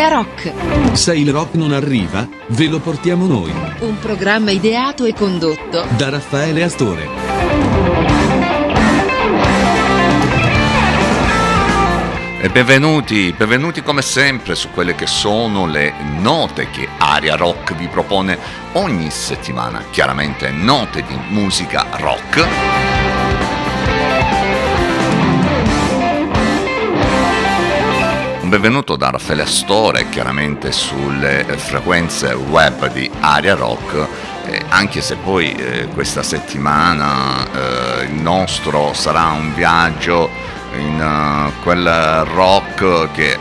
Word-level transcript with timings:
Area 0.00 0.16
Rock. 0.16 0.96
Se 0.96 1.14
il 1.14 1.30
rock 1.30 1.56
non 1.56 1.72
arriva, 1.72 2.26
ve 2.48 2.68
lo 2.68 2.78
portiamo 2.78 3.26
noi. 3.26 3.52
Un 3.80 3.98
programma 3.98 4.50
ideato 4.50 5.04
e 5.04 5.12
condotto 5.12 5.86
da 5.98 6.08
Raffaele 6.08 6.62
Astore. 6.62 7.08
E 12.40 12.48
benvenuti, 12.48 13.34
benvenuti 13.36 13.82
come 13.82 14.00
sempre 14.00 14.54
su 14.54 14.70
quelle 14.70 14.94
che 14.94 15.06
sono 15.06 15.66
le 15.66 15.92
note 16.18 16.70
che 16.70 16.88
Aria 16.96 17.36
Rock 17.36 17.74
vi 17.74 17.86
propone 17.88 18.38
ogni 18.72 19.10
settimana. 19.10 19.84
Chiaramente 19.90 20.50
note 20.50 21.04
di 21.06 21.18
musica 21.28 21.86
rock 21.98 23.19
benvenuto 28.50 28.96
da 28.96 29.10
Raffaele 29.10 29.42
Astore, 29.42 30.08
chiaramente 30.08 30.72
sulle 30.72 31.44
frequenze 31.56 32.32
web 32.32 32.90
di 32.90 33.08
Aria 33.20 33.54
Rock, 33.54 34.08
eh, 34.46 34.64
anche 34.70 35.00
se 35.02 35.14
poi 35.14 35.52
eh, 35.52 35.86
questa 35.94 36.24
settimana 36.24 37.44
eh, 37.44 38.04
il 38.06 38.14
nostro 38.14 38.92
sarà 38.92 39.26
un 39.26 39.54
viaggio 39.54 40.28
in 40.76 41.00
uh, 41.00 41.62
quel 41.62 42.24
rock 42.24 43.12
che, 43.12 43.38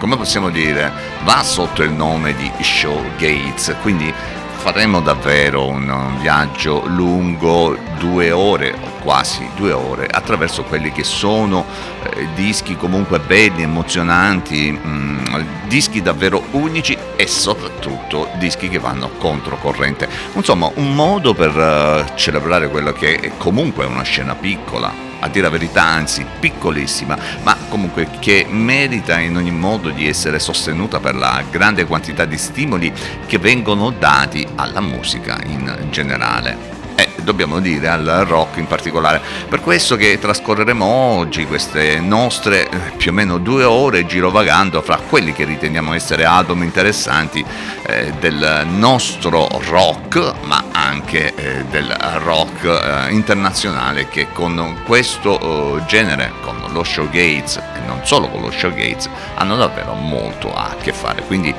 come 0.00 0.16
possiamo 0.16 0.50
dire, 0.50 0.90
va 1.22 1.40
sotto 1.44 1.84
il 1.84 1.92
nome 1.92 2.34
di 2.34 2.50
Show 2.60 3.00
Gates, 3.18 3.76
quindi 3.82 4.12
faremo 4.56 5.00
davvero 5.00 5.64
un 5.64 6.16
viaggio 6.20 6.84
lungo 6.86 7.78
due 8.00 8.32
ore 8.32 8.97
quasi 9.08 9.48
due 9.56 9.72
ore 9.72 10.06
attraverso 10.06 10.64
quelli 10.64 10.92
che 10.92 11.02
sono 11.02 11.64
eh, 12.02 12.28
dischi 12.34 12.76
comunque 12.76 13.18
belli, 13.18 13.62
emozionanti, 13.62 14.70
mh, 14.70 14.86
mm, 14.86 15.26
dischi 15.66 16.02
davvero 16.02 16.44
unici 16.50 16.94
e 17.16 17.26
soprattutto 17.26 18.28
dischi 18.34 18.68
che 18.68 18.78
vanno 18.78 19.08
controcorrente. 19.16 20.06
Insomma, 20.34 20.70
un 20.74 20.94
modo 20.94 21.32
per 21.32 21.56
uh, 21.56 22.16
celebrare 22.16 22.68
quello 22.68 22.92
che 22.92 23.16
è 23.16 23.30
comunque 23.38 23.86
una 23.86 24.02
scena 24.02 24.34
piccola, 24.34 24.92
a 25.20 25.28
dire 25.28 25.44
la 25.44 25.50
verità, 25.52 25.84
anzi 25.84 26.26
piccolissima, 26.38 27.16
ma 27.44 27.56
comunque 27.70 28.10
che 28.18 28.44
merita 28.46 29.18
in 29.20 29.38
ogni 29.38 29.52
modo 29.52 29.88
di 29.88 30.06
essere 30.06 30.38
sostenuta 30.38 31.00
per 31.00 31.14
la 31.14 31.42
grande 31.50 31.86
quantità 31.86 32.26
di 32.26 32.36
stimoli 32.36 32.92
che 33.24 33.38
vengono 33.38 33.88
dati 33.88 34.46
alla 34.56 34.82
musica 34.82 35.40
in 35.46 35.86
generale 35.88 36.76
e 36.98 37.10
dobbiamo 37.22 37.60
dire 37.60 37.88
al 37.88 38.24
rock 38.26 38.56
in 38.56 38.66
particolare. 38.66 39.20
Per 39.48 39.60
questo 39.60 39.94
che 39.94 40.18
trascorreremo 40.18 40.84
oggi 40.84 41.46
queste 41.46 42.00
nostre 42.00 42.68
eh, 42.68 42.76
più 42.96 43.12
o 43.12 43.14
meno 43.14 43.38
due 43.38 43.62
ore 43.62 44.04
girovagando 44.04 44.82
fra 44.82 44.98
quelli 45.08 45.32
che 45.32 45.44
riteniamo 45.44 45.92
essere 45.92 46.24
album 46.24 46.64
interessanti 46.64 47.44
eh, 47.86 48.12
del 48.18 48.66
nostro 48.68 49.48
rock, 49.68 50.32
ma 50.42 50.64
anche 50.72 51.34
eh, 51.36 51.64
del 51.70 51.94
rock 52.24 52.64
eh, 52.64 53.12
internazionale 53.12 54.08
che 54.08 54.32
con 54.32 54.80
questo 54.84 55.76
eh, 55.76 55.84
genere, 55.86 56.32
con 56.42 56.56
lo 56.72 56.82
showgates 56.82 57.56
e 57.76 57.86
non 57.86 58.00
solo 58.02 58.28
con 58.28 58.40
lo 58.40 58.50
showgates, 58.50 59.08
hanno 59.36 59.54
davvero 59.54 59.94
molto 59.94 60.52
a 60.52 60.74
che 60.80 60.92
fare. 60.92 61.22
Quindi 61.22 61.54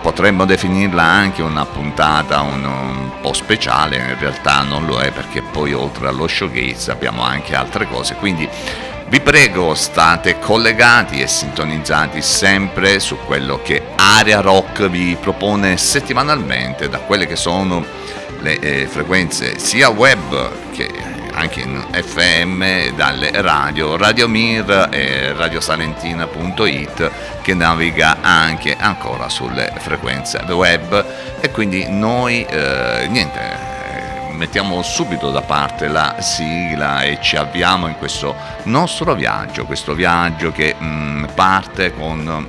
potremmo 0.00 0.44
definirla 0.44 1.02
anche 1.02 1.42
una 1.42 1.64
puntata 1.64 2.40
un, 2.40 2.64
un, 2.64 3.10
po' 3.20 3.32
speciale, 3.32 3.96
in 3.96 4.18
realtà 4.18 4.62
non 4.62 4.86
lo 4.86 5.00
è 5.00 5.10
perché 5.10 5.42
poi 5.42 5.72
oltre 5.72 6.08
allo 6.08 6.28
showcase 6.28 6.90
abbiamo 6.90 7.22
anche 7.22 7.54
altre 7.54 7.86
cose, 7.88 8.14
quindi 8.14 8.48
vi 9.08 9.20
prego 9.20 9.74
state 9.74 10.38
collegati 10.38 11.20
e 11.20 11.26
sintonizzati 11.26 12.20
sempre 12.20 13.00
su 13.00 13.16
quello 13.24 13.60
che 13.62 13.82
Area 13.96 14.40
Rock 14.40 14.88
vi 14.88 15.16
propone 15.18 15.78
settimanalmente 15.78 16.88
da 16.88 16.98
quelle 16.98 17.26
che 17.26 17.36
sono 17.36 17.84
le 18.40 18.58
eh, 18.58 18.86
frequenze 18.86 19.58
sia 19.58 19.88
web 19.88 20.70
che 20.72 21.17
anche 21.38 21.60
in 21.60 21.80
FM 21.92 22.96
dalle 22.96 23.30
radio 23.40 23.96
Radio 23.96 24.28
Mir 24.28 24.88
e 24.90 25.32
radiosalentina.it 25.32 27.10
che 27.42 27.54
naviga 27.54 28.18
anche 28.22 28.76
ancora 28.76 29.28
sulle 29.28 29.72
frequenze 29.78 30.38
web. 30.48 31.04
E 31.40 31.50
quindi 31.52 31.86
noi 31.88 32.44
eh, 32.44 33.06
niente 33.08 33.66
mettiamo 34.32 34.82
subito 34.82 35.30
da 35.30 35.42
parte 35.42 35.86
la 35.86 36.16
sigla 36.18 37.02
e 37.02 37.18
ci 37.20 37.36
avviamo 37.36 37.86
in 37.86 37.96
questo 37.98 38.34
nostro 38.64 39.14
viaggio, 39.14 39.64
questo 39.64 39.94
viaggio 39.94 40.50
che 40.50 40.74
mh, 40.76 40.84
mm, 40.84 41.24
parte 41.34 41.94
con 41.94 42.46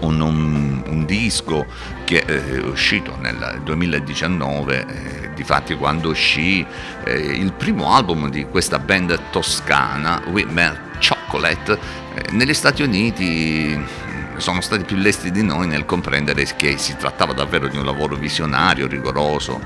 un, 0.00 0.20
un, 0.20 0.82
un 0.86 1.04
disco 1.04 1.64
che 2.04 2.20
è 2.20 2.58
uscito 2.58 3.16
nel 3.18 3.60
2019, 3.62 4.86
eh, 4.86 5.30
difatti 5.34 5.74
quando 5.74 6.10
uscì 6.10 6.64
eh, 7.04 7.12
il 7.14 7.52
primo 7.52 7.94
album 7.94 8.28
di 8.28 8.44
questa 8.44 8.78
band 8.78 9.30
toscana, 9.30 10.22
We 10.28 10.44
Melt 10.44 10.78
Chocolate, 11.06 11.78
eh, 12.14 12.32
negli 12.32 12.54
Stati 12.54 12.82
Uniti 12.82 13.74
mm, 13.74 14.36
sono 14.36 14.60
stati 14.60 14.84
più 14.84 14.96
lesti 14.96 15.30
di 15.30 15.42
noi 15.42 15.66
nel 15.66 15.84
comprendere 15.86 16.44
che 16.56 16.76
si 16.76 16.96
trattava 16.96 17.32
davvero 17.32 17.68
di 17.68 17.78
un 17.78 17.84
lavoro 17.84 18.16
visionario, 18.16 18.86
rigoroso, 18.86 19.60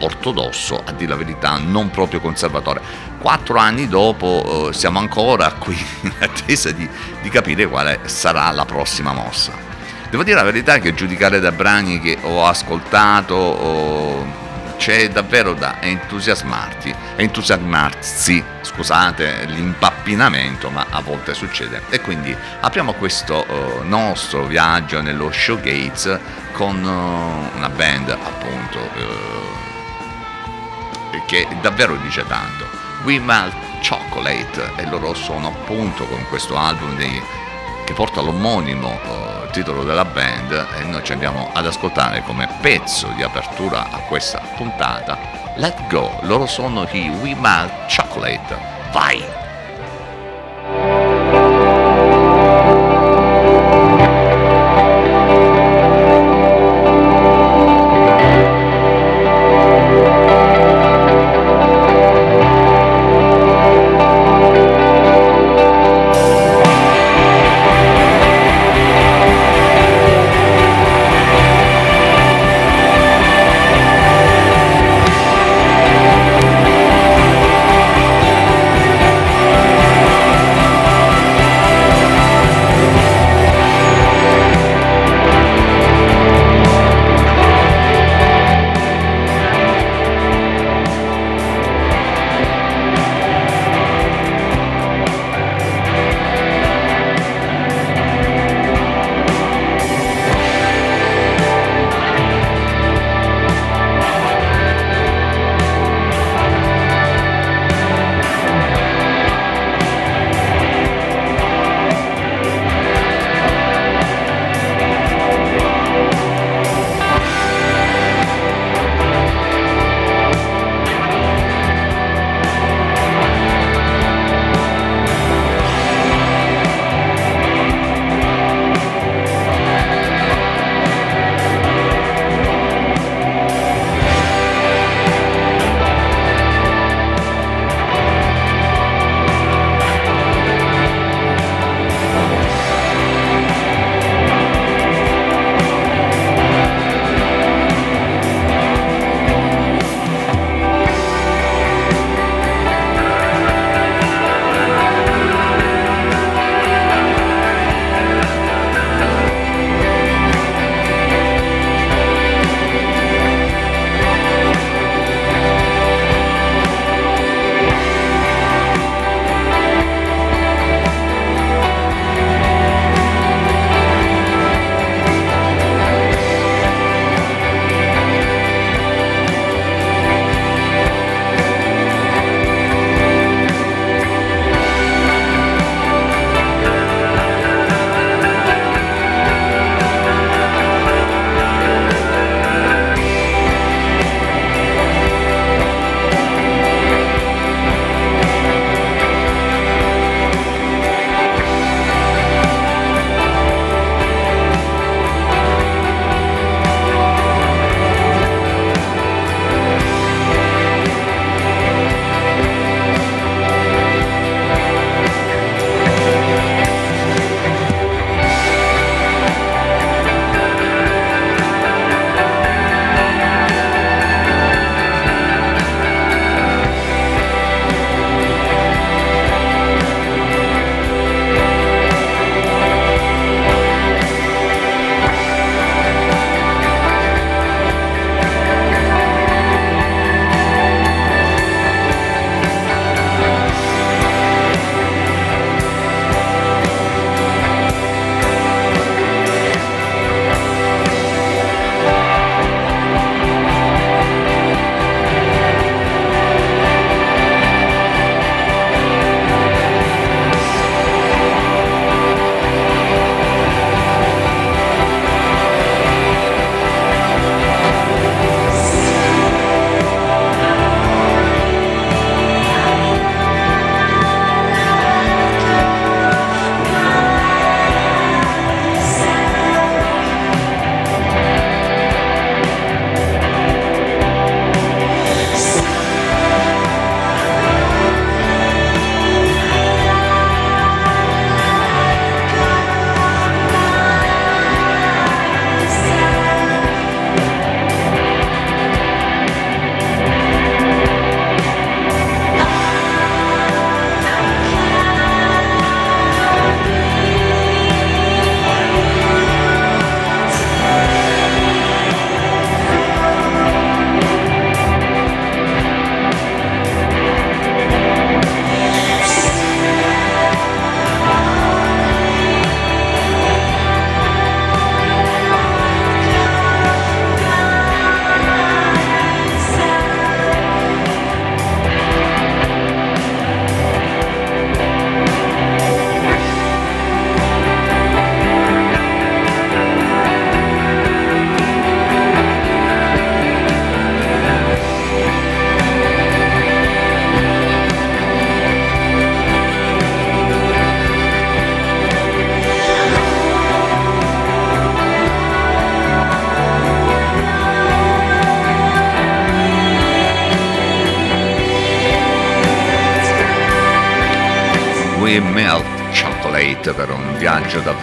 ortodosso, 0.00 0.82
a 0.84 0.92
dire 0.92 1.10
la 1.10 1.16
verità, 1.16 1.58
non 1.58 1.90
proprio 1.90 2.20
conservatore. 2.20 2.82
Quattro 3.18 3.58
anni 3.58 3.88
dopo 3.88 4.68
eh, 4.68 4.72
siamo 4.72 4.98
ancora 4.98 5.52
qui 5.52 5.76
in 6.02 6.12
attesa 6.18 6.70
di, 6.72 6.88
di 7.22 7.28
capire 7.28 7.66
quale 7.66 8.00
sarà 8.04 8.50
la 8.50 8.64
prossima 8.64 9.12
mossa. 9.12 9.65
Devo 10.08 10.22
dire 10.22 10.36
la 10.36 10.44
verità 10.44 10.78
che 10.78 10.94
giudicare 10.94 11.40
da 11.40 11.50
brani 11.50 12.00
che 12.00 12.16
ho 12.22 12.46
ascoltato 12.46 13.34
oh, 13.34 14.24
c'è 14.76 15.08
davvero 15.08 15.54
da 15.54 15.80
entusiasmarti, 15.80 16.94
entusiasmarsi, 17.16 18.44
scusate 18.60 19.46
l'impappinamento, 19.46 20.70
ma 20.70 20.86
a 20.90 21.00
volte 21.00 21.34
succede. 21.34 21.82
E 21.88 22.00
quindi 22.00 22.32
apriamo 22.60 22.92
questo 22.92 23.44
uh, 23.48 23.82
nostro 23.82 24.44
viaggio 24.44 25.00
nello 25.00 25.32
showgates 25.32 26.20
con 26.52 26.84
uh, 26.84 27.56
una 27.56 27.68
band 27.68 28.10
appunto 28.10 28.78
uh, 28.78 29.64
che 31.26 31.48
davvero 31.60 31.96
dice 31.96 32.24
tanto. 32.26 32.68
We 33.02 33.18
Melt 33.18 33.54
Chocolate 33.86 34.72
e 34.76 34.88
loro 34.88 35.14
sono 35.14 35.48
appunto 35.48 36.06
con 36.06 36.24
questo 36.28 36.56
album 36.56 36.96
dei, 36.96 37.20
che 37.84 37.92
porta 37.92 38.20
l'omonimo 38.20 38.98
titolo 39.56 39.84
della 39.84 40.04
band 40.04 40.66
e 40.78 40.84
noi 40.84 41.02
ci 41.02 41.12
andiamo 41.12 41.48
ad 41.54 41.64
ascoltare 41.64 42.22
come 42.26 42.46
pezzo 42.60 43.08
di 43.16 43.22
apertura 43.22 43.90
a 43.90 44.00
questa 44.00 44.42
puntata 44.54 45.16
Let 45.54 45.86
Go, 45.88 46.18
loro 46.24 46.44
sono 46.44 46.86
i 46.90 47.08
We 47.08 47.34
Melt 47.34 47.72
Chocolate. 47.88 48.54
Vai! 48.92 49.45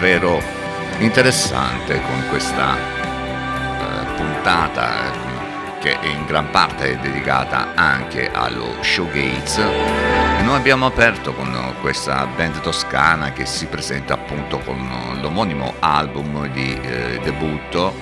Davvero 0.04 0.38
interessante 0.98 1.98
con 1.98 2.28
questa 2.28 2.76
eh, 2.76 4.04
puntata 4.16 5.10
che 5.80 5.96
in 6.02 6.26
gran 6.26 6.50
parte 6.50 6.92
è 6.92 6.96
dedicata 6.98 7.72
anche 7.74 8.30
allo 8.30 8.74
showgaze. 8.82 9.64
Noi 10.42 10.56
abbiamo 10.56 10.84
aperto 10.84 11.32
con 11.32 11.74
questa 11.80 12.26
band 12.26 12.60
toscana 12.60 13.32
che 13.32 13.46
si 13.46 13.64
presenta 13.64 14.12
appunto 14.12 14.58
con 14.58 15.18
l'omonimo 15.22 15.72
album 15.78 16.48
di 16.48 16.78
eh, 16.82 17.18
debutto 17.22 17.94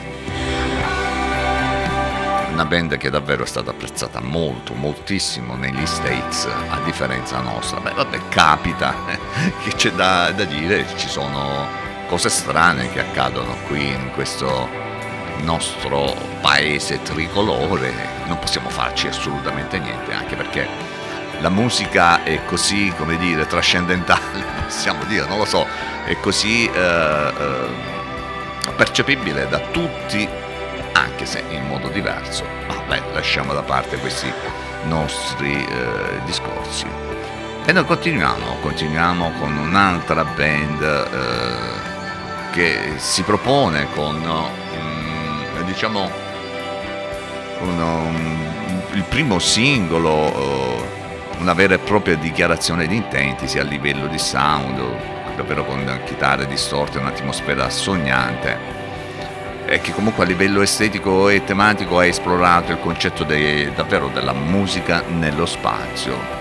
una 2.51 2.65
band 2.65 2.97
che 2.97 3.11
davvero 3.11 3.45
è 3.45 3.47
stata 3.47 3.71
apprezzata 3.71 4.21
molto, 4.21 4.75
moltissimo 4.75 5.55
negli 5.55 5.87
States, 5.87 6.47
a 6.47 6.81
differenza 6.85 7.39
nostra. 7.39 7.79
Beh, 7.79 7.93
vabbè, 7.93 8.19
capita, 8.29 8.93
che 9.63 9.71
c'è 9.77 9.93
da, 9.93 10.33
da 10.33 10.45
dire, 10.45 10.85
ci 10.97 11.09
sono 11.09 11.82
cose 12.13 12.29
strane 12.29 12.91
che 12.91 13.01
accadono 13.01 13.57
qui 13.67 13.89
in 13.89 14.11
questo 14.13 14.69
nostro 15.45 16.15
paese 16.43 17.01
tricolore, 17.01 17.91
non 18.27 18.39
possiamo 18.39 18.69
farci 18.69 19.07
assolutamente 19.07 19.79
niente, 19.79 20.13
anche 20.13 20.37
perché 20.37 20.69
la 21.41 21.49
musica 21.49 22.23
è 22.23 22.45
così, 22.45 22.93
come 22.99 23.17
dire, 23.17 23.47
trascendentale, 23.47 24.45
possiamo 24.69 25.05
dire, 25.05 25.27
non 25.27 25.39
lo 25.39 25.47
so, 25.47 25.67
è 26.05 26.15
così 26.21 26.67
eh, 26.67 26.79
eh, 26.79 28.73
percepibile 28.77 29.49
da 29.49 29.61
tutti 29.71 30.29
anche 30.93 31.25
se 31.25 31.43
in 31.49 31.67
modo 31.67 31.89
diverso. 31.89 32.45
Vabbè, 32.67 33.05
lasciamo 33.15 33.55
da 33.55 33.63
parte 33.63 33.97
questi 33.97 34.31
nostri 34.83 35.55
eh, 35.55 36.21
discorsi. 36.27 36.85
E 37.65 37.73
noi 37.73 37.87
continuiamo, 37.87 38.57
continuiamo 38.61 39.31
con 39.39 39.57
un'altra 39.57 40.25
band 40.25 40.83
eh, 40.83 41.72
che 42.53 42.93
si 42.97 43.23
propone 43.23 43.89
con, 43.95 44.23
um, 44.23 45.65
diciamo, 45.65 46.11
un, 47.61 47.81
um, 47.81 48.83
il 48.93 49.03
primo 49.05 49.39
singolo, 49.39 50.13
uh, 50.13 50.85
una 51.39 51.55
vera 51.55 51.75
e 51.75 51.79
propria 51.79 52.15
dichiarazione 52.15 52.87
di 52.87 52.97
intenti, 52.97 53.49
sia 53.49 53.63
a 53.63 53.65
livello 53.65 54.07
di 54.07 54.19
sound, 54.19 54.81
davvero 55.35 55.65
con 55.65 56.01
chitarre 56.05 56.47
distorte, 56.47 56.99
un'atmosfera 56.99 57.71
sognante 57.71 58.81
e 59.65 59.81
che 59.81 59.93
comunque 59.93 60.25
a 60.25 60.27
livello 60.27 60.61
estetico 60.61 61.31
e 61.31 61.45
tematico 61.45 61.99
ha 61.99 62.05
esplorato 62.05 62.73
il 62.73 62.79
concetto 62.79 63.25
de, 63.25 63.73
davvero 63.75 64.09
della 64.09 64.35
musica 64.35 65.03
nello 65.09 65.47
spazio. 65.47 66.41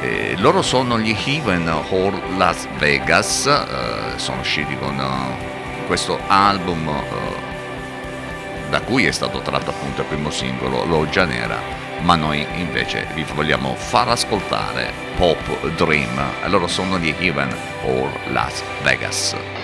E 0.00 0.34
loro 0.38 0.60
sono 0.60 0.98
gli 0.98 1.16
Heaven 1.24 1.68
Hall 1.68 2.36
Las 2.36 2.66
Vegas, 2.78 3.46
eh, 3.46 3.93
sono 4.16 4.40
usciti 4.40 4.76
con 4.76 4.98
uh, 4.98 5.86
questo 5.86 6.18
album 6.26 6.86
uh, 6.86 8.70
da 8.70 8.80
cui 8.80 9.06
è 9.06 9.12
stato 9.12 9.40
tratto 9.40 9.70
appunto 9.70 10.00
il 10.00 10.06
primo 10.06 10.30
singolo, 10.30 10.84
Loggia 10.84 11.24
Nera, 11.24 11.58
ma 12.00 12.16
noi 12.16 12.46
invece 12.56 13.06
vi 13.14 13.24
vogliamo 13.34 13.74
far 13.74 14.08
ascoltare 14.08 14.92
Pop 15.16 15.68
Dream, 15.76 16.20
loro 16.46 16.66
sono 16.66 16.98
gli 16.98 17.14
Heaven 17.18 17.54
Hall 17.84 18.10
Las 18.32 18.62
Vegas. 18.82 19.63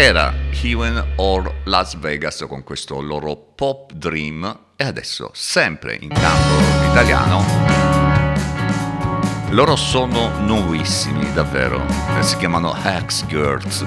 Era 0.00 0.34
Heaven 0.50 1.12
or 1.16 1.52
Las 1.64 1.98
Vegas 1.98 2.46
con 2.48 2.64
questo 2.64 3.02
loro 3.02 3.36
Pop 3.36 3.92
Dream 3.92 4.58
e 4.74 4.84
adesso 4.84 5.30
sempre 5.34 5.98
in 6.00 6.08
campo 6.08 6.88
italiano 6.90 7.90
Loro 9.50 9.76
sono 9.76 10.38
nuovissimi, 10.38 11.32
davvero. 11.32 11.84
Si 12.20 12.36
chiamano 12.36 12.74
Hex 12.82 13.26
Girls. 13.26 13.84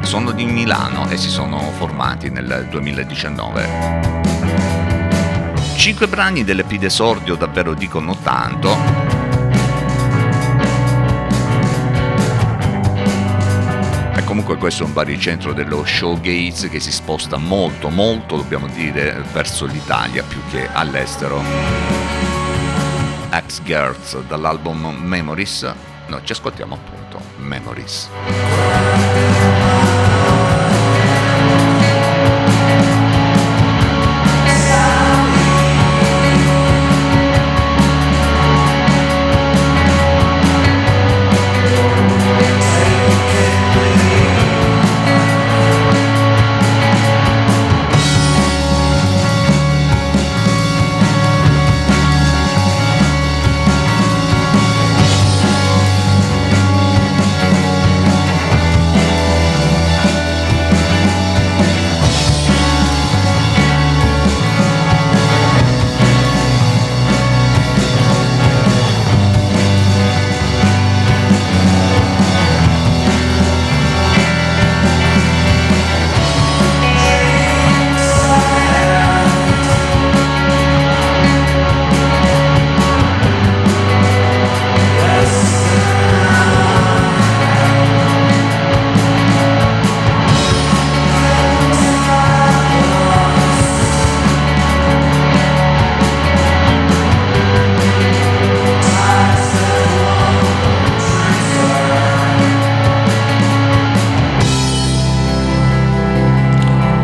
Sono 0.00 0.32
di 0.32 0.46
Milano 0.46 1.08
e 1.10 1.18
si 1.18 1.28
sono 1.28 1.60
formati 1.76 2.30
nel 2.30 2.66
2019. 2.70 3.68
Cinque 5.76 6.08
brani 6.08 6.44
dell'EP 6.44 6.74
d'esordio 6.74 7.36
davvero 7.36 7.74
dicono 7.74 8.16
tanto. 8.16 8.99
Comunque 14.50 14.56
questo 14.56 14.82
è 14.82 14.86
un 14.86 14.92
baricentro 14.92 15.52
dello 15.52 15.84
showgaze 15.84 16.68
che 16.68 16.80
si 16.80 16.90
sposta 16.90 17.36
molto, 17.36 17.88
molto, 17.88 18.36
dobbiamo 18.36 18.66
dire, 18.66 19.22
verso 19.32 19.64
l'Italia 19.64 20.24
più 20.24 20.40
che 20.50 20.66
all'estero. 20.72 21.40
X 23.30 23.62
Girls 23.62 24.20
dall'album 24.22 24.96
Memories, 25.04 25.72
noi 26.08 26.20
ci 26.24 26.32
ascoltiamo 26.32 26.74
appunto 26.74 27.20
Memories. 27.36 29.29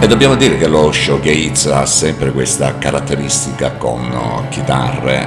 E 0.06 0.08
dobbiamo 0.08 0.36
dire 0.36 0.56
che 0.56 0.68
lo 0.68 0.92
showgaze 0.92 1.72
ha 1.72 1.84
sempre 1.84 2.30
questa 2.30 2.78
caratteristica 2.78 3.72
con 3.72 4.46
chitarre 4.50 5.26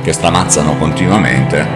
che 0.00 0.12
stramazzano 0.12 0.76
continuamente. 0.76 1.66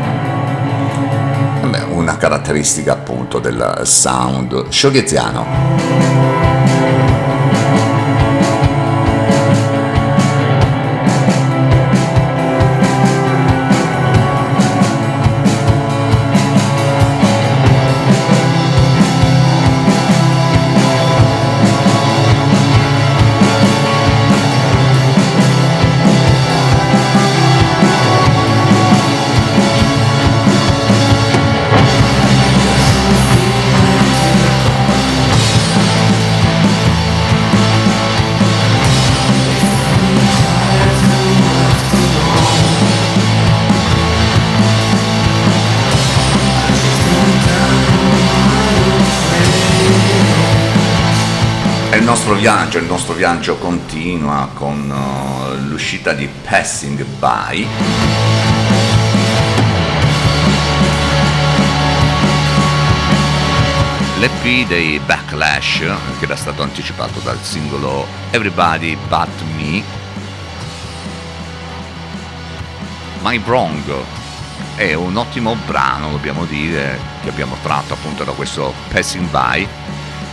Una 1.88 2.16
caratteristica 2.16 2.92
appunto 2.92 3.40
del 3.40 3.80
sound 3.82 4.68
showgaziano. 4.68 6.13
Viaggio, 52.44 52.76
il 52.76 52.84
nostro 52.84 53.14
viaggio 53.14 53.56
continua 53.56 54.50
con 54.52 54.90
uh, 54.90 55.66
l'uscita 55.66 56.12
di 56.12 56.28
Passing 56.28 57.02
By. 57.02 57.66
L'EP 64.18 64.66
dei 64.66 65.00
Backlash, 65.06 65.78
che 66.18 66.24
era 66.24 66.36
stato 66.36 66.60
anticipato 66.60 67.18
dal 67.20 67.38
singolo 67.40 68.06
Everybody 68.30 68.94
But 69.08 69.40
Me, 69.56 69.82
My 73.22 73.38
Wrong, 73.38 73.90
è 74.74 74.92
un 74.92 75.16
ottimo 75.16 75.56
brano, 75.64 76.10
dobbiamo 76.10 76.44
dire, 76.44 77.00
che 77.22 77.30
abbiamo 77.30 77.56
tratto 77.62 77.94
appunto 77.94 78.22
da 78.22 78.32
questo 78.32 78.74
Passing 78.90 79.30
By 79.30 79.66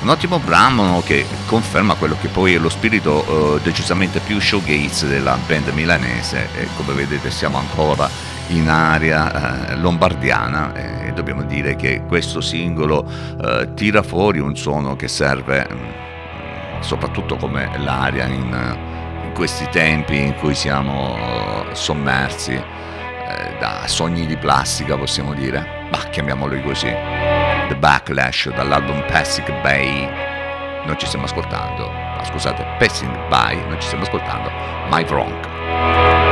un 0.01 0.09
ottimo 0.09 0.39
brano 0.39 1.03
che 1.05 1.25
conferma 1.51 1.95
quello 1.95 2.15
che 2.21 2.29
poi 2.29 2.53
è 2.53 2.57
lo 2.57 2.69
spirito 2.69 3.57
eh, 3.57 3.61
decisamente 3.61 4.21
più 4.21 4.39
showgaze 4.39 5.05
della 5.05 5.37
band 5.45 5.67
milanese 5.73 6.47
e 6.55 6.65
come 6.77 6.93
vedete 6.93 7.29
siamo 7.29 7.57
ancora 7.57 8.09
in 8.47 8.69
area 8.69 9.71
eh, 9.71 9.75
lombardiana 9.75 10.73
e 10.73 11.11
dobbiamo 11.11 11.43
dire 11.43 11.75
che 11.75 12.03
questo 12.07 12.39
singolo 12.39 13.05
eh, 13.43 13.67
tira 13.73 14.01
fuori 14.01 14.39
un 14.39 14.55
suono 14.55 14.95
che 14.95 15.09
serve 15.09 15.67
mh, 15.69 15.75
mm, 15.75 16.79
soprattutto 16.79 17.35
come 17.35 17.69
l'aria 17.79 18.27
in, 18.27 18.77
in, 19.25 19.33
questi 19.33 19.67
tempi 19.69 20.21
in 20.21 20.35
cui 20.35 20.55
siamo 20.55 21.17
eh, 21.69 21.75
sommersi 21.75 22.53
eh, 22.53 23.57
da 23.59 23.81
sogni 23.87 24.25
di 24.25 24.37
plastica 24.37 24.95
possiamo 24.95 25.33
dire, 25.33 25.87
ma 25.91 25.97
chiamiamoli 26.09 26.63
così. 26.63 26.87
The 27.67 27.75
Backlash 27.75 28.51
dall'album 28.55 29.03
Passing 29.05 29.61
Bay. 29.61 30.30
Non 30.85 30.97
ci 30.97 31.05
stiamo 31.05 31.25
ascoltando, 31.25 31.89
no, 31.91 32.23
scusate, 32.23 32.65
Passing 32.79 33.27
By, 33.27 33.67
non 33.67 33.79
ci 33.79 33.85
stiamo 33.87 34.03
ascoltando, 34.03 34.49
My 34.89 35.03
Wrong. 35.05 36.30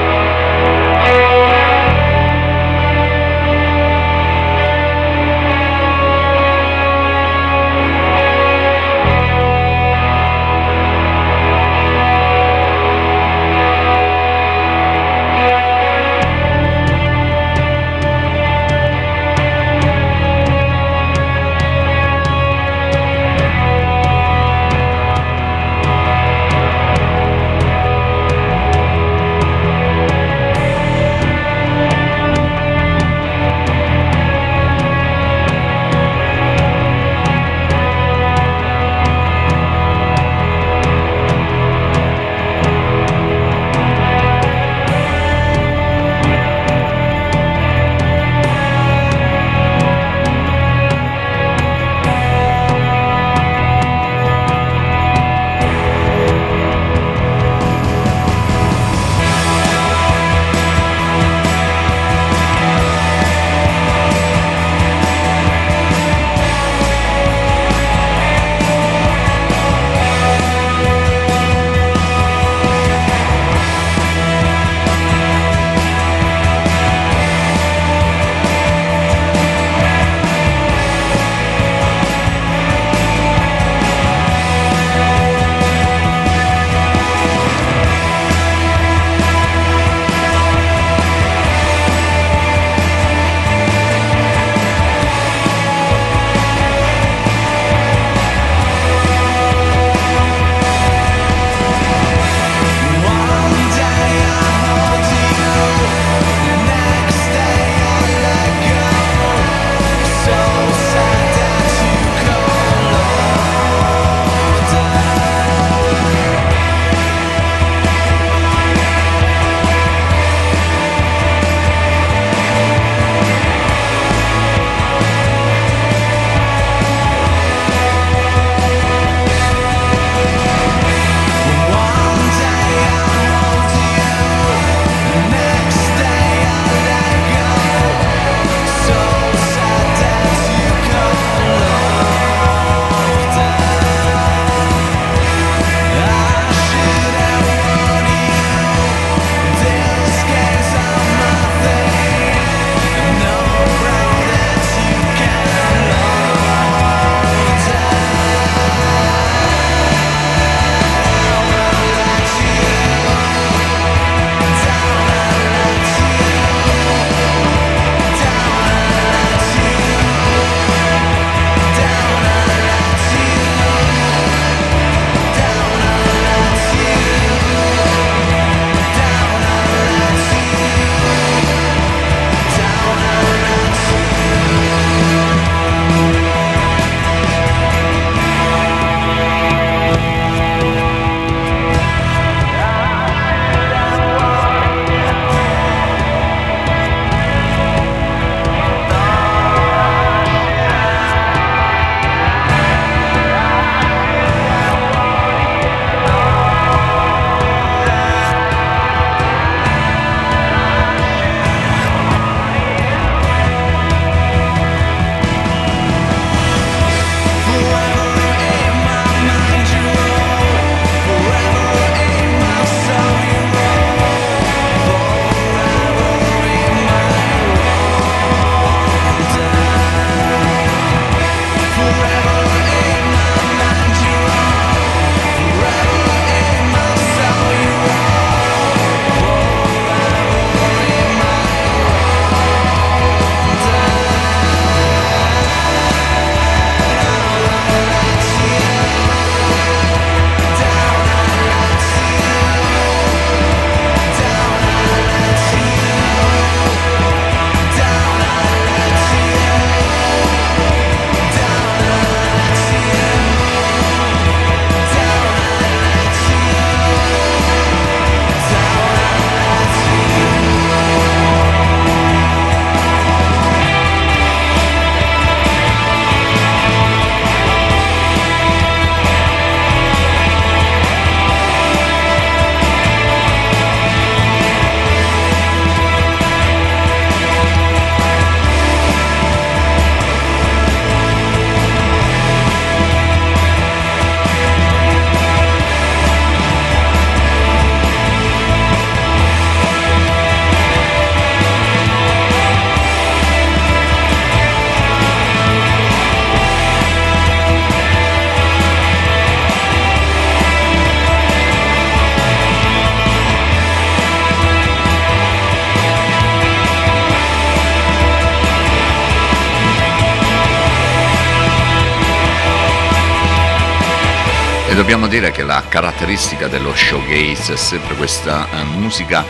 Dobbiamo 324.89 325.07
dire 325.07 325.29
che 325.29 325.43
la 325.43 325.63
caratteristica 325.69 326.47
dello 326.47 326.73
showgaze 326.73 327.53
è 327.53 327.57
sempre 327.57 327.93
questa 327.93 328.47
eh, 328.49 328.63
musica 328.63 329.23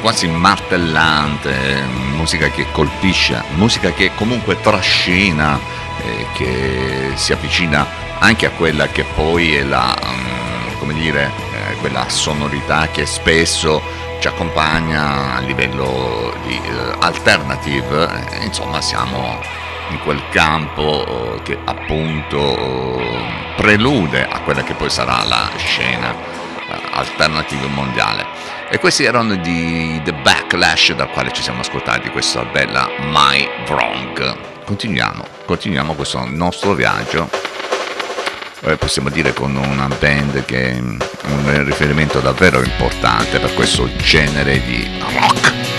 quasi 0.00 0.26
martellante, 0.26 1.82
musica 2.14 2.48
che 2.48 2.64
colpisce, 2.72 3.42
musica 3.56 3.92
che 3.92 4.12
comunque 4.14 4.58
trascina, 4.58 5.60
eh, 6.02 6.26
che 6.32 7.10
si 7.12 7.34
avvicina 7.34 7.86
anche 8.20 8.46
a 8.46 8.50
quella 8.52 8.88
che 8.88 9.04
poi 9.04 9.56
è 9.56 9.64
la, 9.64 9.94
um, 10.02 10.78
come 10.78 10.94
dire, 10.94 11.30
eh, 11.52 11.74
quella 11.74 12.08
sonorità 12.08 12.88
che 12.88 13.04
spesso 13.04 13.82
ci 14.18 14.28
accompagna 14.28 15.34
a 15.34 15.40
livello 15.40 16.32
di 16.46 16.58
alternative, 17.00 18.08
eh, 18.30 18.44
insomma 18.44 18.80
siamo 18.80 19.40
in 19.90 20.00
quel 20.00 20.22
campo 20.30 21.40
che 21.42 21.58
appunto 21.64 23.00
prelude 23.56 24.26
a 24.26 24.40
quella 24.40 24.62
che 24.62 24.74
poi 24.74 24.90
sarà 24.90 25.24
la 25.24 25.50
scena 25.56 26.14
alternative 26.92 27.66
mondiale. 27.68 28.24
E 28.68 28.78
questi 28.78 29.04
erano 29.04 29.36
di 29.36 30.00
The 30.02 30.12
Backlash 30.12 30.92
dal 30.94 31.10
quale 31.10 31.32
ci 31.32 31.42
siamo 31.42 31.60
ascoltati 31.60 32.10
questa 32.10 32.42
bella 32.44 32.88
My 33.10 33.48
Wrong. 33.68 34.36
Continuiamo, 34.64 35.24
continuiamo 35.44 35.94
questo 35.94 36.24
nostro 36.28 36.74
viaggio. 36.74 37.30
Eh, 38.62 38.76
possiamo 38.76 39.10
dire 39.10 39.32
con 39.32 39.54
una 39.54 39.86
band 39.86 40.44
che 40.44 40.72
è 40.72 40.78
un 40.78 41.64
riferimento 41.64 42.18
davvero 42.18 42.60
importante 42.60 43.38
per 43.38 43.54
questo 43.54 43.88
genere 43.98 44.60
di 44.64 44.98
rock. 44.98 45.75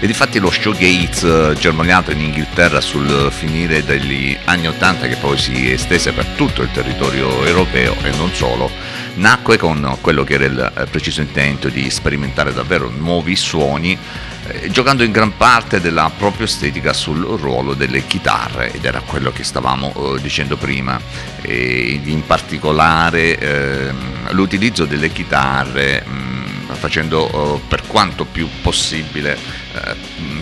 E 0.00 0.06
difatti 0.06 0.38
lo 0.38 0.48
showgaze 0.48 1.50
eh, 1.50 1.54
germogliato 1.58 2.12
in 2.12 2.20
Inghilterra 2.20 2.80
sul 2.80 3.32
finire 3.32 3.82
degli 3.82 4.36
anni 4.44 4.68
80 4.68 5.08
che 5.08 5.16
poi 5.16 5.36
si 5.36 5.72
estese 5.72 6.12
per 6.12 6.24
tutto 6.36 6.62
il 6.62 6.70
territorio 6.70 7.44
europeo 7.44 7.96
e 8.04 8.10
non 8.10 8.32
solo, 8.32 8.70
nacque 9.14 9.58
con 9.58 9.98
quello 10.00 10.22
che 10.22 10.34
era 10.34 10.44
il 10.44 10.72
eh, 10.76 10.84
preciso 10.86 11.20
intento 11.20 11.68
di 11.68 11.90
sperimentare 11.90 12.52
davvero 12.52 12.88
nuovi 12.96 13.34
suoni 13.34 13.98
eh, 14.46 14.70
giocando 14.70 15.02
in 15.02 15.10
gran 15.10 15.36
parte 15.36 15.80
della 15.80 16.10
propria 16.16 16.46
estetica 16.46 16.92
sul 16.92 17.20
ruolo 17.22 17.74
delle 17.74 18.06
chitarre 18.06 18.72
ed 18.72 18.84
era 18.84 19.00
quello 19.00 19.32
che 19.32 19.42
stavamo 19.42 20.16
dicendo 20.20 20.56
prima. 20.56 21.00
E 21.42 22.00
in 22.04 22.24
particolare 22.24 23.36
eh, 23.36 23.92
l'utilizzo 24.30 24.84
delle 24.84 25.10
chitarre 25.10 26.04
mm, 26.08 26.38
facendo 26.72 27.56
eh, 27.56 27.60
per 27.66 27.82
quanto 27.86 28.24
più 28.24 28.48
possibile 28.62 29.66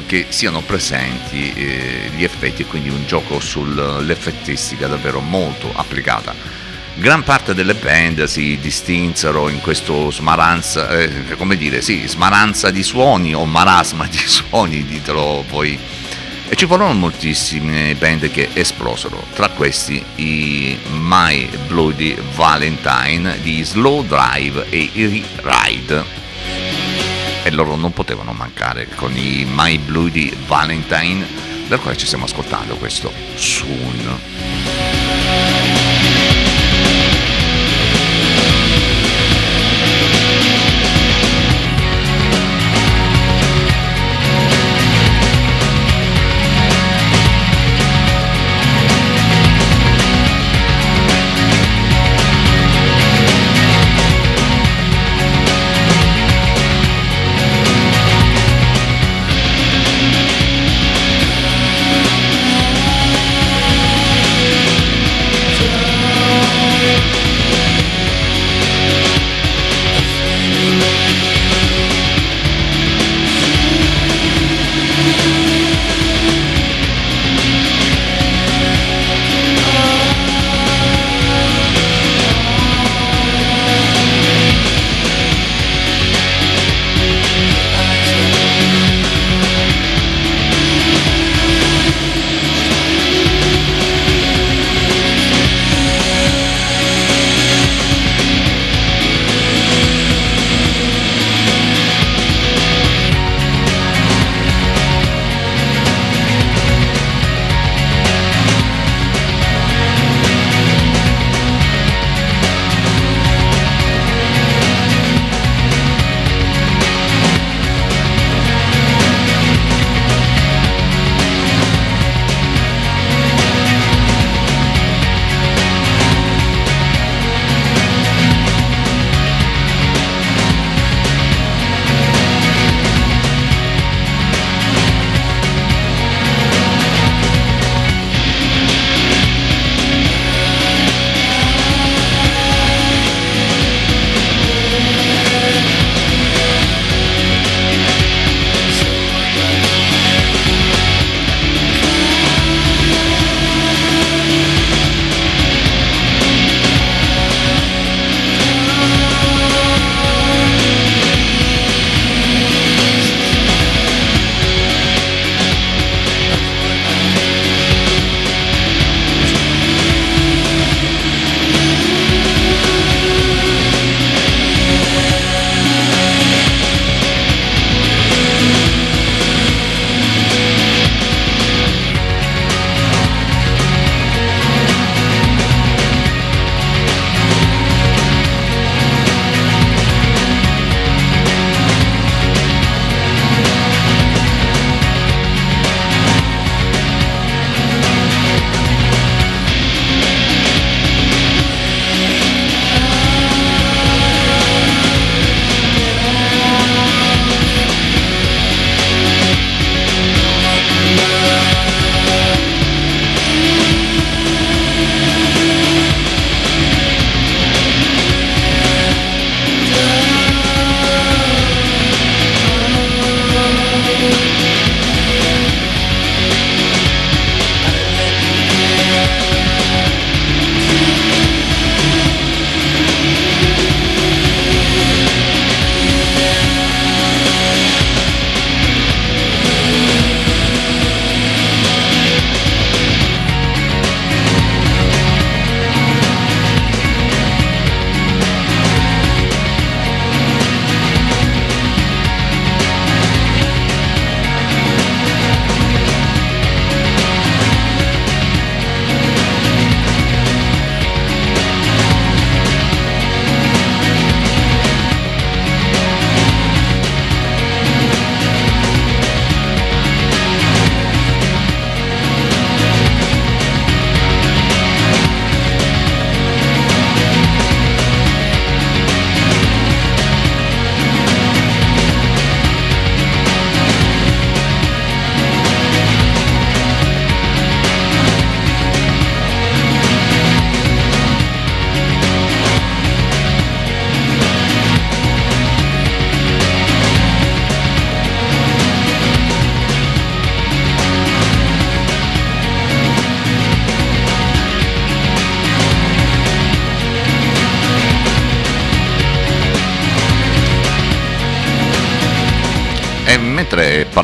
che 0.06 0.26
siano 0.28 0.60
presenti 0.60 1.52
eh, 1.52 2.10
gli 2.14 2.24
effetti 2.24 2.62
e 2.62 2.66
quindi 2.66 2.88
un 2.88 3.04
gioco 3.06 3.40
sull'effettistica 3.40 4.86
davvero 4.86 5.20
molto 5.20 5.70
applicata. 5.74 6.34
Gran 6.98 7.24
parte 7.24 7.52
delle 7.52 7.74
band 7.74 8.24
si 8.24 8.58
distinsero 8.58 9.50
in 9.50 9.60
questo 9.60 10.10
smaranza, 10.10 10.88
eh, 10.88 11.36
come 11.36 11.56
dire, 11.56 11.82
sì, 11.82 12.06
smaranza 12.06 12.70
di 12.70 12.82
suoni 12.82 13.34
o 13.34 13.44
marasma 13.44 14.06
di 14.06 14.16
suoni, 14.24 14.84
ditelo 14.84 15.44
voi. 15.48 15.78
E 16.48 16.54
ci 16.54 16.64
furono 16.64 16.94
moltissime 16.94 17.94
band 17.96 18.30
che 18.30 18.48
esplosero, 18.52 19.26
tra 19.34 19.48
questi 19.48 20.02
i 20.14 20.78
My 20.92 21.46
Bloody 21.66 22.16
Valentine 22.34 23.40
di 23.42 23.62
Slow 23.62 24.06
Drive 24.06 24.66
e 24.70 24.88
i 24.92 25.24
Ride 25.42 26.24
e 27.46 27.52
loro 27.52 27.76
non 27.76 27.92
potevano 27.92 28.32
mancare 28.32 28.88
con 28.96 29.16
i 29.16 29.46
My 29.48 29.78
Bloody 29.78 30.36
Valentine, 30.46 31.24
dal 31.68 31.80
quale 31.80 31.96
ci 31.96 32.04
stiamo 32.04 32.24
ascoltando 32.24 32.74
questo 32.74 33.12
Soon. 33.36 34.95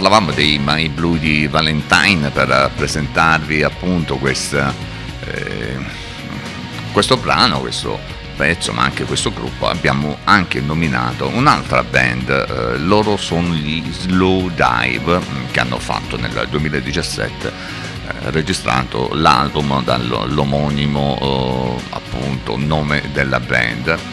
Parlavamo 0.03 0.33
dei 0.33 0.59
My 0.59 0.89
Blue 0.89 1.17
di 1.17 1.47
Valentine 1.47 2.31
per 2.31 2.73
presentarvi 2.75 3.63
appunto 3.63 4.17
questa, 4.17 4.75
eh, 5.25 5.79
questo 6.91 7.17
brano, 7.17 7.61
questo 7.61 8.01
pezzo, 8.35 8.73
ma 8.73 8.83
anche 8.83 9.05
questo 9.05 9.33
gruppo, 9.33 9.69
abbiamo 9.69 10.19
anche 10.25 10.61
nominato 10.61 11.29
un'altra 11.29 11.85
band, 11.85 12.29
eh, 12.29 12.79
loro 12.79 13.17
sono 13.17 13.55
gli 13.55 13.81
Slow 13.93 14.51
Dive, 14.51 15.19
mm, 15.19 15.51
che 15.53 15.61
hanno 15.61 15.79
fatto 15.79 16.17
nel 16.17 16.49
2017 16.51 17.47
eh, 17.47 17.53
registrato 18.33 19.11
l'album 19.13 19.85
dall'omonimo 19.85 21.79
eh, 21.79 21.95
appunto 21.95 22.57
nome 22.57 23.05
della 23.13 23.39
band 23.39 24.12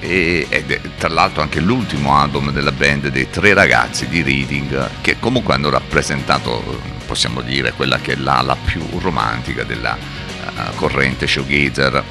ed 0.00 0.70
è 0.70 0.80
tra 0.96 1.08
l'altro 1.08 1.42
anche 1.42 1.60
l'ultimo 1.60 2.16
album 2.16 2.50
della 2.50 2.72
band 2.72 3.08
dei 3.08 3.28
tre 3.30 3.54
ragazzi 3.54 4.08
di 4.08 4.22
Reading 4.22 4.90
che 5.00 5.16
comunque 5.18 5.54
hanno 5.54 5.70
rappresentato 5.70 6.80
possiamo 7.06 7.40
dire 7.40 7.72
quella 7.72 7.98
che 7.98 8.12
è 8.12 8.16
l'ala 8.16 8.56
più 8.56 8.84
romantica 8.98 9.64
della 9.64 9.96
uh, 9.96 10.74
corrente 10.74 11.26
showgazer 11.26 12.04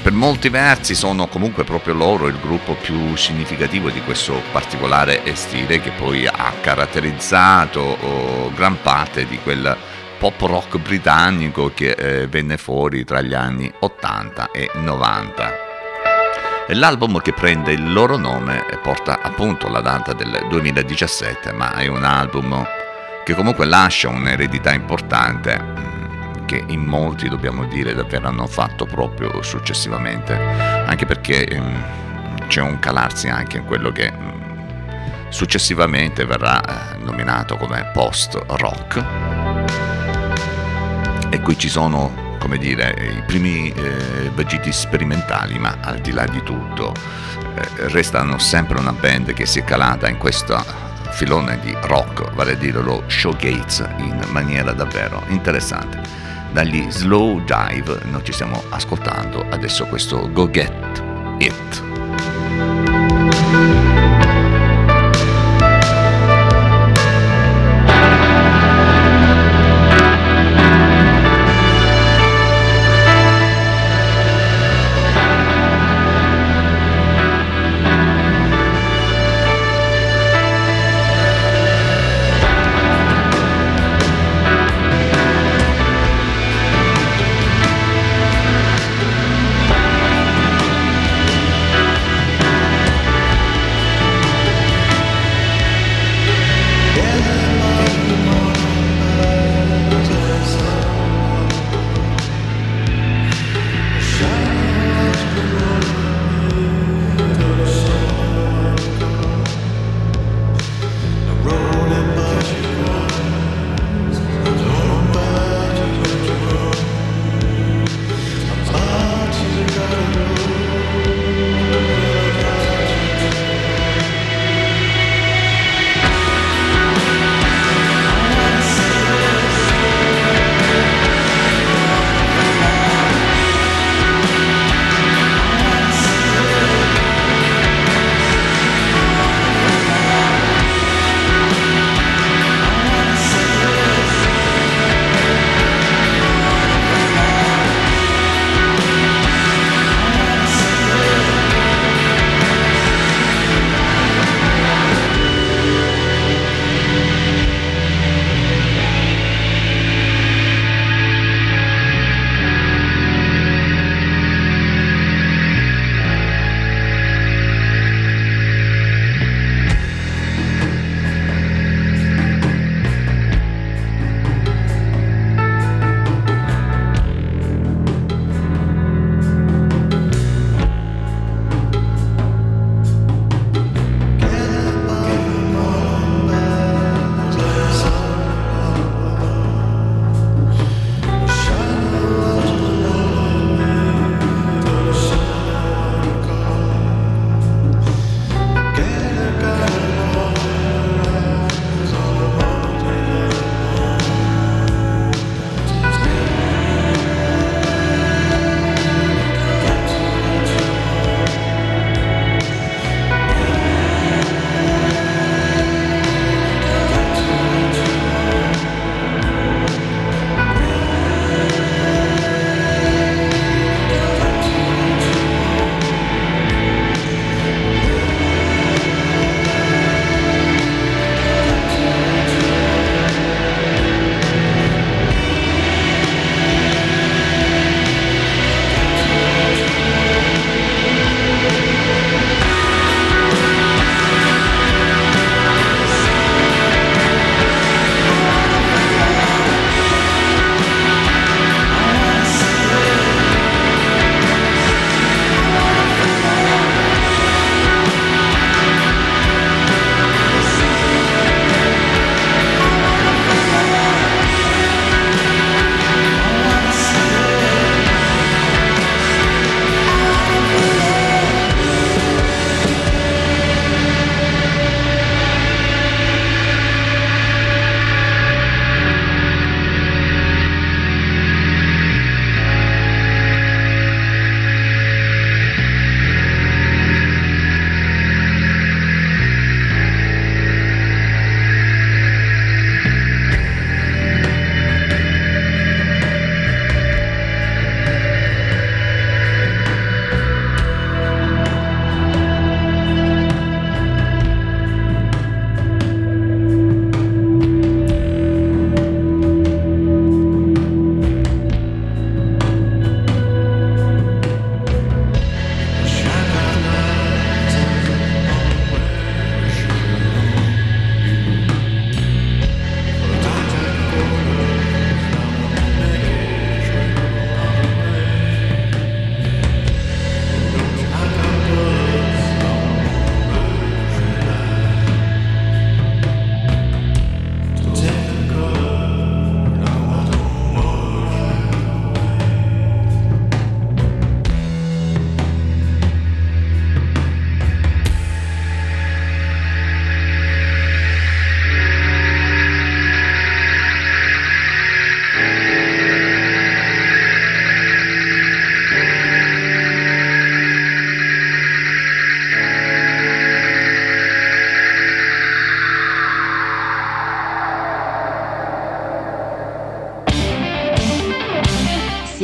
per 0.00 0.12
molti 0.12 0.48
versi 0.48 0.94
sono 0.94 1.26
comunque 1.26 1.64
proprio 1.64 1.94
loro 1.94 2.26
il 2.26 2.38
gruppo 2.40 2.74
più 2.74 3.16
significativo 3.16 3.90
di 3.90 4.00
questo 4.02 4.40
particolare 4.52 5.22
stile 5.34 5.80
che 5.80 5.90
poi 5.90 6.26
ha 6.26 6.52
caratterizzato 6.60 7.80
oh, 7.80 8.52
gran 8.54 8.80
parte 8.80 9.26
di 9.26 9.38
quel 9.42 9.76
pop 10.18 10.40
rock 10.42 10.78
britannico 10.78 11.72
che 11.74 11.90
eh, 11.90 12.26
venne 12.28 12.56
fuori 12.56 13.04
tra 13.04 13.20
gli 13.22 13.34
anni 13.34 13.70
80 13.80 14.52
e 14.52 14.70
90. 14.74 15.71
L'album 16.74 17.20
che 17.20 17.34
prende 17.34 17.72
il 17.72 17.92
loro 17.92 18.16
nome 18.16 18.64
porta 18.82 19.20
appunto 19.20 19.68
la 19.68 19.80
data 19.80 20.14
del 20.14 20.46
2017, 20.48 21.52
ma 21.52 21.74
è 21.74 21.86
un 21.86 22.02
album 22.02 22.66
che 23.24 23.34
comunque 23.34 23.66
lascia 23.66 24.08
un'eredità 24.08 24.72
importante 24.72 25.60
mm, 25.60 26.46
che 26.46 26.64
in 26.66 26.80
molti 26.80 27.28
dobbiamo 27.28 27.66
dire 27.66 27.94
davvero 27.94 28.28
hanno 28.28 28.46
fatto 28.46 28.86
proprio 28.86 29.42
successivamente, 29.42 30.34
anche 30.34 31.04
perché 31.04 31.46
mm, 31.52 32.46
c'è 32.48 32.62
un 32.62 32.78
calarsi 32.78 33.28
anche 33.28 33.58
in 33.58 33.66
quello 33.66 33.92
che 33.92 34.10
mm, 34.10 35.28
successivamente 35.28 36.24
verrà 36.24 36.62
eh, 36.62 36.96
nominato 37.04 37.58
come 37.58 37.90
post 37.92 38.42
rock. 38.46 39.04
E 41.28 41.40
qui 41.40 41.58
ci 41.58 41.68
sono 41.68 42.31
come 42.42 42.58
dire, 42.58 42.92
i 42.98 43.22
primi 43.22 43.72
eh, 43.72 44.28
vagiti 44.34 44.72
sperimentali, 44.72 45.60
ma 45.60 45.76
al 45.80 46.00
di 46.00 46.10
là 46.10 46.26
di 46.26 46.42
tutto 46.42 46.92
eh, 47.54 47.88
restano 47.90 48.36
sempre 48.38 48.80
una 48.80 48.92
band 48.92 49.32
che 49.32 49.46
si 49.46 49.60
è 49.60 49.64
calata 49.64 50.08
in 50.08 50.18
questo 50.18 50.60
filone 51.12 51.60
di 51.60 51.72
rock, 51.82 52.32
vale 52.32 52.52
a 52.52 52.56
dire 52.56 52.82
lo 52.82 53.04
showgates, 53.06 53.88
in 53.98 54.24
maniera 54.30 54.72
davvero 54.72 55.22
interessante. 55.28 56.00
Dagli 56.50 56.90
slow 56.90 57.40
dive 57.44 58.00
noi 58.10 58.24
ci 58.24 58.32
stiamo 58.32 58.60
ascoltando 58.70 59.46
adesso 59.48 59.86
questo 59.86 60.28
Go 60.32 60.50
Get 60.50 61.02
It. 61.38 61.91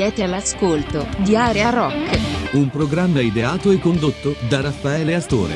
Siete 0.09 0.23
all'ascolto 0.23 1.07
di 1.19 1.37
Area 1.37 1.69
Rock. 1.69 2.19
Un 2.53 2.71
programma 2.71 3.21
ideato 3.21 3.71
e 3.71 3.79
condotto 3.79 4.35
da 4.49 4.63
Raffaele 4.63 5.15
Astore. 5.15 5.55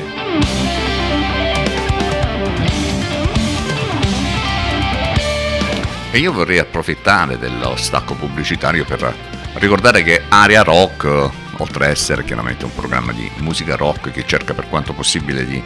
E 6.11 6.19
io 6.19 6.31
vorrei 6.31 6.59
approfittare 6.59 7.39
dello 7.39 7.75
stacco 7.77 8.13
pubblicitario 8.13 8.85
per 8.85 9.15
ricordare 9.55 10.03
che 10.03 10.21
Area 10.29 10.61
Rock, 10.61 11.31
oltre 11.57 11.85
a 11.87 11.89
essere 11.89 12.23
chiaramente 12.23 12.63
un 12.65 12.75
programma 12.75 13.11
di 13.11 13.27
musica 13.37 13.75
rock 13.75 14.11
che 14.11 14.23
cerca 14.27 14.53
per 14.53 14.69
quanto 14.69 14.93
possibile 14.93 15.47
di 15.47 15.57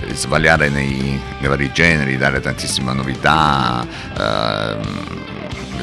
eh, 0.00 0.14
sbagliare 0.14 0.68
nei, 0.68 1.20
nei 1.38 1.48
vari 1.48 1.70
generi, 1.72 2.16
dare 2.16 2.40
tantissime 2.40 2.92
novità, 2.92 3.86
ehm, 4.18 5.21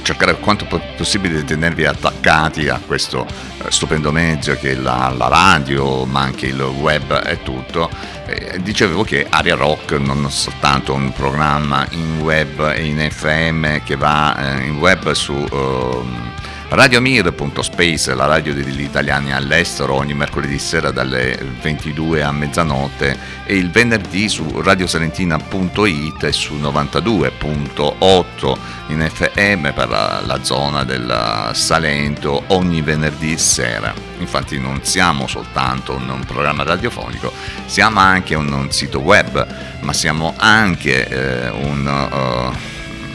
cercare 0.10 0.40
quanto 0.40 0.66
possibile 0.98 1.36
di 1.36 1.44
tenervi 1.44 1.86
attaccati 1.86 2.68
a 2.68 2.82
questo 2.84 3.28
eh, 3.64 3.70
stupendo 3.70 4.12
mezzo 4.12 4.56
che 4.56 4.72
è 4.72 4.74
la, 4.74 5.14
la, 5.16 5.28
radio, 5.28 6.04
ma 6.06 6.22
anche 6.22 6.48
il 6.48 6.60
web 6.60 7.22
e 7.24 7.44
tutto. 7.44 7.92
Eh, 8.26 8.60
dicevo 8.60 9.04
che 9.04 9.28
Aria 9.30 9.54
Rock 9.54 9.92
non 9.92 10.26
è 10.26 10.32
soltanto 10.32 10.94
un 10.94 11.14
programma 11.14 11.86
in 11.92 12.22
web 12.22 12.72
e 12.76 12.86
in 12.86 13.08
FM 13.08 13.84
che 13.84 13.96
va 13.98 14.58
eh, 14.58 14.64
in 14.64 14.78
web 14.78 15.12
su... 15.12 15.34
Uh, 15.34 16.29
Radiomir.space, 16.72 18.14
la 18.14 18.28
radio 18.28 18.54
degli 18.54 18.82
italiani 18.82 19.34
all'estero, 19.34 19.96
ogni 19.96 20.14
mercoledì 20.14 20.60
sera 20.60 20.92
dalle 20.92 21.36
22 21.62 22.22
a 22.22 22.32
mezzanotte 22.32 23.18
e 23.44 23.56
il 23.56 23.72
venerdì 23.72 24.30
su 24.30 24.62
radiosalentina.it 24.62 26.24
e 26.24 26.32
su 26.32 26.58
92.8 26.58 28.58
in 28.90 29.10
FM 29.12 29.74
per 29.74 29.90
la, 29.90 30.40
zona 30.44 30.84
del 30.84 31.50
Salento 31.54 32.44
ogni 32.48 32.84
venerdì 32.84 33.36
sera. 33.40 33.92
Infatti 34.20 34.60
non 34.60 34.84
siamo 34.84 35.26
soltanto 35.26 35.96
un, 35.96 36.08
un 36.08 36.24
programma 36.24 36.62
radiofonico, 36.62 37.34
siamo 37.66 38.00
anche 38.00 38.36
un, 38.36 38.54
un, 38.54 38.72
sito 38.72 39.00
web, 39.00 39.44
ma 39.80 39.92
siamo 39.92 40.36
anche 40.38 41.08
eh, 41.08 41.50
un... 41.50 42.10
Uh, 42.12 42.69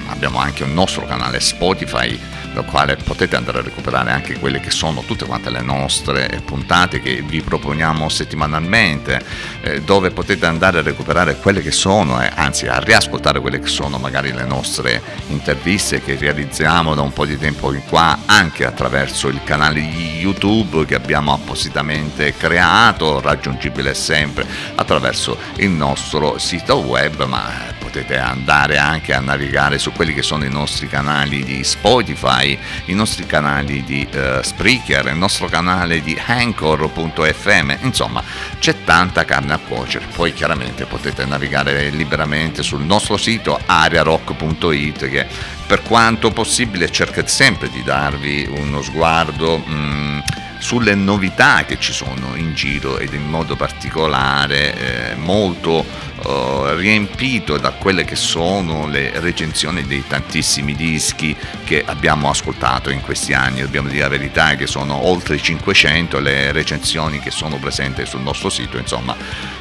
abbiamo 0.08 0.38
anche 0.38 0.64
un 0.64 0.72
nostro 0.72 1.06
canale 1.06 1.40
Spotify 1.40 2.18
dal 2.54 2.64
quale 2.64 2.96
potete 2.96 3.36
andare 3.36 3.58
a 3.58 3.62
recuperare 3.62 4.12
anche 4.12 4.38
quelle 4.38 4.60
che 4.60 4.70
sono 4.70 5.02
tutte 5.04 5.26
quante 5.26 5.50
le 5.50 5.60
nostre 5.60 6.40
puntate 6.44 7.00
che 7.00 7.20
vi 7.20 7.42
proponiamo 7.42 8.08
settimanalmente, 8.08 9.20
eh, 9.60 9.82
dove 9.82 10.10
potete 10.12 10.46
andare 10.46 10.78
a 10.78 10.82
recuperare 10.82 11.36
quelle 11.36 11.60
che 11.60 11.72
sono, 11.72 12.22
eh, 12.22 12.30
anzi 12.32 12.66
a 12.68 12.78
riascoltare 12.78 13.40
quelle 13.40 13.58
che 13.58 13.66
sono 13.66 13.98
magari 13.98 14.32
le 14.32 14.44
nostre 14.44 15.02
interviste 15.28 16.00
che 16.00 16.16
realizziamo 16.16 16.94
da 16.94 17.02
un 17.02 17.12
po' 17.12 17.26
di 17.26 17.36
tempo 17.36 17.72
in 17.72 17.84
qua 17.88 18.20
anche 18.26 18.64
attraverso 18.64 19.26
il 19.28 19.40
canale 19.42 19.80
YouTube 19.80 20.86
che 20.86 20.94
abbiamo 20.94 21.32
appositamente 21.32 22.36
creato, 22.36 23.20
raggiungibile 23.20 23.94
sempre 23.94 24.46
attraverso 24.76 25.36
il 25.56 25.70
nostro 25.70 26.38
sito 26.38 26.76
web, 26.76 27.24
ma 27.24 27.72
potete 27.78 28.18
andare 28.18 28.78
anche 28.78 29.12
a 29.12 29.20
navigare 29.20 29.78
su 29.78 29.92
quelli 29.94 30.12
che 30.12 30.22
sono 30.22 30.44
i 30.44 30.50
nostri 30.50 30.88
canali 30.88 31.44
di 31.44 31.64
Spotify, 31.64 32.58
i 32.86 32.94
nostri 32.94 33.24
canali 33.26 33.82
di 33.84 34.06
uh, 34.12 34.42
Spreaker, 34.42 35.06
il 35.06 35.16
nostro 35.16 35.46
canale 35.46 36.02
di 36.02 36.20
Anchor.fm, 36.24 37.76
insomma 37.82 38.22
c'è 38.58 38.84
tanta 38.84 39.24
carne 39.24 39.54
a 39.54 39.58
cuocere. 39.58 40.06
Poi 40.14 40.32
chiaramente 40.32 40.84
potete 40.84 41.24
navigare 41.24 41.90
liberamente 41.90 42.62
sul 42.62 42.82
nostro 42.82 43.16
sito 43.16 43.58
ariarock.it 43.64 45.08
che 45.08 45.26
per 45.66 45.82
quanto 45.82 46.30
possibile 46.30 46.90
cerca 46.90 47.26
sempre 47.26 47.70
di 47.70 47.82
darvi 47.82 48.46
uno 48.50 48.82
sguardo... 48.82 49.62
Mm, 49.66 50.18
sulle 50.64 50.94
novità 50.94 51.66
che 51.66 51.78
ci 51.78 51.92
sono 51.92 52.34
in 52.36 52.54
giro 52.54 52.96
ed 52.96 53.12
in 53.12 53.28
modo 53.28 53.54
particolare 53.54 55.10
eh, 55.10 55.14
molto 55.14 55.84
eh, 56.26 56.74
riempito 56.76 57.58
da 57.58 57.72
quelle 57.72 58.04
che 58.04 58.16
sono 58.16 58.86
le 58.86 59.12
recensioni 59.20 59.86
dei 59.86 60.04
tantissimi 60.06 60.74
dischi 60.74 61.36
che 61.64 61.82
abbiamo 61.84 62.30
ascoltato 62.30 62.90
in 62.90 63.00
questi 63.00 63.32
anni. 63.32 63.60
Dobbiamo 63.60 63.88
dire 63.88 64.02
la 64.02 64.08
verità 64.08 64.54
che 64.54 64.66
sono 64.66 65.06
oltre 65.06 65.38
500 65.38 66.18
le 66.18 66.52
recensioni 66.52 67.20
che 67.20 67.30
sono 67.30 67.56
presenti 67.56 68.06
sul 68.06 68.22
nostro 68.22 68.48
sito, 68.48 68.78
insomma 68.78 69.16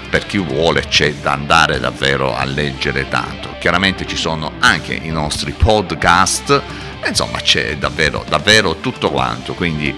per 0.09 0.25
chi 0.25 0.37
vuole 0.37 0.85
c'è 0.87 1.11
da 1.15 1.31
andare 1.31 1.79
davvero 1.79 2.35
a 2.35 2.43
leggere 2.45 3.09
tanto. 3.09 3.55
Chiaramente 3.59 4.05
ci 4.05 4.15
sono 4.15 4.53
anche 4.59 4.93
i 4.93 5.09
nostri 5.09 5.51
podcast, 5.51 6.61
insomma 7.07 7.39
c'è 7.39 7.77
davvero, 7.77 8.23
davvero 8.27 8.75
tutto 8.75 9.09
quanto, 9.09 9.53
quindi 9.53 9.93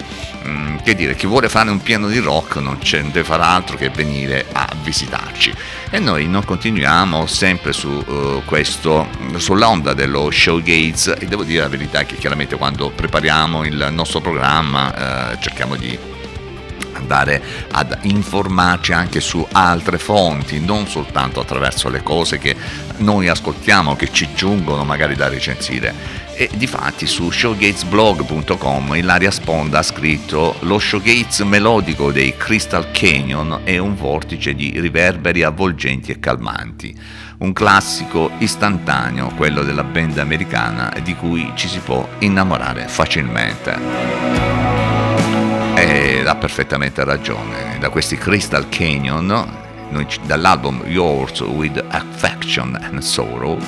Mm, 0.46 0.76
che 0.84 0.94
dire, 0.94 1.14
chi 1.16 1.26
vuole 1.26 1.48
fare 1.48 1.70
un 1.70 1.82
piano 1.82 2.08
di 2.08 2.18
rock 2.18 2.56
non 2.56 2.78
c'è 2.78 3.02
deve 3.02 3.24
fare 3.24 3.42
altro 3.42 3.76
che 3.76 3.90
venire 3.90 4.46
a 4.52 4.68
visitarci. 4.82 5.52
E 5.90 5.98
noi 5.98 6.28
non 6.28 6.44
continuiamo 6.44 7.26
sempre 7.26 7.72
su 7.72 7.88
uh, 7.88 8.42
questo, 8.44 9.08
sull'onda 9.36 9.94
dello 9.94 10.30
showgates 10.30 11.14
e 11.18 11.26
devo 11.26 11.42
dire 11.44 11.62
la 11.62 11.68
verità 11.68 12.04
che 12.04 12.16
chiaramente 12.16 12.56
quando 12.56 12.90
prepariamo 12.90 13.64
il 13.64 13.88
nostro 13.90 14.20
programma 14.20 15.32
uh, 15.32 15.38
cerchiamo 15.40 15.76
di 15.76 15.98
andare 16.96 17.42
ad 17.70 17.98
informarci 18.02 18.92
anche 18.92 19.20
su 19.20 19.46
altre 19.52 19.98
fonti, 19.98 20.60
non 20.60 20.86
soltanto 20.86 21.40
attraverso 21.40 21.88
le 21.88 22.02
cose 22.02 22.38
che 22.38 22.56
noi 22.98 23.28
ascoltiamo, 23.28 23.96
che 23.96 24.10
ci 24.12 24.28
giungono 24.34 24.84
magari 24.84 25.14
da 25.14 25.28
recensire. 25.28 26.24
E 26.38 26.50
difatti 26.54 27.06
su 27.06 27.30
showgatesblog.com 27.30 28.94
Ilaria 28.94 29.30
Sponda 29.30 29.78
ha 29.78 29.82
scritto 29.82 30.56
lo 30.60 30.78
showgates 30.78 31.40
melodico 31.40 32.12
dei 32.12 32.36
Crystal 32.36 32.90
Canyon 32.90 33.60
è 33.64 33.78
un 33.78 33.96
vortice 33.96 34.54
di 34.54 34.78
riverberi 34.78 35.42
avvolgenti 35.42 36.10
e 36.10 36.20
calmanti. 36.20 36.94
Un 37.38 37.52
classico 37.52 38.30
istantaneo, 38.38 39.32
quello 39.36 39.62
della 39.62 39.84
band 39.84 40.18
americana, 40.18 40.92
di 41.02 41.14
cui 41.14 41.50
ci 41.54 41.68
si 41.68 41.78
può 41.78 42.06
innamorare 42.18 42.86
facilmente. 42.86 44.65
Perfettamente 46.38 47.02
ragione. 47.04 47.76
Da 47.78 47.88
questi 47.88 48.16
Crystal 48.16 48.68
Canyon, 48.68 49.64
dall'album 50.24 50.82
Yours 50.86 51.40
with 51.40 51.82
Affection 51.88 52.78
and 52.80 52.98
Sorrow, 52.98 53.58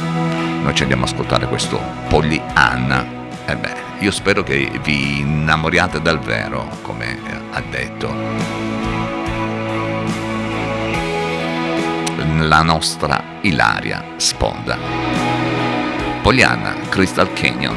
noi 0.62 0.74
ci 0.74 0.82
andiamo 0.82 1.04
ad 1.04 1.10
ascoltare 1.10 1.46
questo 1.48 1.80
Pollyanna. 2.08 3.04
E 3.46 3.56
beh, 3.56 3.74
io 4.00 4.10
spero 4.10 4.42
che 4.42 4.70
vi 4.82 5.20
innamoriate 5.20 6.00
dal 6.00 6.18
vero, 6.18 6.68
come 6.82 7.18
ha 7.52 7.62
detto. 7.68 8.14
La 12.40 12.62
nostra 12.62 13.22
Ilaria 13.40 14.04
Sponda. 14.16 14.76
Pollyanna, 16.22 16.74
Crystal 16.88 17.32
Canyon. 17.32 17.76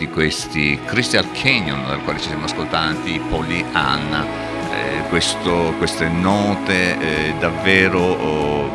Di 0.00 0.08
questi 0.08 0.80
Crystal 0.86 1.30
Canyon, 1.30 1.84
dal 1.86 2.02
quale 2.02 2.18
ci 2.18 2.28
siamo 2.28 2.46
ascoltati, 2.46 3.20
Polly 3.28 3.62
Anna, 3.72 4.24
eh, 4.72 5.02
queste 5.08 6.08
note 6.08 6.98
eh, 6.98 7.34
davvero 7.38 8.00
oh, 8.00 8.70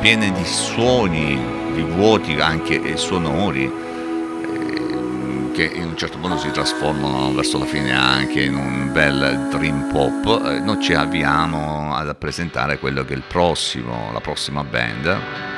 piene 0.00 0.30
di 0.30 0.44
suoni, 0.44 1.36
di 1.74 1.82
vuoti 1.82 2.38
anche 2.38 2.96
sonori, 2.96 3.64
eh, 3.64 5.50
che 5.52 5.64
in 5.64 5.86
un 5.86 5.96
certo 5.96 6.18
modo 6.18 6.38
si 6.38 6.52
trasformano 6.52 7.32
verso 7.32 7.58
la 7.58 7.64
fine 7.64 7.92
anche 7.92 8.42
in 8.42 8.54
un 8.54 8.92
bel 8.92 9.48
dream 9.50 9.90
pop, 9.90 10.46
eh, 10.46 10.60
noi 10.60 10.80
ci 10.80 10.94
avviamo 10.94 11.96
ad 11.96 12.14
presentare 12.14 12.78
quello 12.78 13.04
che 13.04 13.14
è 13.14 13.16
il 13.16 13.24
prossimo, 13.26 14.10
la 14.12 14.20
prossima 14.20 14.62
band 14.62 15.49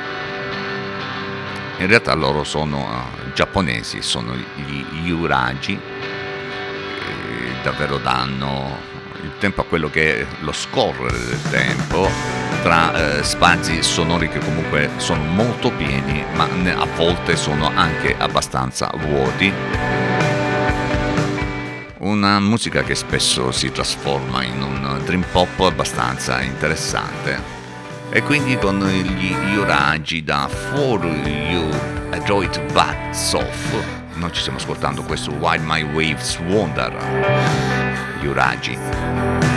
in 1.83 1.89
realtà 1.89 2.13
loro 2.13 2.43
sono 2.43 2.77
uh, 2.77 3.33
giapponesi, 3.33 4.01
sono 4.01 4.35
gli 4.35 4.85
Yuraji, 5.03 5.77
che 5.77 7.61
davvero 7.61 7.97
danno 7.97 8.91
il 9.21 9.31
tempo 9.37 9.61
a 9.61 9.65
quello 9.65 9.89
che 9.89 10.21
è 10.21 10.25
lo 10.41 10.51
scorrere 10.51 11.17
del 11.17 11.41
tempo 11.49 12.09
tra 12.61 13.17
eh, 13.19 13.23
spazi 13.23 13.81
sonori 13.83 14.29
che 14.29 14.39
comunque 14.39 14.91
sono 14.97 15.23
molto 15.23 15.71
pieni 15.71 16.23
ma 16.33 16.45
a 16.45 16.85
volte 16.95 17.35
sono 17.35 17.69
anche 17.73 18.15
abbastanza 18.17 18.89
vuoti. 18.95 19.51
Una 21.99 22.39
musica 22.39 22.83
che 22.83 22.95
spesso 22.95 23.51
si 23.51 23.71
trasforma 23.71 24.43
in 24.43 24.61
un 24.61 25.01
dream 25.03 25.23
pop 25.31 25.59
abbastanza 25.59 26.41
interessante 26.41 27.62
e 28.15 28.21
quindi 28.21 28.55
con 28.57 28.77
gli 28.77 29.33
Yuragi 29.53 30.23
da 30.23 30.47
For 30.47 31.03
You 31.03 31.67
Adroit 32.11 32.61
But 32.71 33.09
Soft 33.09 34.01
noi 34.17 34.31
ci 34.31 34.41
stiamo 34.41 34.59
ascoltando 34.59 35.01
questo 35.01 35.31
While 35.31 35.63
My 35.63 35.81
Waves 35.81 36.37
Wander. 36.47 36.93
Yuragi 38.21 39.52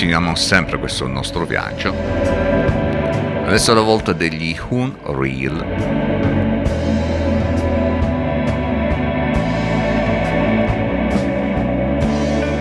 continuiamo 0.00 0.34
sempre 0.34 0.78
questo 0.78 1.06
nostro 1.06 1.44
viaggio. 1.44 1.94
Adesso 3.44 3.72
è 3.72 3.74
la 3.74 3.82
volta 3.82 4.14
degli 4.14 4.56
Unreal. 4.68 5.66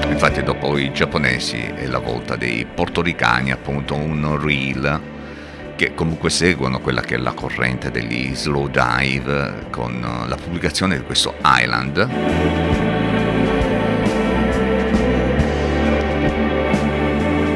infatti 0.09 0.43
dopo 0.43 0.77
i 0.77 0.91
giapponesi 0.91 1.61
è 1.61 1.85
la 1.85 1.99
volta 1.99 2.35
dei 2.35 2.65
portoricani, 2.65 3.51
appunto 3.53 3.95
un 3.95 4.37
reel 4.37 4.99
che 5.77 5.93
comunque 5.93 6.29
seguono 6.29 6.81
quella 6.81 6.99
che 6.99 7.15
è 7.15 7.17
la 7.17 7.31
corrente 7.31 7.89
degli 7.89 8.35
slow 8.35 8.67
dive 8.67 9.67
con 9.69 10.25
la 10.27 10.35
pubblicazione 10.35 10.97
di 10.97 11.03
questo 11.05 11.35
Island. 11.41 12.88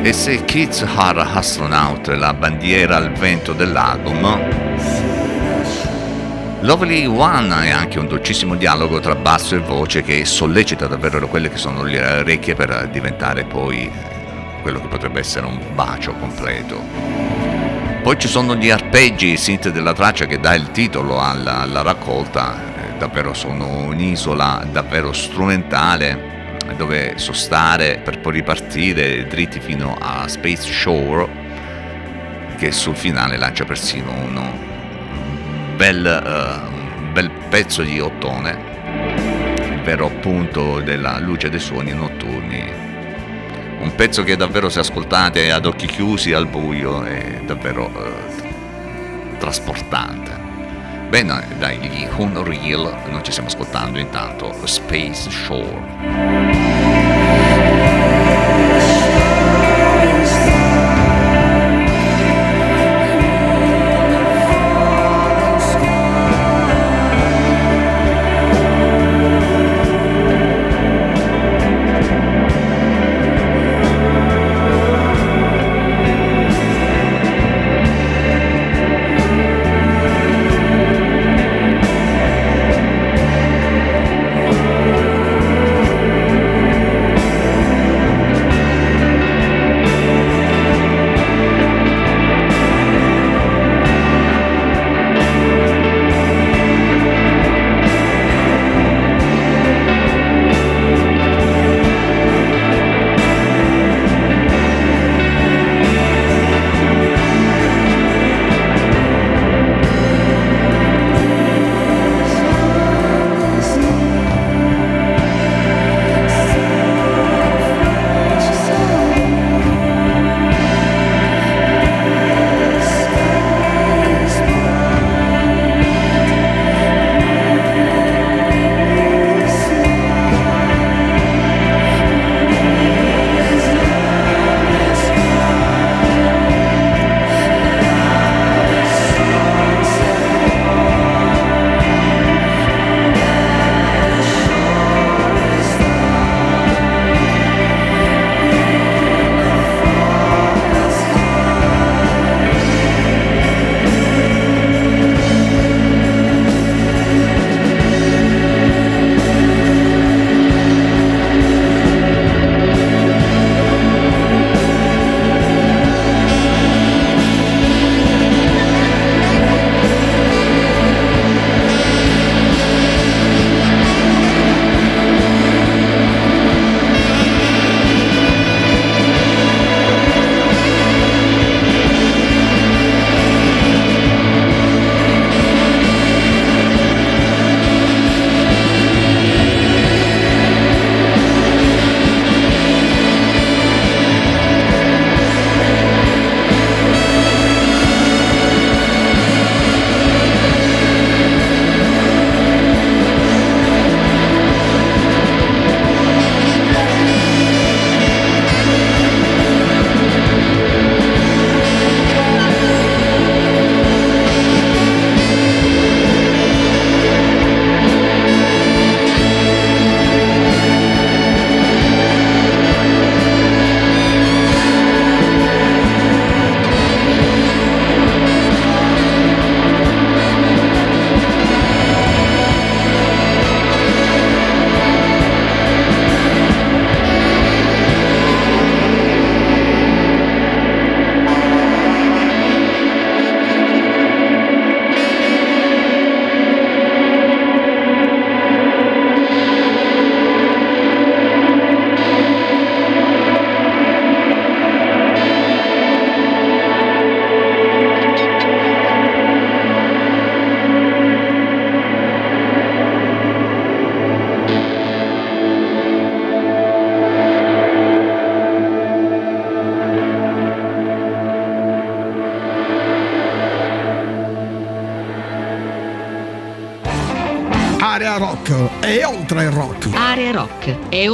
E 0.06 0.12
se 0.12 0.44
Kids 0.44 0.84
Are 0.98 1.22
Astronaut 1.22 2.10
è 2.10 2.16
la 2.16 2.34
bandiera 2.34 2.98
al 2.98 3.14
vento 3.14 3.54
dell'album, 3.54 4.38
Lovely 6.60 7.06
One 7.06 7.68
è 7.68 7.70
anche 7.70 8.00
un 8.00 8.08
dolcissimo 8.08 8.56
dialogo 8.56 9.00
tra 9.00 9.16
basso 9.16 9.56
e 9.56 9.60
voce 9.60 10.02
che 10.02 10.26
sollecita 10.26 10.88
davvero 10.88 11.30
quelle 11.30 11.50
che 11.50 11.56
sono 11.56 11.84
le 11.84 12.20
orecchie 12.20 12.54
per 12.54 12.90
diventare 12.92 13.46
poi 13.46 13.90
quello 14.62 14.82
che 14.82 14.88
potrebbe 14.88 15.22
essere 15.22 15.46
un 15.46 15.58
bacio 15.74 16.12
completo. 16.16 16.82
Poi 18.04 18.20
ci 18.20 18.28
sono 18.28 18.56
gli 18.58 18.70
arpeggi, 18.70 19.28
il 19.28 19.40
synth 19.40 19.70
della 19.70 19.94
traccia 19.94 20.26
che 20.26 20.38
dà 20.38 20.54
il 20.54 20.72
titolo 20.72 21.22
alla, 21.22 21.62
alla 21.62 21.82
raccolta, 21.82 22.56
eh, 22.58 22.98
davvero 22.98 23.34
sono 23.34 23.86
un'isola 23.86 24.68
davvero 24.70 25.14
strumentale 25.14 26.33
dove 26.76 27.14
sostare 27.18 28.00
per 28.04 28.20
poi 28.20 28.34
ripartire 28.34 29.28
dritti 29.28 29.60
fino 29.60 29.96
a 30.00 30.28
Space 30.28 30.72
Shore 30.72 31.28
che 32.58 32.72
sul 32.72 32.96
finale 32.96 33.38
lancia 33.38 33.66
persino 33.66 34.12
uno 34.14 34.72
bel, 35.76 36.22
uh, 36.24 37.12
bel 37.12 37.30
pezzo 37.50 37.82
di 37.82 38.00
ottone, 38.00 38.58
vero 39.84 40.06
appunto 40.06 40.80
della 40.80 41.20
luce 41.20 41.50
dei 41.50 41.60
suoni 41.60 41.92
notturni. 41.92 42.64
Un 43.80 43.96
pezzo 43.96 44.24
che 44.24 44.38
davvero 44.38 44.70
se 44.70 44.80
ascoltate 44.80 45.52
ad 45.52 45.66
occhi 45.66 45.88
chiusi 45.88 46.32
al 46.32 46.48
buio 46.48 47.04
è 47.04 47.42
davvero 47.46 47.92
uh, 47.94 49.38
trasportante. 49.38 50.32
Bene, 51.10 51.46
dai, 51.60 51.78
gli 51.78 52.08
Unreal, 52.16 53.02
noi 53.10 53.22
ci 53.24 53.32
stiamo 53.32 53.50
ascoltando 53.50 54.00
intanto 54.00 54.56
Space 54.66 55.30
Shore. 55.30 56.63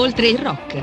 Oltre 0.10 0.28
il 0.28 0.39
rock. 0.39 0.80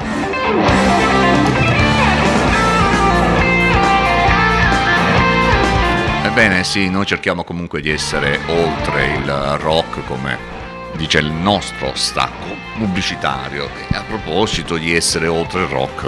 Ebbene 6.25 6.63
sì, 6.63 6.89
noi 6.89 7.05
cerchiamo 7.07 7.43
comunque 7.43 7.81
di 7.81 7.91
essere 7.91 8.39
oltre 8.47 9.17
il 9.17 9.57
rock 9.59 10.05
come 10.07 10.39
dice 10.95 11.19
il 11.19 11.33
nostro 11.33 11.91
stacco 11.95 12.55
pubblicitario 12.79 13.69
e 13.91 13.97
a 13.97 14.05
proposito 14.07 14.77
di 14.77 14.95
essere 14.95 15.27
oltre 15.27 15.63
il 15.63 15.69
rock 15.69 16.05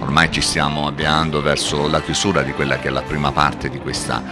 ormai 0.00 0.30
ci 0.30 0.42
stiamo 0.42 0.86
avviando 0.86 1.40
verso 1.40 1.88
la 1.88 2.02
chiusura 2.02 2.42
di 2.42 2.52
quella 2.52 2.78
che 2.78 2.88
è 2.88 2.90
la 2.90 3.02
prima 3.02 3.32
parte 3.32 3.70
di 3.70 3.78
questa 3.78 4.22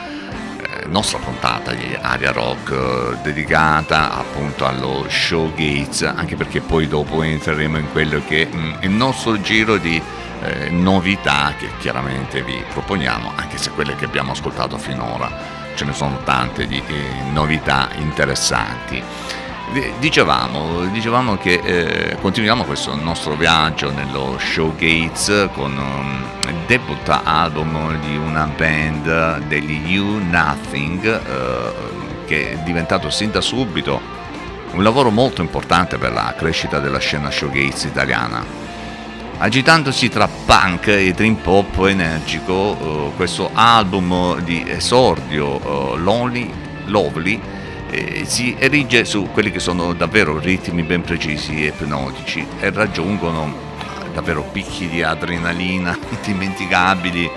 nostra 0.86 1.18
puntata 1.18 1.72
di 1.72 1.96
Aria 2.00 2.32
Rock 2.32 2.70
eh, 2.70 3.16
dedicata 3.22 4.16
appunto 4.16 4.66
allo 4.66 5.04
showgates 5.08 6.02
anche 6.02 6.36
perché 6.36 6.60
poi 6.60 6.88
dopo 6.88 7.22
entreremo 7.22 7.78
in 7.78 7.90
quello 7.92 8.22
che 8.26 8.48
è 8.48 8.54
mm, 8.54 8.72
il 8.82 8.90
nostro 8.90 9.40
giro 9.40 9.76
di 9.76 10.00
eh, 10.42 10.70
novità 10.70 11.54
che 11.58 11.68
chiaramente 11.78 12.42
vi 12.42 12.62
proponiamo 12.72 13.32
anche 13.34 13.58
se 13.58 13.70
quelle 13.70 13.94
che 13.96 14.04
abbiamo 14.04 14.32
ascoltato 14.32 14.78
finora 14.78 15.64
ce 15.76 15.84
ne 15.84 15.92
sono 15.92 16.18
tante 16.24 16.66
di 16.66 16.82
eh, 16.84 17.30
novità 17.32 17.88
interessanti. 17.96 19.00
Dicevamo, 19.98 20.86
dicevamo 20.86 21.36
che 21.36 21.60
eh, 21.62 22.16
continuiamo 22.20 22.64
questo 22.64 22.94
nostro 22.94 23.34
viaggio 23.34 23.90
nello 23.90 24.38
showgates 24.38 25.48
con 25.52 25.76
um, 25.76 26.45
debut 26.66 27.08
album 27.08 27.98
di 28.00 28.16
una 28.16 28.50
band 28.56 29.46
degli 29.46 29.80
You 29.86 30.18
Nothing 30.18 31.04
eh, 31.04 31.72
che 32.26 32.52
è 32.52 32.56
diventato 32.64 33.08
sin 33.08 33.30
da 33.30 33.40
subito 33.40 34.00
un 34.72 34.82
lavoro 34.82 35.10
molto 35.10 35.42
importante 35.42 35.96
per 35.96 36.12
la 36.12 36.34
crescita 36.36 36.80
della 36.80 36.98
scena 36.98 37.30
showgates 37.30 37.84
italiana. 37.84 38.44
Agitandosi 39.38 40.08
tra 40.08 40.28
punk 40.28 40.88
e 40.88 41.12
dream 41.12 41.36
pop 41.36 41.86
energico, 41.86 42.76
eh, 43.10 43.16
questo 43.16 43.50
album 43.52 44.40
di 44.40 44.64
esordio 44.66 45.94
eh, 45.94 45.98
Lonely 45.98 46.52
Lovely 46.86 47.40
eh, 47.90 48.24
si 48.26 48.56
erige 48.58 49.04
su 49.04 49.28
quelli 49.32 49.50
che 49.50 49.60
sono 49.60 49.92
davvero 49.92 50.38
ritmi 50.38 50.82
ben 50.82 51.02
precisi 51.02 51.64
e 51.64 51.68
ipnotici 51.68 52.46
e 52.58 52.70
raggiungono 52.70 53.65
davvero 54.16 54.44
picchi 54.50 54.88
di 54.88 55.02
adrenalina 55.02 55.94
indimenticabili 56.08 57.30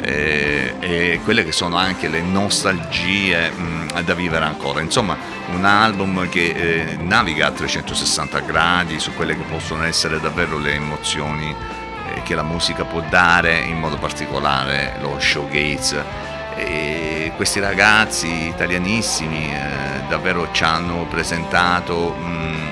eh, 0.00 0.74
e 0.80 1.20
quelle 1.22 1.44
che 1.44 1.52
sono 1.52 1.76
anche 1.76 2.08
le 2.08 2.22
nostalgie 2.22 3.50
mh, 3.50 3.62
mm, 3.62 3.88
da 4.00 4.14
vivere 4.14 4.44
ancora. 4.44 4.80
Insomma, 4.80 5.16
un 5.52 5.64
album 5.64 6.28
che 6.28 6.46
eh, 6.46 6.96
naviga 6.96 7.46
a 7.46 7.50
360 7.52 8.40
gradi 8.40 8.98
su 8.98 9.14
quelle 9.14 9.36
che 9.36 9.44
possono 9.44 9.84
essere 9.84 10.18
davvero 10.18 10.58
le 10.58 10.74
emozioni 10.74 11.54
eh, 11.54 12.22
che 12.22 12.34
la 12.34 12.42
musica 12.42 12.84
può 12.84 13.00
dare, 13.08 13.60
in 13.60 13.78
modo 13.78 13.96
particolare 13.96 14.96
lo 15.00 15.20
showgaze 15.20 16.32
e 16.56 17.32
questi 17.36 17.60
ragazzi 17.60 18.48
italianissimi 18.48 19.52
eh, 19.52 20.02
davvero 20.08 20.48
ci 20.50 20.64
hanno 20.64 21.06
presentato 21.08 22.12
mm, 22.18 22.68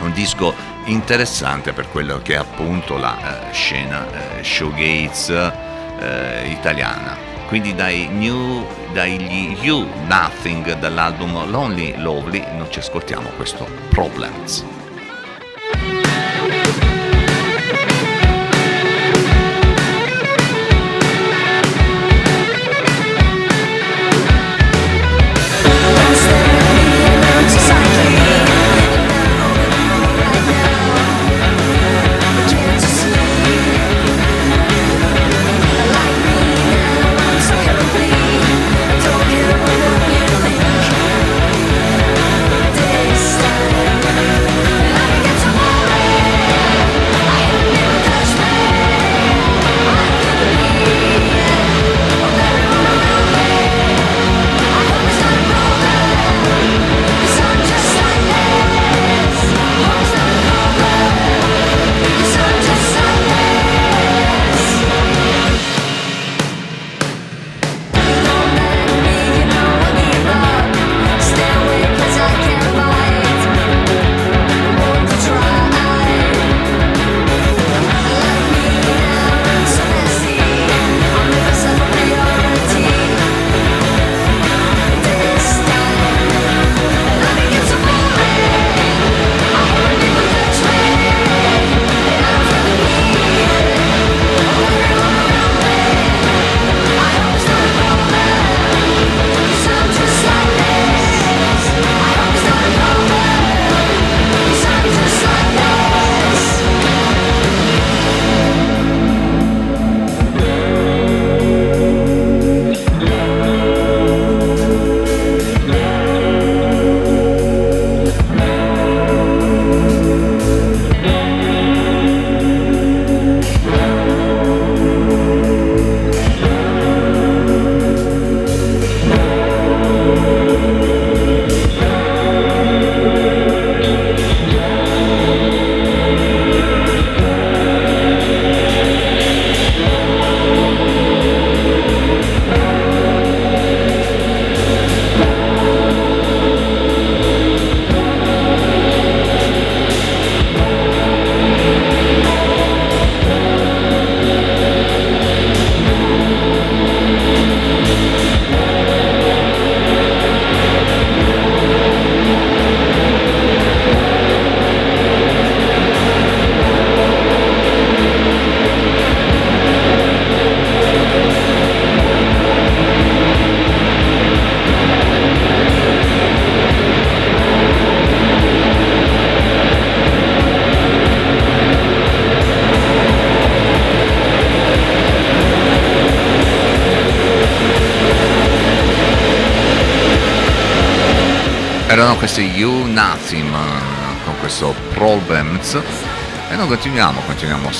un 0.00 0.12
disco 0.12 0.67
interessante 0.88 1.72
per 1.72 1.88
quello 1.90 2.20
che 2.22 2.34
è 2.34 2.36
appunto 2.36 2.96
la 2.96 3.48
eh, 3.48 3.52
scena 3.52 4.38
eh, 4.38 4.44
showgates 4.44 5.28
eh, 5.30 6.48
italiana. 6.48 7.16
Quindi 7.46 7.74
dai 7.74 8.08
new, 8.08 8.66
dagli 8.92 9.56
You 9.60 9.86
Nothing 10.06 10.78
dall'album 10.78 11.48
Lonely 11.50 11.96
Lovely 11.96 12.44
noi 12.56 12.70
ci 12.70 12.78
ascoltiamo 12.78 13.30
questo 13.30 13.66
Problems. 13.88 14.77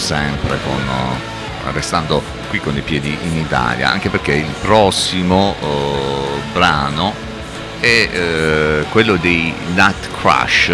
Sempre 0.09 0.59
con, 0.65 0.89
uh, 0.89 1.71
restando 1.73 2.23
qui 2.49 2.61
con 2.61 2.75
i 2.75 2.81
piedi 2.81 3.15
in 3.25 3.37
Italia, 3.37 3.91
anche 3.91 4.09
perché 4.09 4.33
il 4.33 4.55
prossimo 4.63 5.55
uh, 5.61 6.51
brano 6.55 7.13
è 7.79 8.09
uh, 8.09 8.89
quello 8.89 9.17
dei 9.17 9.53
Nut 9.75 10.09
Crush, 10.19 10.73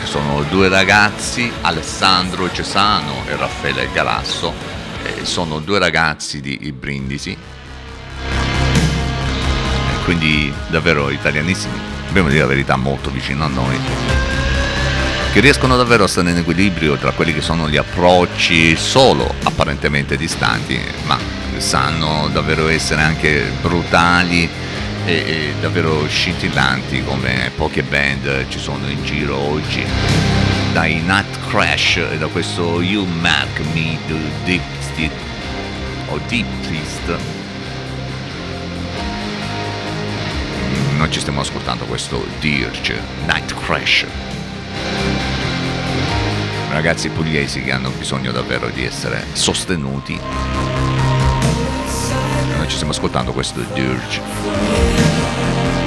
che 0.00 0.04
sono 0.04 0.42
due 0.50 0.68
ragazzi, 0.68 1.48
Alessandro 1.60 2.50
Cesano 2.52 3.22
e 3.28 3.36
Raffaele 3.36 3.88
Galasso, 3.92 4.52
sono 5.22 5.60
due 5.60 5.78
ragazzi 5.78 6.40
di 6.40 6.74
Brindisi, 6.76 7.36
quindi 10.02 10.52
davvero 10.66 11.08
italianissimi, 11.10 11.78
dobbiamo 12.08 12.30
dire 12.30 12.40
la 12.40 12.48
verità, 12.48 12.74
molto 12.74 13.10
vicino 13.10 13.44
a 13.44 13.48
noi 13.48 13.78
che 15.32 15.40
riescono 15.40 15.78
davvero 15.78 16.04
a 16.04 16.08
stare 16.08 16.30
in 16.30 16.36
equilibrio 16.36 16.96
tra 16.96 17.12
quelli 17.12 17.32
che 17.32 17.40
sono 17.40 17.66
gli 17.66 17.78
approcci 17.78 18.76
solo 18.76 19.32
apparentemente 19.44 20.18
distanti, 20.18 20.78
ma 21.04 21.18
sanno 21.56 22.28
davvero 22.30 22.68
essere 22.68 23.00
anche 23.00 23.50
brutali 23.62 24.46
e, 25.06 25.12
e 25.12 25.54
davvero 25.58 26.06
scintillanti 26.06 27.02
come 27.02 27.50
poche 27.56 27.82
band 27.82 28.46
ci 28.48 28.58
sono 28.58 28.86
in 28.90 29.02
giro 29.04 29.38
oggi. 29.38 29.82
Dai 30.74 31.00
Nut 31.00 31.48
Crash 31.48 31.96
e 31.96 32.18
da 32.18 32.26
questo 32.26 32.82
You 32.82 33.06
Make 33.06 33.62
Me 33.72 33.96
Do 34.06 34.18
Deep 34.44 34.62
Steep 34.80 35.12
o 36.08 36.20
Deep 36.28 36.46
Twist 36.66 37.40
noi 40.98 41.10
ci 41.10 41.20
stiamo 41.20 41.40
ascoltando 41.40 41.84
questo 41.86 42.24
Dirge 42.38 43.00
Night 43.26 43.54
Crash 43.64 44.06
ragazzi 46.72 47.10
pugliesi 47.10 47.62
che 47.62 47.70
hanno 47.70 47.90
bisogno 47.90 48.32
davvero 48.32 48.68
di 48.68 48.84
essere 48.84 49.24
sostenuti. 49.32 50.18
Noi 52.56 52.66
ci 52.66 52.74
stiamo 52.74 52.92
ascoltando 52.92 53.32
questo 53.32 53.60
Dirge. 53.74 55.81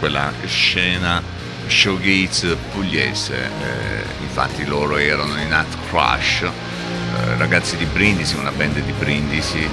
Che 0.00 0.06
è 0.06 0.08
comunque 0.08 0.08
la 0.08 0.32
scena 0.46 1.22
showgaze 1.66 2.56
pugliese. 2.72 3.34
Eh, 3.36 4.22
infatti 4.22 4.64
loro 4.64 4.96
erano 4.96 5.38
in 5.38 5.48
Nut 5.48 5.76
Crush, 5.88 6.42
eh, 6.42 7.36
ragazzi 7.36 7.76
di 7.76 7.84
Brindisi, 7.84 8.36
una 8.36 8.50
band 8.50 8.80
di 8.80 8.92
Brindisi 8.92 9.68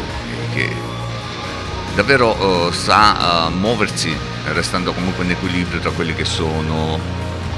che 0.54 0.70
davvero 1.96 2.70
eh, 2.70 2.74
sa 2.74 3.50
muoversi 3.50 4.16
restando 4.52 4.94
comunque 4.94 5.24
in 5.24 5.32
equilibrio 5.32 5.80
tra 5.80 5.92
quelli 5.92 6.14
che 6.14 6.26
sono 6.26 7.00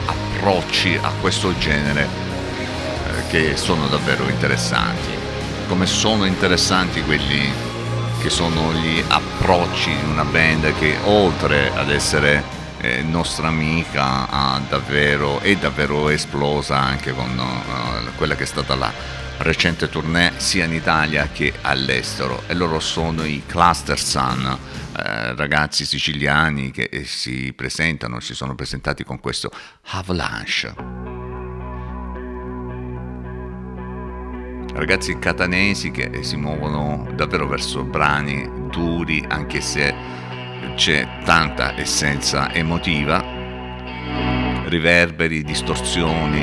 approcci 0.06 0.98
a 1.02 1.12
questo 1.20 1.58
genere 1.58 2.04
eh, 2.04 3.28
che 3.30 3.58
sono 3.58 3.88
davvero 3.88 4.28
interessanti. 4.30 5.18
Come 5.68 5.86
sono 5.86 6.26
interessanti 6.26 7.02
quelli 7.02 7.68
che 8.20 8.30
sono 8.30 8.74
gli 8.74 9.02
approcci 9.08 9.96
di 9.96 10.12
una 10.12 10.26
band 10.26 10.74
che 10.78 10.98
oltre 11.06 11.72
ad 11.74 11.90
essere 11.90 12.58
eh, 12.82 13.02
nostra 13.04 13.48
amica 13.48 14.60
davvero, 14.68 15.40
è 15.40 15.56
davvero 15.56 16.10
esplosa 16.10 16.78
anche 16.78 17.14
con 17.14 17.38
uh, 17.38 18.16
quella 18.16 18.36
che 18.36 18.44
è 18.44 18.48
stata 18.48 18.76
la 18.76 18.92
recente 19.40 19.90
tournée 19.90 20.34
sia 20.38 20.66
in 20.66 20.74
Italia 20.74 21.30
che 21.32 21.54
all'estero 21.62 22.44
e 22.48 22.54
loro 22.54 22.80
sono 22.80 23.24
i 23.24 23.44
Cluster 23.46 24.00
Sun, 24.00 24.46
eh, 24.98 25.36
ragazzi 25.36 25.86
siciliani 25.86 26.72
che 26.72 27.04
si 27.06 27.54
presentano, 27.54 28.20
si 28.20 28.34
sono 28.34 28.56
presentati 28.56 29.04
con 29.04 29.20
questo 29.20 29.52
Avalanche. 29.92 31.08
ragazzi 34.72 35.20
catanesi 35.20 35.92
che 35.92 36.24
si 36.24 36.38
muovono 36.38 37.06
davvero 37.14 37.48
verso 37.48 37.84
brani 37.84 38.50
duri 38.70 39.24
anche 39.28 39.60
se 39.60 39.94
c'è 40.80 41.06
tanta 41.26 41.76
essenza 41.76 42.54
emotiva, 42.54 43.22
riverberi, 44.68 45.44
distorsioni, 45.44 46.42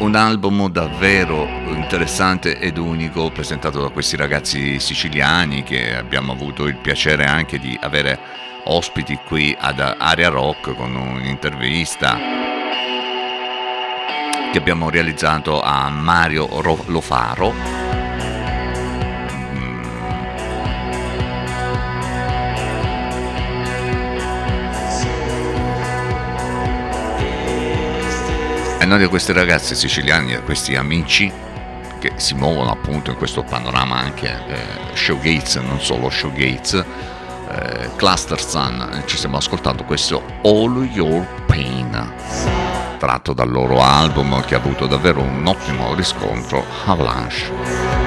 un 0.00 0.16
album 0.16 0.68
davvero 0.68 1.46
interessante 1.68 2.58
ed 2.58 2.76
unico 2.76 3.30
presentato 3.30 3.80
da 3.80 3.90
questi 3.90 4.16
ragazzi 4.16 4.80
siciliani 4.80 5.62
che 5.62 5.96
abbiamo 5.96 6.32
avuto 6.32 6.66
il 6.66 6.74
piacere 6.74 7.24
anche 7.24 7.60
di 7.60 7.78
avere 7.80 8.18
ospiti 8.64 9.16
qui 9.24 9.56
ad 9.56 9.78
Area 9.78 10.30
Rock 10.30 10.74
con 10.74 10.92
un'intervista 10.96 12.18
che 14.50 14.58
abbiamo 14.58 14.90
realizzato 14.90 15.62
a 15.62 15.88
Mario 15.88 16.48
Lofaro 16.86 17.87
noi 28.88 28.98
di 28.98 29.06
questi 29.06 29.32
ragazzi 29.32 29.74
siciliani 29.74 30.32
e 30.32 30.42
questi 30.42 30.74
amici 30.74 31.30
che 31.98 32.12
si 32.16 32.34
muovono 32.34 32.70
appunto 32.70 33.10
in 33.10 33.16
questo 33.16 33.42
panorama 33.42 33.98
anche 33.98 34.28
eh, 34.48 34.56
showgates, 34.94 35.56
non 35.56 35.78
solo 35.80 36.08
showgates, 36.08 36.72
eh, 36.74 37.90
Cluster 37.96 38.40
Sun, 38.40 39.02
ci 39.04 39.18
stiamo 39.18 39.36
ascoltando 39.36 39.84
questo 39.84 40.22
All 40.42 40.88
Your 40.90 41.26
Pain, 41.44 42.12
tratto 42.98 43.34
dal 43.34 43.50
loro 43.50 43.82
album 43.82 44.42
che 44.44 44.54
ha 44.54 44.58
avuto 44.58 44.86
davvero 44.86 45.20
un 45.20 45.46
ottimo 45.46 45.94
riscontro, 45.94 46.64
Avalanche. 46.86 47.97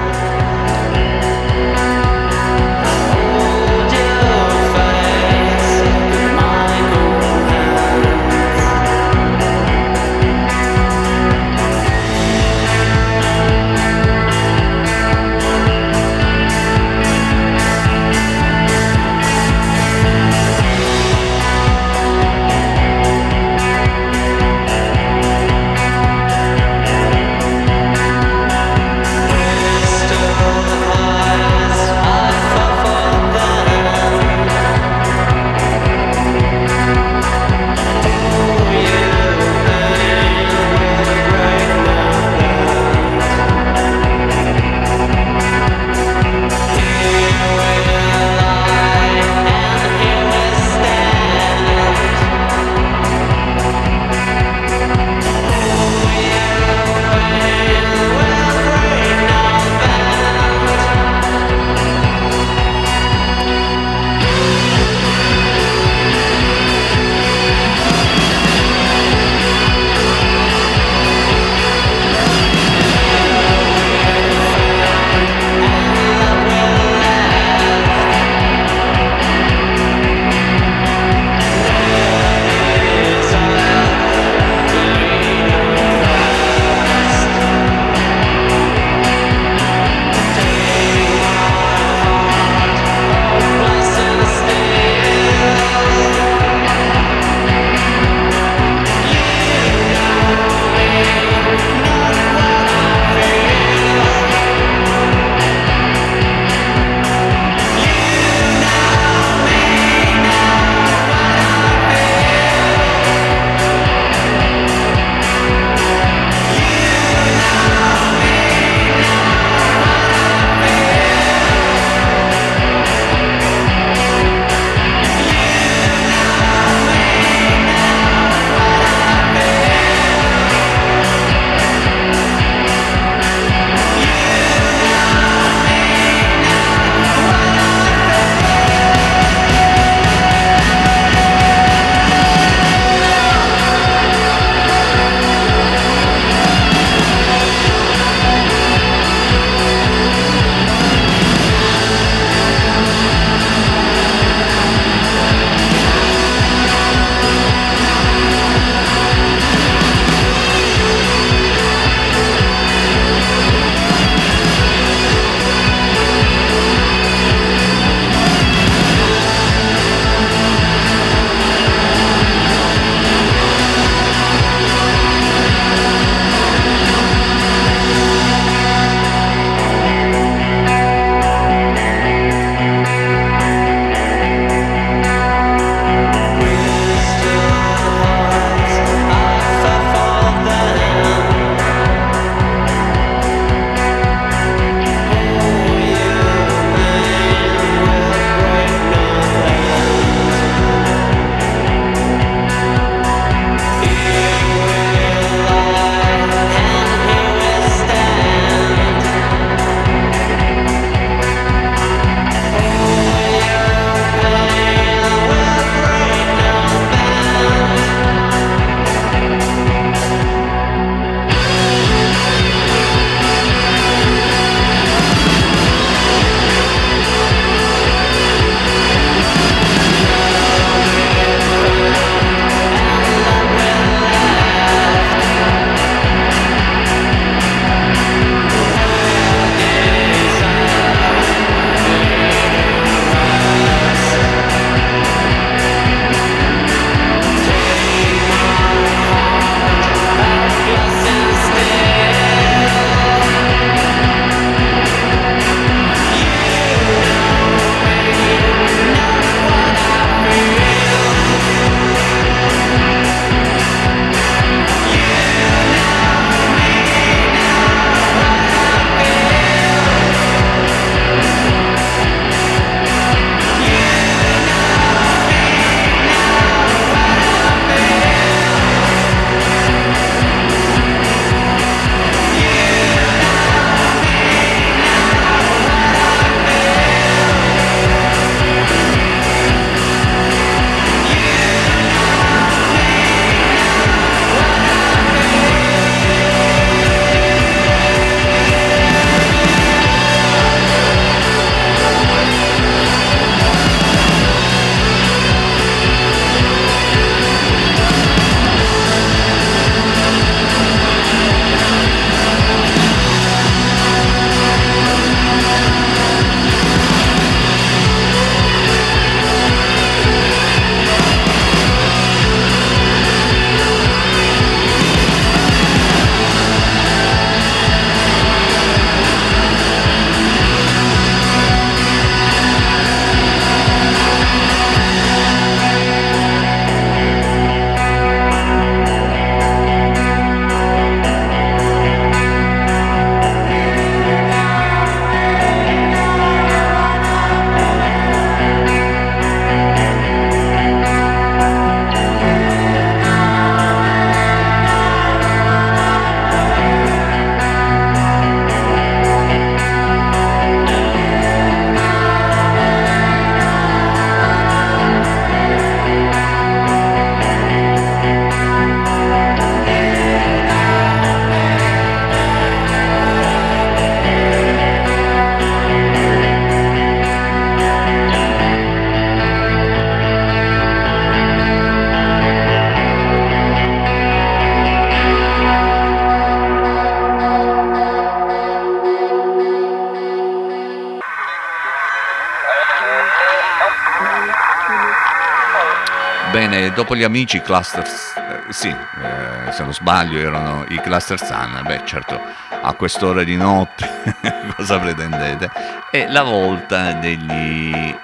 Gli 397.02 397.04
amici 397.04 397.42
Cluster, 397.42 397.84
eh, 397.84 398.54
sì, 398.54 398.68
eh, 398.68 399.52
se 399.52 399.64
non 399.64 399.74
sbaglio 399.74 400.20
erano 400.20 400.66
i 400.68 400.80
Cluster 400.80 401.18
Sun, 401.18 401.64
beh 401.66 401.82
certo 401.84 402.22
a 402.62 402.74
quest'ora 402.74 403.24
di 403.24 403.36
notte 403.36 403.90
cosa 404.56 404.78
pretendete? 404.78 405.50
E 405.90 406.08
la 406.08 406.22
volta 406.22 406.92
degli 406.92 407.98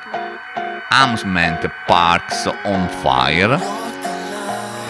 Amusement 0.90 1.70
Parks 1.86 2.52
on 2.64 2.90
Fire. 2.90 3.60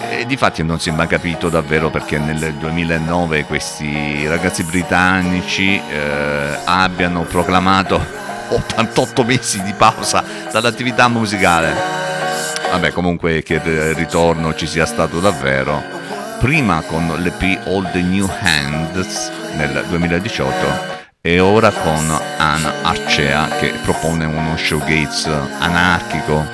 E 0.08 0.24
difatti 0.24 0.62
non 0.62 0.80
si 0.80 0.88
è 0.88 0.92
mai 0.92 1.06
capito 1.06 1.50
davvero 1.50 1.90
perché 1.90 2.16
nel 2.16 2.54
2009 2.54 3.44
questi 3.44 4.26
ragazzi 4.26 4.64
britannici 4.64 5.78
eh, 5.86 6.58
abbiano 6.64 7.24
proclamato 7.24 8.02
88 8.48 9.22
mesi 9.24 9.62
di 9.62 9.74
pausa 9.74 10.24
dall'attività 10.50 11.08
musicale. 11.08 12.07
Vabbè, 12.70 12.92
comunque 12.92 13.42
che 13.42 13.54
il 13.54 13.94
ritorno 13.94 14.54
ci 14.54 14.66
sia 14.66 14.84
stato 14.84 15.20
davvero. 15.20 15.82
Prima 16.38 16.82
con 16.82 17.12
l'EP 17.18 17.66
All 17.66 17.90
the 17.90 18.02
New 18.02 18.28
Hands 18.40 19.30
nel 19.56 19.84
2018 19.88 20.96
e 21.20 21.40
ora 21.40 21.70
con 21.70 22.20
Anna 22.36 22.74
Arcea 22.82 23.48
che 23.58 23.72
propone 23.82 24.26
uno 24.26 24.56
showgaze 24.56 25.30
anarchico 25.58 26.46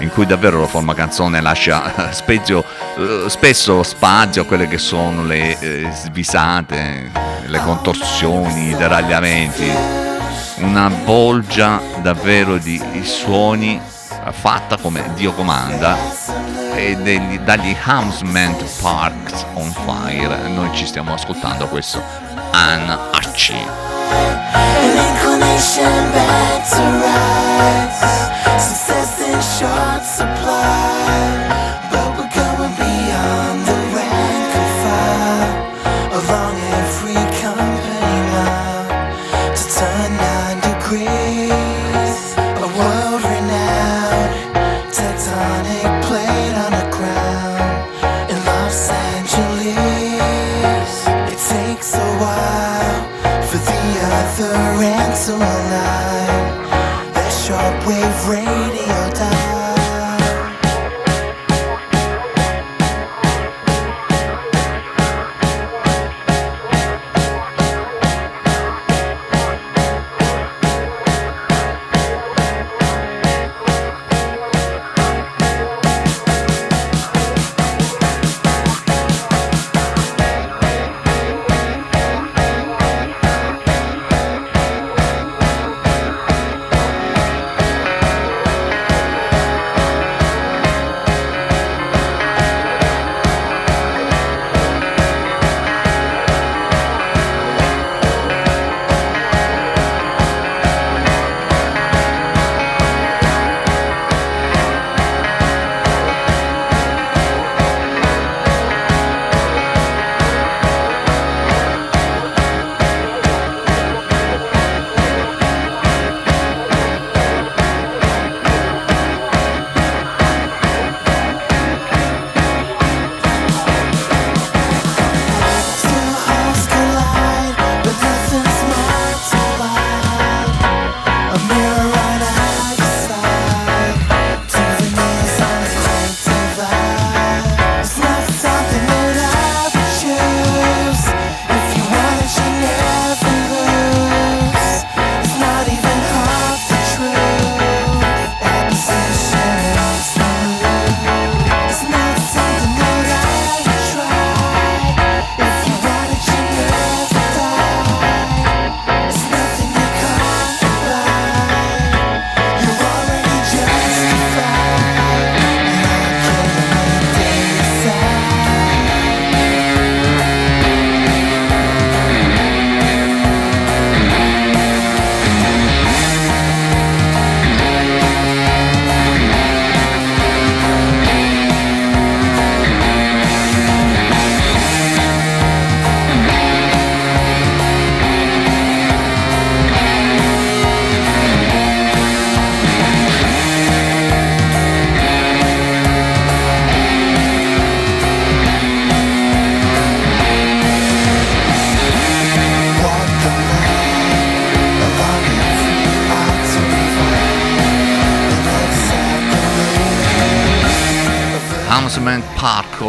in 0.00 0.10
cui 0.10 0.26
davvero 0.26 0.60
la 0.60 0.66
forma 0.66 0.92
canzone 0.92 1.40
lascia 1.40 2.12
spezio, 2.12 2.62
eh, 2.98 3.24
spesso 3.28 3.82
spazio 3.82 4.42
a 4.42 4.44
quelle 4.44 4.68
che 4.68 4.78
sono 4.78 5.24
le 5.24 5.58
eh, 5.58 5.88
svisate, 5.90 7.10
le 7.46 7.60
contorsioni, 7.60 8.70
i 8.70 8.76
deragliamenti, 8.76 9.70
una 10.56 10.90
bolgia 10.90 11.80
davvero 12.02 12.58
di 12.58 12.80
suoni 13.02 13.80
fatta 14.32 14.76
come 14.76 15.12
Dio 15.14 15.32
comanda 15.32 15.96
e 16.74 16.96
degli, 16.96 17.38
dagli 17.38 17.76
Hamsment 17.82 18.64
Parks 18.80 19.44
on 19.54 19.72
Fire. 19.72 20.48
Noi 20.48 20.74
ci 20.74 20.86
stiamo 20.86 21.12
ascoltando 21.14 21.66
questo 21.66 22.02
Anne 22.50 22.98
Archie. 23.12 23.66
An 30.08 31.45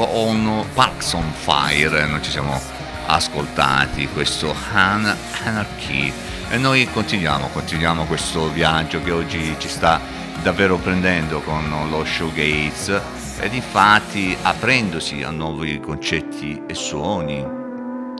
on 0.01 0.65
Parks 0.73 1.13
on 1.13 1.31
Fire 1.33 2.05
noi 2.05 2.21
ci 2.21 2.31
siamo 2.31 2.59
ascoltati 3.07 4.07
questo 4.07 4.53
Han 4.73 5.15
Anarchy. 5.43 6.11
E 6.49 6.57
noi 6.57 6.87
continuiamo 6.91 7.47
continuiamo 7.47 8.05
questo 8.05 8.51
viaggio 8.51 9.01
che 9.01 9.11
oggi 9.11 9.55
ci 9.57 9.67
sta 9.67 9.99
davvero 10.41 10.77
prendendo 10.77 11.41
con 11.41 11.87
lo 11.89 12.05
showgaze 12.05 13.01
ed 13.39 13.53
infatti 13.53 14.35
aprendosi 14.41 15.23
a 15.23 15.29
nuovi 15.29 15.79
concetti 15.79 16.61
e 16.67 16.73
suoni 16.73 17.45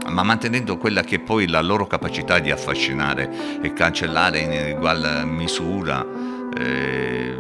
ma 0.07 0.23
mantenendo 0.23 0.77
quella 0.77 1.01
che 1.01 1.15
è 1.15 1.19
poi 1.19 1.47
la 1.47 1.61
loro 1.61 1.85
capacità 1.85 2.39
di 2.39 2.51
affascinare 2.51 3.59
e 3.61 3.73
cancellare 3.73 4.39
in 4.39 4.75
ugual 4.75 5.25
misura 5.25 6.05
eh, 6.57 7.37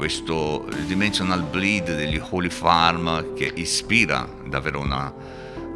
questo 0.00 0.66
dimensional 0.86 1.42
bleed 1.42 1.94
degli 1.94 2.18
Holy 2.30 2.48
Farm 2.48 3.34
che 3.34 3.52
ispira 3.54 4.26
davvero 4.46 4.80
una 4.80 5.12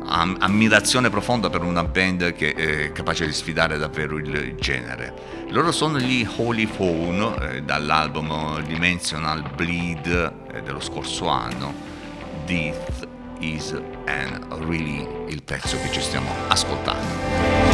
am- 0.06 0.38
ammirazione 0.40 1.10
profonda 1.10 1.50
per 1.50 1.62
una 1.62 1.84
band 1.84 2.32
che 2.32 2.54
è 2.54 2.92
capace 2.92 3.26
di 3.26 3.34
sfidare 3.34 3.76
davvero 3.76 4.16
il 4.16 4.54
genere. 4.58 5.44
Loro 5.50 5.72
sono 5.72 5.98
gli 5.98 6.26
Holy 6.36 6.64
Phone 6.64 7.34
eh, 7.38 7.62
dall'album 7.64 8.62
Dimensional 8.62 9.44
Bleed 9.54 10.06
eh, 10.54 10.62
dello 10.62 10.80
scorso 10.80 11.28
anno. 11.28 11.74
Death 12.46 13.06
is 13.40 13.78
and 14.06 14.42
really 14.66 15.06
il 15.28 15.42
pezzo 15.42 15.78
che 15.82 15.92
ci 15.92 16.00
stiamo 16.00 16.30
ascoltando. 16.48 17.73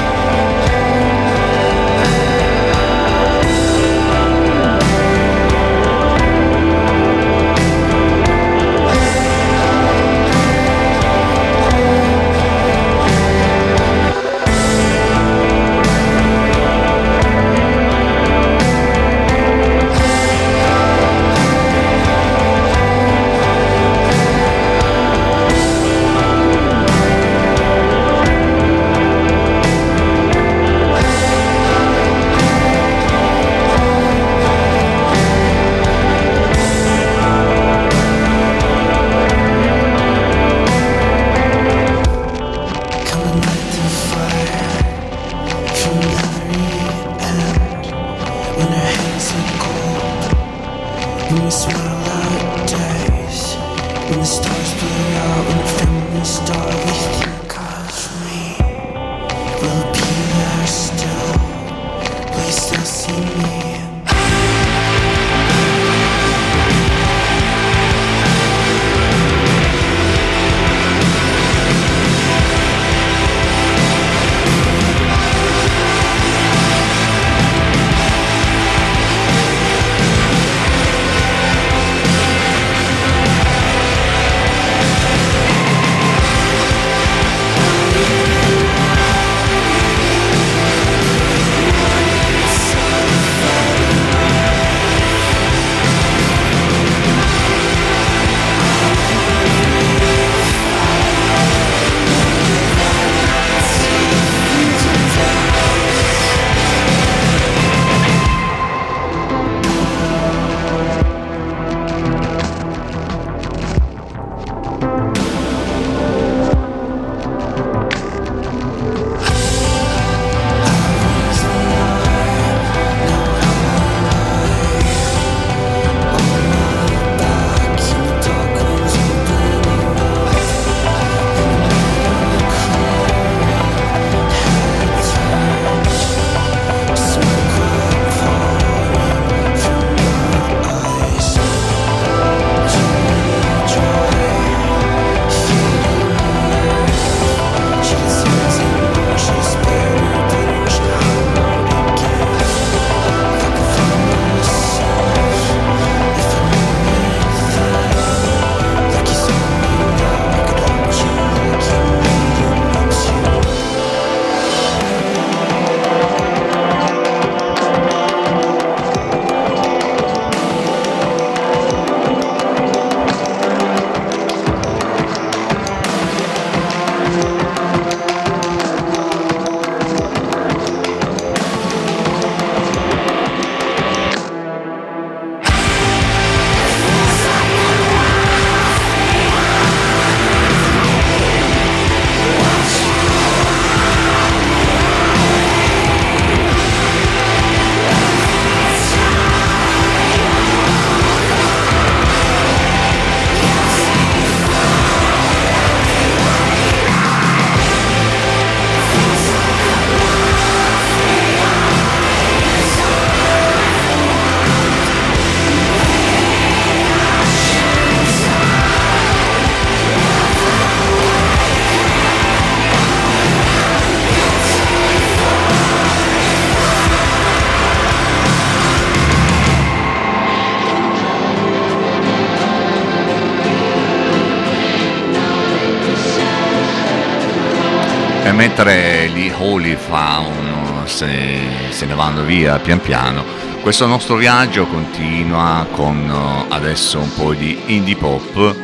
Mentre 238.40 239.10
gli 239.10 239.30
Holy 239.36 239.76
Faun 239.76 240.86
se, 240.86 241.40
se 241.68 241.84
ne 241.84 241.92
vanno 241.92 242.24
via 242.24 242.58
pian 242.58 242.80
piano, 242.80 243.22
questo 243.60 243.84
nostro 243.84 244.16
viaggio 244.16 244.64
continua 244.64 245.66
con 245.72 246.08
eh, 246.08 246.46
adesso 246.48 247.00
un 247.00 247.12
po' 247.14 247.34
di 247.34 247.58
indie 247.66 247.96
pop, 247.96 248.56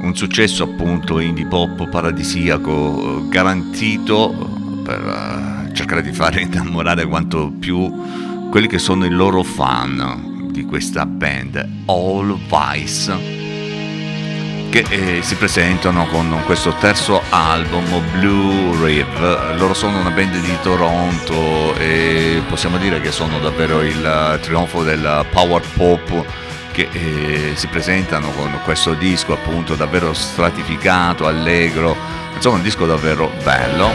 un 0.00 0.16
successo 0.16 0.64
appunto 0.64 1.20
indie 1.20 1.46
pop 1.46 1.88
paradisiaco 1.88 3.20
eh, 3.20 3.28
garantito 3.28 4.30
per 4.82 4.98
eh, 4.98 5.72
cercare 5.72 6.02
di 6.02 6.10
fare 6.10 6.40
innamorare 6.42 7.06
quanto 7.06 7.52
più 7.56 8.48
quelli 8.50 8.66
che 8.66 8.78
sono 8.78 9.04
i 9.04 9.10
loro 9.10 9.44
fan 9.44 10.50
di 10.50 10.64
questa 10.64 11.06
band 11.06 11.84
All 11.86 12.36
Vice 12.48 13.31
che 14.72 14.86
eh, 14.88 15.22
si 15.22 15.34
presentano 15.34 16.06
con 16.06 16.42
questo 16.46 16.72
terzo 16.80 17.20
album 17.28 18.02
Blue 18.12 18.74
Rive. 18.82 19.54
Loro 19.56 19.74
sono 19.74 19.98
una 19.98 20.08
band 20.08 20.34
di 20.40 20.56
Toronto 20.62 21.74
e 21.76 22.40
possiamo 22.48 22.78
dire 22.78 22.98
che 23.02 23.12
sono 23.12 23.38
davvero 23.38 23.82
il 23.82 24.38
trionfo 24.40 24.82
del 24.82 25.26
power 25.30 25.60
pop 25.76 26.24
che 26.72 26.88
eh, 26.90 27.52
si 27.54 27.66
presentano 27.66 28.30
con 28.30 28.60
questo 28.64 28.94
disco 28.94 29.34
appunto 29.34 29.74
davvero 29.74 30.14
stratificato, 30.14 31.26
allegro, 31.26 31.94
Insomma, 32.34 32.56
un 32.56 32.62
disco 32.62 32.86
davvero 32.86 33.30
bello, 33.42 33.90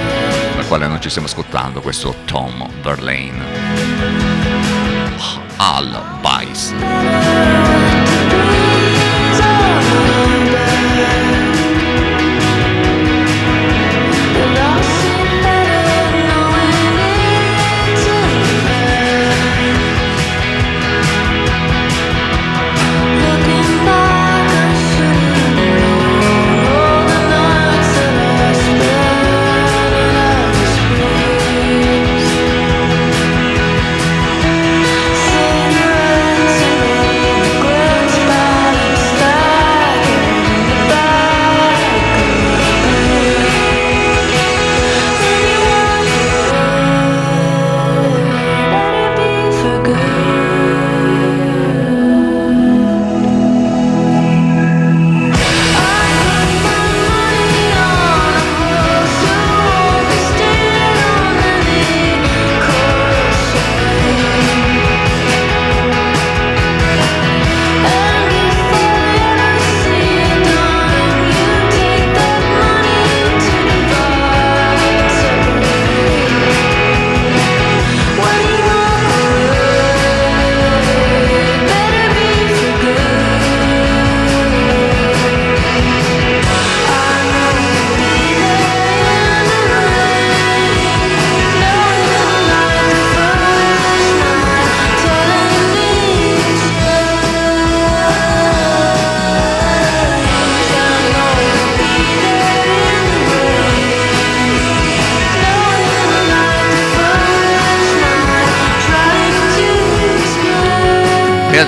dal 0.56 0.68
quale 0.68 0.86
non 0.86 1.02
ci 1.02 1.10
stiamo 1.10 1.28
ascoltando, 1.28 1.82
questo 1.82 2.18
Tom 2.26 2.70
Verlaine. 2.84 3.44
Al 5.58 6.20
Bice. 6.22 7.37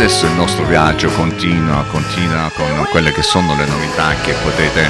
Adesso 0.01 0.27
il 0.27 0.31
nostro 0.31 0.63
viaggio 0.63 1.09
continua, 1.09 1.83
continua 1.91 2.49
con 2.55 2.87
quelle 2.89 3.11
che 3.11 3.21
sono 3.21 3.53
le 3.53 3.65
novità 3.65 4.13
che 4.23 4.31
potete 4.41 4.89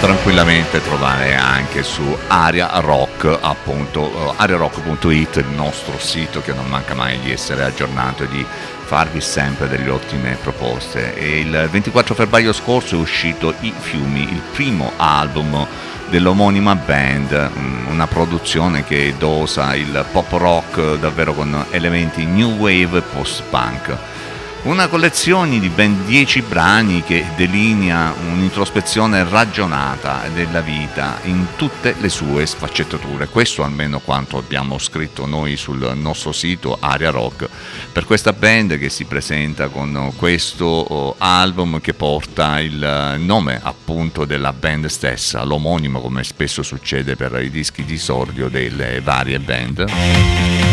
tranquillamente 0.00 0.82
trovare 0.82 1.36
anche 1.36 1.84
su 1.84 2.02
Aria 2.26 2.68
Rock, 2.80 3.38
appunto, 3.40 4.10
eh, 4.10 4.34
ariarock.it, 4.34 5.36
il 5.36 5.54
nostro 5.54 5.96
sito 6.00 6.40
che 6.40 6.52
non 6.52 6.66
manca 6.66 6.94
mai 6.94 7.20
di 7.20 7.30
essere 7.30 7.62
aggiornato 7.62 8.24
e 8.24 8.28
di 8.28 8.44
farvi 8.84 9.20
sempre 9.20 9.68
delle 9.68 9.90
ottime 9.90 10.36
proposte. 10.42 11.14
E 11.14 11.38
il 11.38 11.68
24 11.70 12.16
febbraio 12.16 12.52
scorso 12.52 12.96
è 12.96 12.98
uscito 12.98 13.54
I 13.60 13.72
Fiumi, 13.78 14.22
il 14.22 14.42
primo 14.52 14.90
album 14.96 15.64
dell'omonima 16.08 16.74
band, 16.74 17.50
mm, 17.56 17.86
una 17.86 18.08
produzione 18.08 18.82
che 18.82 19.14
dosa 19.16 19.76
il 19.76 20.04
pop 20.10 20.32
rock 20.32 20.96
davvero 20.96 21.32
con 21.32 21.64
elementi 21.70 22.24
new 22.24 22.56
wave 22.56 22.98
e 22.98 23.02
post-punk. 23.02 24.17
Una 24.62 24.88
collezione 24.88 25.60
di 25.60 25.68
ben 25.68 26.04
10 26.04 26.42
brani 26.42 27.02
che 27.04 27.24
delinea 27.36 28.12
un'introspezione 28.28 29.22
ragionata 29.22 30.22
della 30.34 30.60
vita 30.60 31.20
in 31.22 31.46
tutte 31.56 31.94
le 32.00 32.08
sue 32.08 32.44
sfaccettature. 32.44 33.28
Questo 33.28 33.62
almeno 33.62 34.00
quanto 34.00 34.36
abbiamo 34.36 34.78
scritto 34.78 35.26
noi 35.26 35.56
sul 35.56 35.92
nostro 35.94 36.32
sito 36.32 36.76
Aria 36.80 37.10
Rock 37.10 37.48
per 37.92 38.04
questa 38.04 38.32
band 38.32 38.78
che 38.78 38.88
si 38.88 39.04
presenta 39.04 39.68
con 39.68 40.12
questo 40.16 40.64
oh, 40.66 41.14
album 41.18 41.80
che 41.80 41.94
porta 41.94 42.58
il 42.58 43.14
nome 43.18 43.60
appunto 43.62 44.24
della 44.24 44.52
band 44.52 44.86
stessa, 44.86 45.44
l'omonimo 45.44 46.00
come 46.00 46.24
spesso 46.24 46.64
succede 46.64 47.14
per 47.14 47.40
i 47.40 47.50
dischi 47.50 47.84
di 47.84 47.94
esordio 47.94 48.48
delle 48.48 49.00
varie 49.00 49.38
band. 49.38 50.67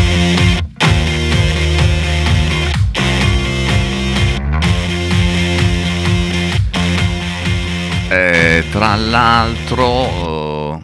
Tra 8.62 8.96
l'altro 8.96 10.82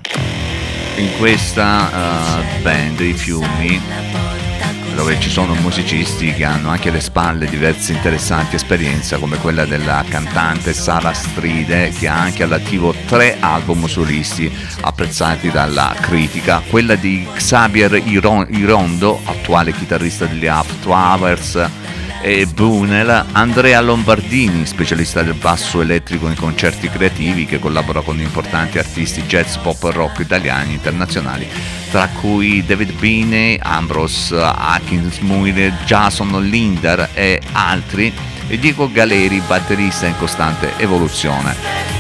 eh, 0.97 1.01
in 1.01 1.16
questa 1.19 2.40
eh, 2.40 2.61
band 2.61 3.01
i 3.01 3.15
fiumi 3.15 3.81
dove 4.94 5.19
ci 5.19 5.31
sono 5.31 5.55
musicisti 5.55 6.35
che 6.35 6.44
hanno 6.44 6.69
anche 6.69 6.90
alle 6.90 7.01
spalle 7.01 7.47
diverse 7.47 7.93
interessanti 7.93 8.57
esperienze 8.57 9.19
come 9.19 9.39
quella 9.39 9.65
della 9.65 10.05
cantante 10.07 10.74
Sara 10.74 11.15
Stride 11.15 11.93
che 11.99 12.09
ha 12.09 12.20
anche 12.20 12.43
all'attivo 12.43 12.94
tre 13.07 13.39
album 13.40 13.86
solisti 13.86 14.53
apprezzati 14.82 15.51
dalla 15.51 15.94
critica, 15.99 16.62
quella 16.69 16.94
di 16.94 17.27
Xavier 17.35 17.94
Iron- 18.07 18.47
Irondo, 18.51 19.19
attuale 19.24 19.73
chitarrista 19.73 20.27
degli 20.27 20.47
After 20.47 20.90
Hours 20.90 21.70
e 22.23 22.47
Brunel, 22.47 23.27
Andrea 23.32 23.81
Lombardini, 23.81 24.65
specialista 24.65 25.23
del 25.23 25.35
basso 25.35 25.81
elettrico 25.81 26.28
in 26.28 26.36
concerti 26.36 26.89
creativi 26.89 27.47
che 27.47 27.59
collabora 27.59 28.01
con 28.01 28.20
importanti 28.20 28.78
artisti 28.78 29.23
jazz, 29.23 29.57
pop 29.57 29.82
e 29.85 29.90
rock 29.90 30.20
italiani 30.20 30.70
e 30.70 30.74
internazionali, 30.74 31.49
tra 31.90 32.09
cui 32.09 32.65
David 32.65 32.93
Bine, 32.93 33.59
Ambrose 33.61 34.36
Atkins 34.40 35.19
Muir, 35.19 35.73
Jason 35.85 36.40
Linder 36.49 37.11
e 37.12 37.40
altri, 37.53 38.12
e 38.47 38.59
Diego 38.59 38.90
Galeri, 38.90 39.43
batterista 39.44 40.07
in 40.07 40.16
costante 40.16 40.74
evoluzione. 40.77 41.57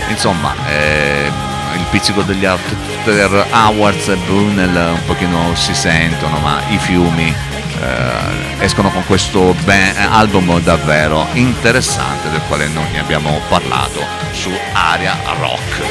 Insomma, 0.08 0.54
eh, 0.68 1.30
il 1.74 1.84
pizzico 1.90 2.22
degli 2.22 2.44
After 2.44 3.46
Hours 3.50 4.08
e 4.08 4.16
Brunel 4.24 4.92
un 4.92 5.04
pochino 5.04 5.54
si 5.56 5.74
sentono, 5.74 6.38
ma 6.38 6.60
i 6.68 6.78
fiumi 6.78 7.34
eh, 7.82 8.64
escono 8.64 8.90
con 8.90 9.04
questo 9.06 9.54
ben- 9.64 9.96
album 9.96 10.60
davvero 10.60 11.26
interessante 11.32 12.30
del 12.30 12.40
quale 12.46 12.68
noi 12.68 12.96
abbiamo 12.98 13.40
parlato 13.48 14.00
su 14.32 14.50
Aria 14.72 15.16
Rock. 15.38 15.82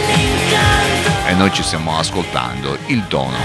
E 1.27 1.33
noi 1.33 1.51
ci 1.51 1.63
stiamo 1.63 1.97
ascoltando 1.97 2.77
il 2.87 3.03
dono 3.03 3.37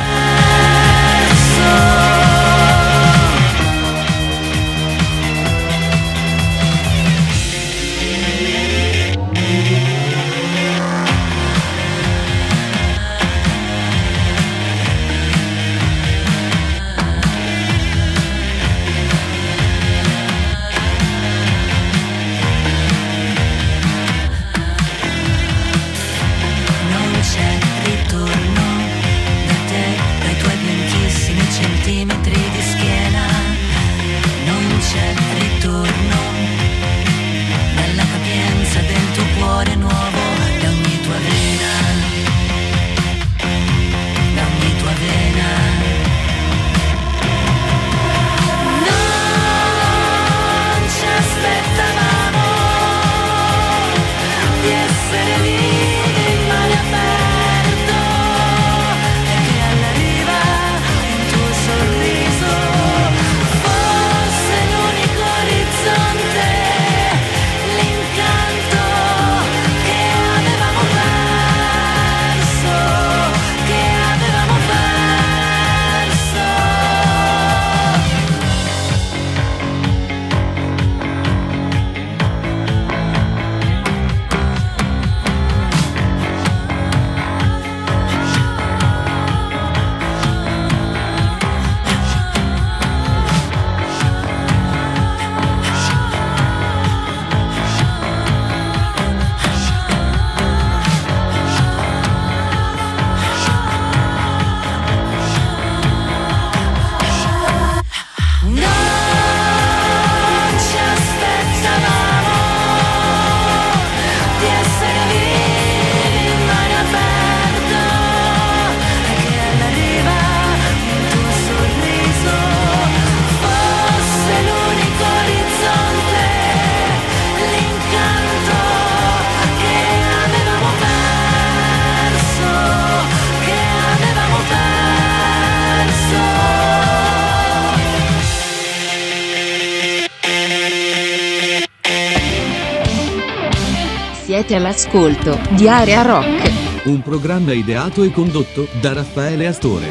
Siete 144.47 144.63
all'ascolto 144.63 145.41
di 145.57 145.69
Area 145.69 146.03
Rock. 146.03 146.85
Un 146.85 147.03
programma 147.03 147.53
ideato 147.53 148.05
e 148.05 148.13
condotto 148.13 148.69
da 148.81 148.93
Raffaele 148.93 149.49
Astore. 149.49 149.89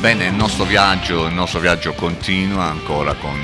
Bene, 0.00 0.28
il 0.28 0.34
nostro 0.34 0.64
viaggio, 0.64 1.26
il 1.26 1.34
nostro 1.34 1.60
viaggio 1.60 1.92
continua 1.92 2.64
ancora 2.64 3.12
con 3.12 3.42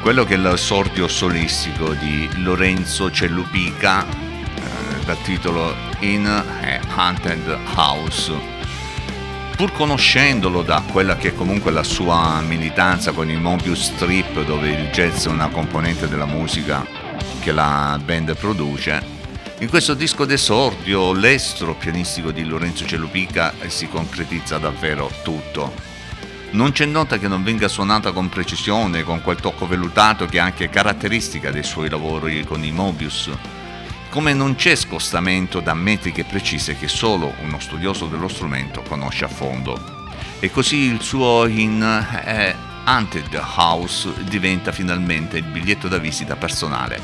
quello 0.00 0.24
che 0.24 0.32
è 0.32 0.38
l'esordio 0.38 1.08
solistico 1.08 1.92
di 1.92 2.26
Lorenzo 2.36 3.10
Cellupica 3.10 4.06
eh, 4.06 5.04
dal 5.04 5.20
titolo 5.24 5.74
In 6.00 6.26
a 6.26 6.80
Haunted 6.94 7.58
House. 7.74 8.55
Pur 9.56 9.72
conoscendolo 9.72 10.60
da 10.60 10.82
quella 10.92 11.16
che 11.16 11.28
è 11.28 11.34
comunque 11.34 11.70
la 11.70 11.82
sua 11.82 12.42
militanza 12.42 13.12
con 13.12 13.30
il 13.30 13.40
Mobius 13.40 13.94
Strip, 13.94 14.44
dove 14.44 14.68
il 14.68 14.90
jazz 14.90 15.24
è 15.24 15.30
una 15.30 15.48
componente 15.48 16.08
della 16.08 16.26
musica 16.26 16.86
che 17.40 17.52
la 17.52 17.98
band 18.04 18.36
produce, 18.36 19.02
in 19.60 19.70
questo 19.70 19.94
disco 19.94 20.26
d'esordio 20.26 21.14
l'estro 21.14 21.74
pianistico 21.74 22.32
di 22.32 22.44
Lorenzo 22.44 22.84
Cellupica 22.84 23.54
si 23.68 23.88
concretizza 23.88 24.58
davvero 24.58 25.10
tutto. 25.22 25.72
Non 26.50 26.72
c'è 26.72 26.84
nota 26.84 27.16
che 27.16 27.26
non 27.26 27.42
venga 27.42 27.66
suonata 27.66 28.12
con 28.12 28.28
precisione, 28.28 29.04
con 29.04 29.22
quel 29.22 29.36
tocco 29.36 29.66
vellutato 29.66 30.26
che 30.26 30.36
è 30.36 30.40
anche 30.40 30.68
caratteristica 30.68 31.50
dei 31.50 31.64
suoi 31.64 31.88
lavori 31.88 32.44
con 32.44 32.62
i 32.62 32.72
Mobius, 32.72 33.30
come 34.16 34.32
non 34.32 34.54
c'è 34.54 34.74
scostamento 34.76 35.60
da 35.60 35.74
metriche 35.74 36.24
precise 36.24 36.78
che 36.78 36.88
solo 36.88 37.34
uno 37.42 37.60
studioso 37.60 38.06
dello 38.06 38.28
strumento 38.28 38.80
conosce 38.80 39.26
a 39.26 39.28
fondo. 39.28 40.08
E 40.40 40.50
così 40.50 40.90
il 40.90 41.02
suo 41.02 41.46
in 41.46 41.82
eh, 42.24 42.54
Haunted 42.84 43.38
House 43.56 44.10
diventa 44.24 44.72
finalmente 44.72 45.36
il 45.36 45.44
biglietto 45.44 45.86
da 45.86 45.98
visita 45.98 46.34
personale, 46.34 46.98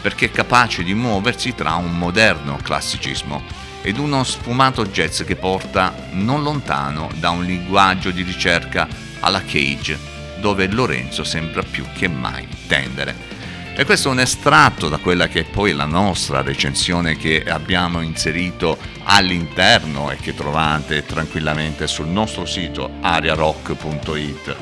perché 0.00 0.26
è 0.26 0.30
capace 0.30 0.84
di 0.84 0.94
muoversi 0.94 1.52
tra 1.52 1.74
un 1.74 1.98
moderno 1.98 2.56
classicismo 2.62 3.42
ed 3.82 3.98
uno 3.98 4.22
sfumato 4.22 4.86
jazz 4.86 5.22
che 5.24 5.34
porta 5.34 5.92
non 6.12 6.44
lontano 6.44 7.10
da 7.16 7.30
un 7.30 7.42
linguaggio 7.42 8.12
di 8.12 8.22
ricerca 8.22 8.86
alla 9.18 9.42
Cage, 9.42 9.98
dove 10.38 10.68
Lorenzo 10.68 11.24
sembra 11.24 11.64
più 11.64 11.84
che 11.92 12.06
mai 12.06 12.46
tendere. 12.68 13.31
E 13.74 13.86
questo 13.86 14.08
è 14.08 14.12
un 14.12 14.20
estratto 14.20 14.90
da 14.90 14.98
quella 14.98 15.28
che 15.28 15.40
è 15.40 15.44
poi 15.44 15.72
la 15.72 15.86
nostra 15.86 16.42
recensione 16.42 17.16
che 17.16 17.42
abbiamo 17.42 18.02
inserito 18.02 18.76
all'interno 19.04 20.10
e 20.10 20.16
che 20.16 20.34
trovate 20.34 21.06
tranquillamente 21.06 21.86
sul 21.86 22.06
nostro 22.06 22.44
sito 22.44 22.90
ariarock.it. 23.00 24.56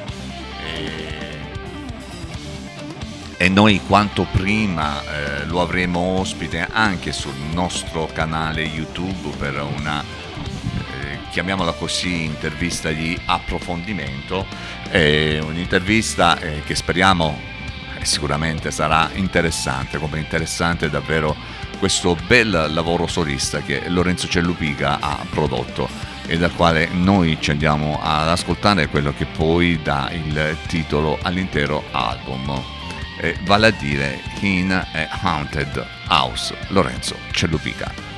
E, 3.36 3.48
noi 3.48 3.80
quanto 3.84 4.28
prima 4.30 5.02
eh, 5.02 5.44
lo 5.46 5.60
avremo 5.60 5.98
ospite 6.20 6.68
anche 6.70 7.10
sul 7.10 7.34
nostro 7.52 8.08
canale 8.12 8.62
YouTube 8.62 9.36
per 9.36 9.60
una 9.60 10.04
eh, 10.04 11.18
chiamiamola 11.30 11.72
così, 11.72 12.24
intervista 12.24 12.90
di 12.90 13.18
approfondimento, 13.24 14.46
eh, 14.90 15.40
un'intervista 15.42 16.38
che 16.64 16.74
speriamo 16.76 17.49
sicuramente 18.02 18.70
sarà 18.70 19.10
interessante, 19.14 19.98
come 19.98 20.18
interessante 20.18 20.90
davvero 20.90 21.36
questo 21.78 22.16
bel 22.26 22.66
lavoro 22.68 23.06
solista 23.06 23.60
che 23.62 23.88
Lorenzo 23.88 24.28
Cellupica 24.28 24.98
ha 25.00 25.24
prodotto 25.30 25.88
e 26.26 26.38
dal 26.38 26.54
quale 26.54 26.88
noi 26.92 27.38
ci 27.40 27.50
andiamo 27.50 27.98
ad 28.02 28.28
ascoltare 28.28 28.88
quello 28.88 29.12
che 29.12 29.24
poi 29.24 29.80
dà 29.82 30.10
il 30.12 30.56
titolo 30.66 31.18
all'intero 31.22 31.84
album, 31.90 32.62
eh, 33.20 33.36
vale 33.44 33.68
a 33.68 33.70
dire 33.70 34.20
In 34.40 34.72
a 34.72 34.86
Haunted 35.22 35.84
House, 36.08 36.54
Lorenzo 36.68 37.16
Cellupica. 37.32 38.09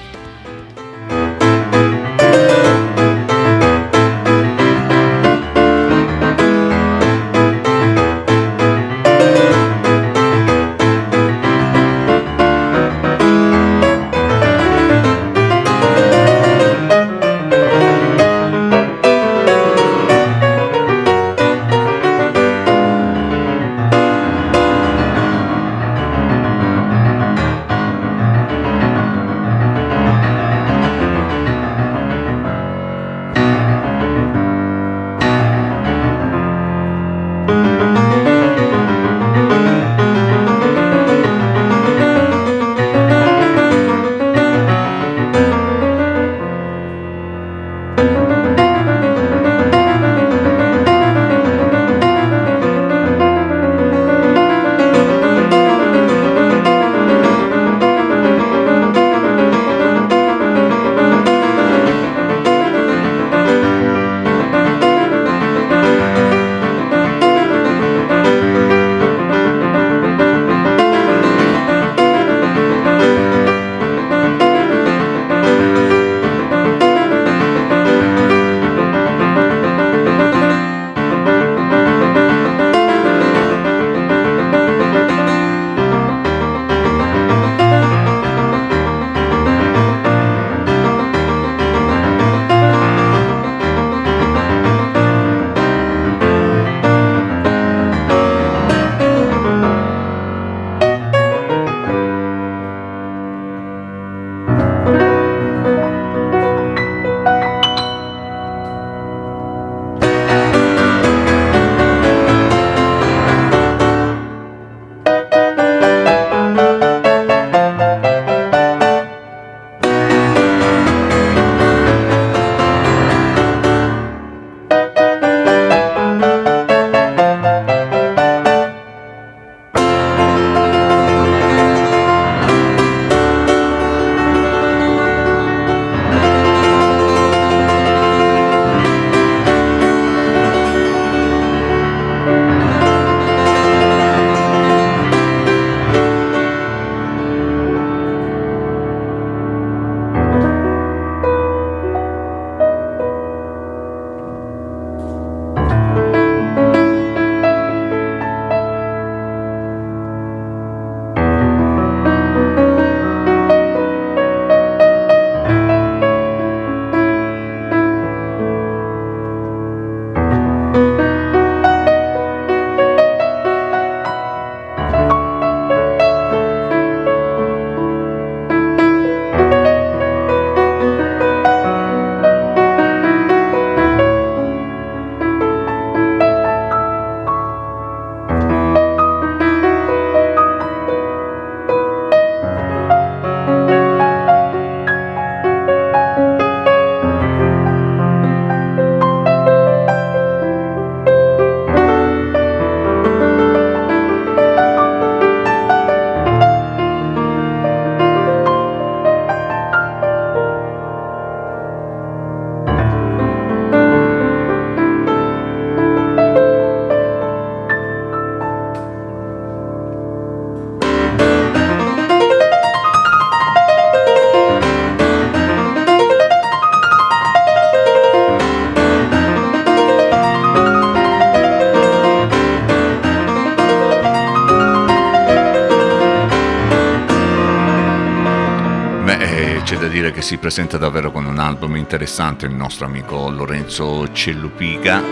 Che 240.23 240.29
si 240.29 240.39
presenta 240.39 240.79
davvero 240.79 241.11
con 241.11 241.27
un 241.27 241.41
album 241.41 241.75
interessante, 241.75 242.47
il 242.47 242.55
nostro 242.55 242.87
amico 242.87 243.29
Lorenzo 243.29 244.13
Cellupica 244.13 245.03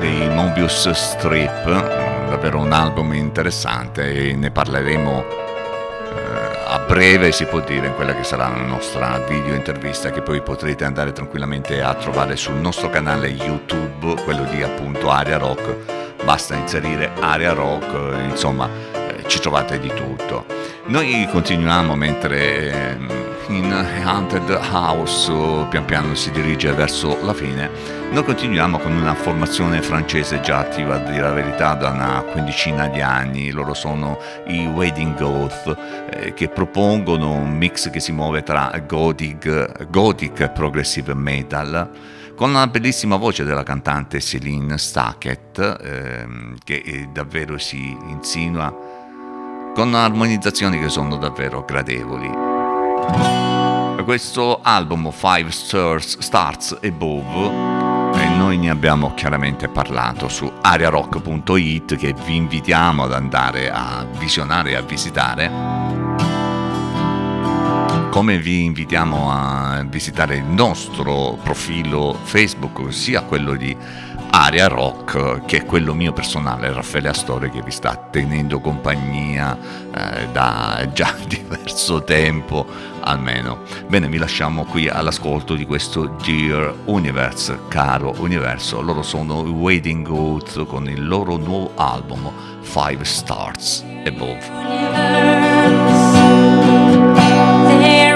dei 0.00 0.30
Mobius 0.30 0.88
Strip, 0.92 1.64
davvero 2.26 2.58
un 2.58 2.72
album 2.72 3.12
interessante 3.12 4.30
e 4.30 4.34
ne 4.34 4.50
parleremo 4.50 5.24
eh, 5.28 6.64
a 6.68 6.78
breve 6.86 7.32
si 7.32 7.44
può 7.44 7.60
dire 7.60 7.88
in 7.88 7.94
quella 7.94 8.14
che 8.14 8.24
sarà 8.24 8.48
la 8.48 8.62
nostra 8.62 9.18
video 9.28 9.54
intervista 9.54 10.10
che 10.10 10.22
poi 10.22 10.40
potrete 10.40 10.84
andare 10.84 11.12
tranquillamente 11.12 11.82
a 11.82 11.92
trovare 11.92 12.36
sul 12.36 12.54
nostro 12.54 12.88
canale 12.88 13.28
YouTube, 13.28 14.22
quello 14.22 14.44
di 14.44 14.62
appunto 14.62 15.10
Aria 15.10 15.36
Rock, 15.36 16.24
basta 16.24 16.54
inserire 16.54 17.10
Aria 17.20 17.52
Rock, 17.52 18.24
insomma 18.26 18.70
eh, 18.92 19.24
ci 19.26 19.38
trovate 19.38 19.78
di 19.78 19.92
tutto. 19.94 20.46
Noi 20.86 21.28
continuiamo 21.30 21.94
mentre 21.94 22.70
ehm, 22.70 23.15
in 23.48 23.72
Haunted 24.04 24.48
House 24.70 25.32
pian 25.68 25.84
piano 25.84 26.14
si 26.14 26.30
dirige 26.30 26.72
verso 26.72 27.18
la 27.22 27.32
fine, 27.32 27.70
noi 28.10 28.24
continuiamo 28.24 28.78
con 28.78 28.92
una 28.92 29.14
formazione 29.14 29.82
francese 29.82 30.40
già 30.40 30.58
attiva 30.58 30.96
a 30.96 30.98
dire 30.98 31.20
la 31.20 31.32
verità 31.32 31.74
da 31.74 31.90
una 31.90 32.22
quindicina 32.22 32.88
di 32.88 33.00
anni, 33.00 33.50
loro 33.50 33.74
sono 33.74 34.18
i 34.46 34.66
Wedding 34.66 35.16
Goth 35.16 35.76
eh, 36.10 36.34
che 36.34 36.48
propongono 36.48 37.32
un 37.32 37.56
mix 37.56 37.90
che 37.90 38.00
si 38.00 38.12
muove 38.12 38.42
tra 38.42 38.72
gothic, 38.86 39.88
gothic 39.88 40.40
e 40.40 40.48
progressive 40.50 41.14
metal 41.14 41.90
con 42.34 42.52
la 42.52 42.66
bellissima 42.66 43.16
voce 43.16 43.44
della 43.44 43.62
cantante 43.62 44.20
Céline 44.20 44.76
Stackett 44.76 45.58
ehm, 45.58 46.56
che 46.64 46.82
eh, 46.84 47.08
davvero 47.12 47.58
si 47.58 47.96
insinua 48.08 48.74
con 49.74 49.94
armonizzazioni 49.94 50.80
che 50.80 50.88
sono 50.88 51.16
davvero 51.16 51.64
gradevoli. 51.64 52.55
Questo 54.04 54.60
album 54.62 55.10
Five 55.10 55.50
Stars, 55.50 56.18
Stars 56.20 56.78
Above 56.82 57.74
e 58.14 58.28
noi 58.28 58.56
ne 58.56 58.70
abbiamo 58.70 59.12
chiaramente 59.14 59.68
parlato 59.68 60.28
su 60.28 60.50
ariarock.it 60.62 61.96
che 61.96 62.14
vi 62.24 62.36
invitiamo 62.36 63.02
ad 63.02 63.12
andare 63.12 63.70
a 63.70 64.06
visionare 64.16 64.70
e 64.70 64.76
a 64.76 64.80
visitare. 64.80 65.50
Come 68.10 68.38
vi 68.38 68.64
invitiamo 68.64 69.30
a 69.30 69.84
visitare 69.86 70.36
il 70.36 70.44
nostro 70.44 71.36
profilo 71.42 72.16
Facebook, 72.22 72.92
sia 72.92 73.20
quello 73.22 73.54
di 73.54 73.76
Area 74.38 74.68
Rock, 74.68 75.46
che 75.46 75.56
è 75.56 75.64
quello 75.64 75.94
mio 75.94 76.12
personale, 76.12 76.70
Raffaele 76.70 77.08
Astore, 77.08 77.48
che 77.48 77.62
vi 77.62 77.70
sta 77.70 77.96
tenendo 77.96 78.60
compagnia 78.60 79.56
eh, 79.94 80.28
da 80.30 80.86
già 80.92 81.14
diverso 81.26 82.04
tempo 82.04 82.66
almeno. 83.00 83.60
Bene, 83.88 84.08
vi 84.08 84.18
lasciamo 84.18 84.64
qui 84.64 84.88
all'ascolto 84.88 85.54
di 85.54 85.64
questo 85.64 86.18
Dear 86.22 86.74
Universe, 86.84 87.60
caro 87.68 88.14
universo. 88.18 88.82
Loro 88.82 89.02
sono 89.02 89.46
i 89.46 89.50
Waiting 89.50 90.06
Goats 90.06 90.62
con 90.66 90.86
il 90.86 91.08
loro 91.08 91.38
nuovo 91.38 91.72
album 91.74 92.30
Five 92.60 93.04
Stars 93.04 93.82
Above. 94.04 94.44
They're 97.80 98.15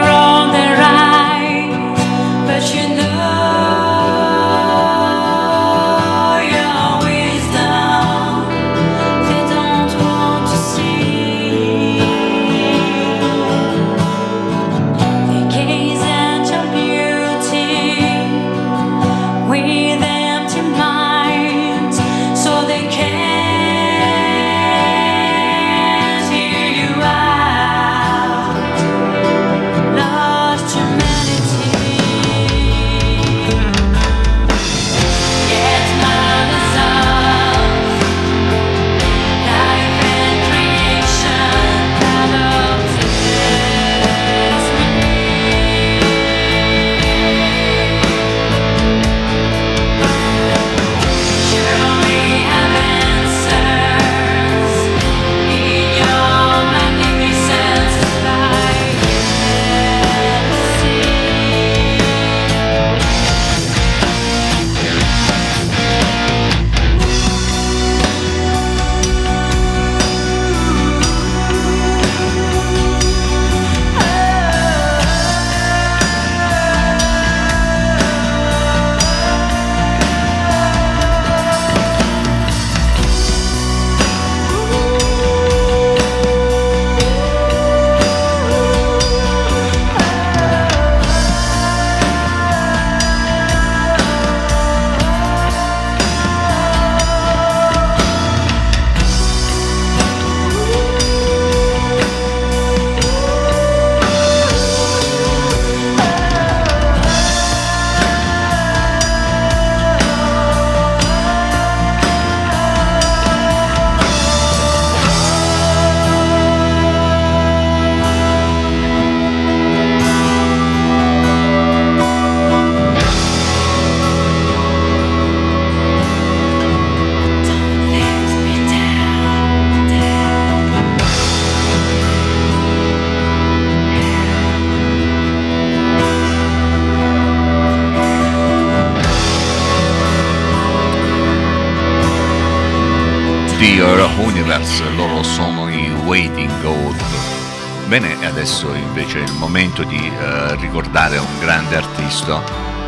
adesso 148.41 148.73
invece 148.73 149.19
è 149.19 149.23
il 149.23 149.35
momento 149.35 149.83
di 149.83 149.99
eh, 149.99 150.57
ricordare 150.57 151.19
un 151.19 151.39
grande 151.41 151.77
artista 151.77 152.43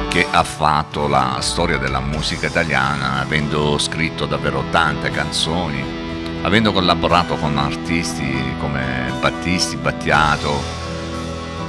che 0.08 0.26
ha 0.30 0.42
fatto 0.44 1.06
la 1.08 1.40
storia 1.42 1.76
della 1.76 2.00
musica 2.00 2.46
italiana, 2.46 3.20
avendo 3.20 3.76
scritto 3.76 4.24
davvero 4.24 4.64
tante 4.70 5.10
canzoni, 5.10 5.84
avendo 6.40 6.72
collaborato 6.72 7.36
con 7.36 7.58
artisti 7.58 8.54
come 8.60 9.12
Battisti, 9.20 9.76
Battiato, 9.76 10.58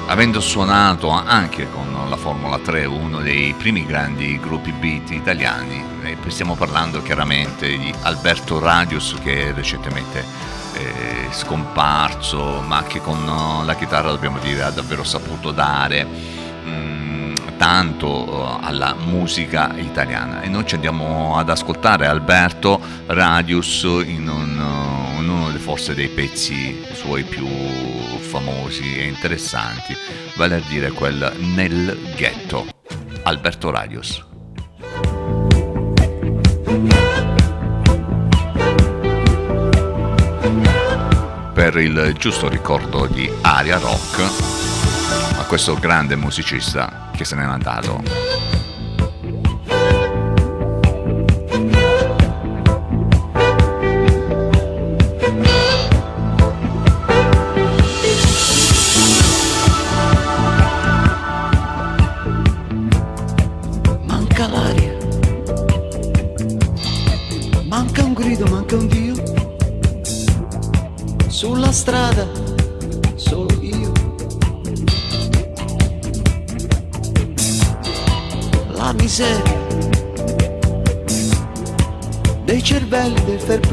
avendo 0.07 0.39
suonato 0.39 1.10
anche 1.10 1.69
con 1.69 2.05
la 2.07 2.15
Formula 2.15 2.60
3, 2.60 2.85
uno 2.85 3.19
dei 3.19 3.53
primi 3.53 3.85
grandi 3.85 4.39
gruppi 4.39 4.72
beat 4.72 5.11
italiani, 5.11 5.84
e 6.03 6.15
stiamo 6.27 6.55
parlando 6.55 7.01
chiaramente 7.01 7.68
di 7.68 7.93
Alberto 8.03 8.60
Radius 8.60 9.18
che 9.22 9.51
recentemente 9.51 10.62
eh, 10.74 11.28
scomparso, 11.32 12.62
ma 12.66 12.84
che 12.84 13.00
con 13.00 13.64
la 13.66 13.76
chitarra 13.76 14.10
dobbiamo 14.10 14.40
dire 14.40 14.64
ha 14.64 14.70
davvero 14.72 15.04
saputo 15.04 15.52
dare 15.52 16.06
mm, 16.66 17.36
tanto 17.58 18.28
eh, 18.28 18.66
alla 18.66 18.95
musica 19.06 19.74
italiana 19.78 20.41
e 20.41 20.50
noi 20.50 20.66
ci 20.66 20.76
andiamo 20.76 21.38
ad 21.38 21.50
ascoltare 21.50 22.08
Alberto 22.08 22.80
Radius 23.08 23.84
in, 23.84 24.28
un, 24.28 25.14
eh, 25.16 25.20
in 25.20 25.30
uno 25.30 25.50
forse 25.58 25.95
dei 25.95 26.10
pezzi 26.10 26.84
suoi 26.94 27.24
più 27.24 27.48
famosi 28.34 28.98
e 28.98 29.06
interessanti, 29.06 29.95
vale 30.36 30.56
a 30.56 30.62
dire 30.68 30.91
quel 30.91 31.32
Nel 31.54 31.98
ghetto, 32.16 32.66
Alberto 33.24 33.70
Radius. 33.70 34.26
Per 41.64 41.77
il 41.77 42.14
giusto 42.18 42.49
ricordo 42.49 43.07
di 43.07 43.31
Aria 43.40 43.77
Rock, 43.77 44.19
a 45.40 45.45
questo 45.45 45.76
grande 45.76 46.18
musicista 46.18 47.10
che 47.15 47.23
se 47.23 47.38
n'è 47.38 47.44
andato. 47.44 48.62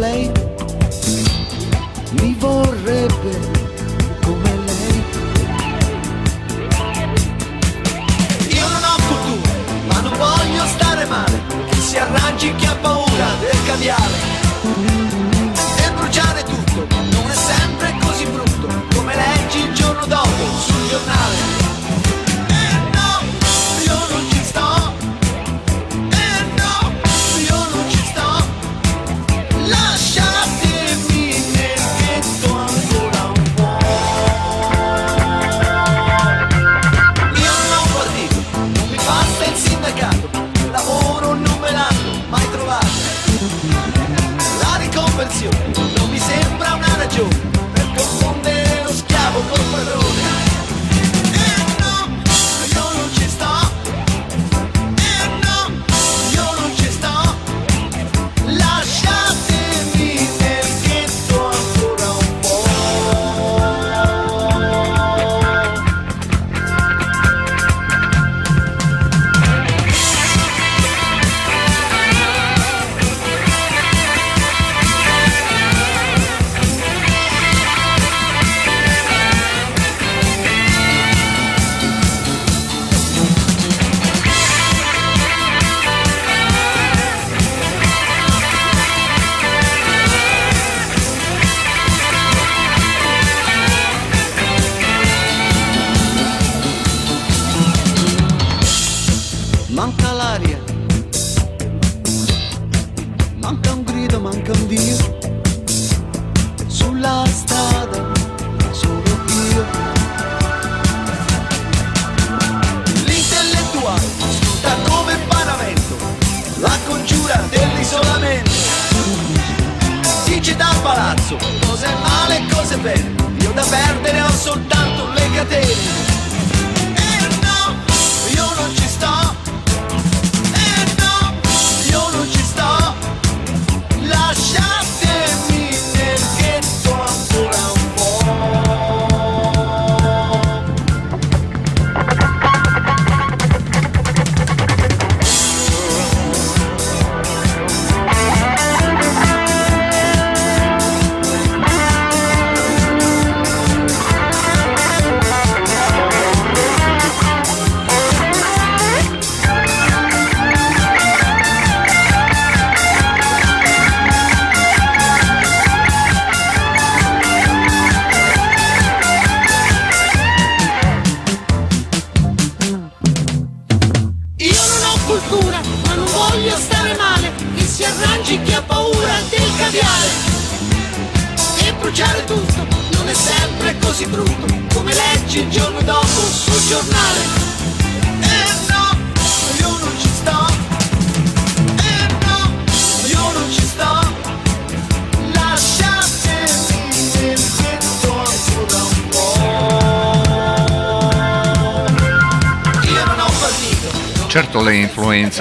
Play 0.00 0.39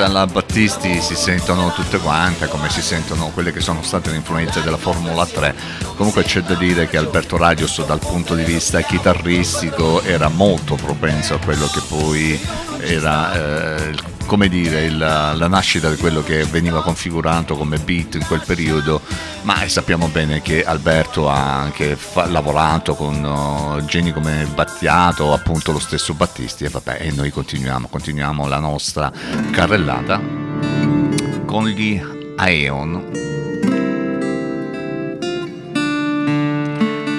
alla 0.04 0.26
Battisti 0.26 1.02
si 1.02 1.16
sentono 1.16 1.72
tutte 1.74 1.98
quante, 2.00 2.48
come 2.48 2.70
si 2.70 2.82
sentono 2.82 3.30
quelle 3.34 3.52
che 3.52 3.60
sono 3.60 3.82
state 3.84 4.10
le 4.10 4.18
influenze 4.18 4.62
della 4.62 4.78
Formula 4.78 5.26
3. 5.26 5.56
Comunque 5.96 6.24
c'è 6.24 6.42
da 6.42 6.56
dire 6.56 6.88
che 6.88 6.98
Alberto 6.98 7.38
Radius 7.38 7.86
dal 7.86 8.00
punto 8.00 8.36
di 8.36 8.44
vista 8.44 8.82
chitarristico 8.82 10.02
era 10.04 10.30
molto 10.30 10.76
propenso 10.76 11.36
a 11.36 11.40
quello 11.40 11.68
che 11.68 11.82
poi 11.88 12.40
era 12.80 13.34
eh, 13.34 13.94
come 14.26 14.48
dire, 14.48 14.84
il- 14.86 14.98
la 14.98 15.48
nascita 15.48 15.90
di 15.90 15.96
quello 15.98 16.22
che 16.24 16.44
veniva 16.46 16.84
configurato 16.84 17.58
come 17.58 17.78
beat 17.80 18.14
in 18.16 18.26
quel 18.28 18.44
periodo, 18.46 19.02
ma 19.44 19.68
sappiamo 19.68 20.08
bene 20.08 20.42
che 20.42 20.64
Alberto 20.64 21.30
ha 21.30 21.62
anche 21.62 21.96
fa- 21.96 22.28
lavorato 22.28 22.96
con 22.96 23.24
oh, 23.24 23.86
geni 23.86 24.12
come 24.12 24.46
Battiato, 24.54 25.34
appunto 25.34 25.72
lo 25.72 25.80
stesso 25.80 26.14
Battisti 26.14 26.66
e 26.66 26.70
vabbè, 26.70 26.98
e 27.02 27.12
noi 27.12 27.32
continuiamo, 27.32 27.88
continuiamo 27.88 28.48
la 28.48 28.60
nostra 28.60 29.12
carrellata 29.52 30.22
con 31.46 31.68
gli 31.68 32.02
Aeon. 32.36 33.28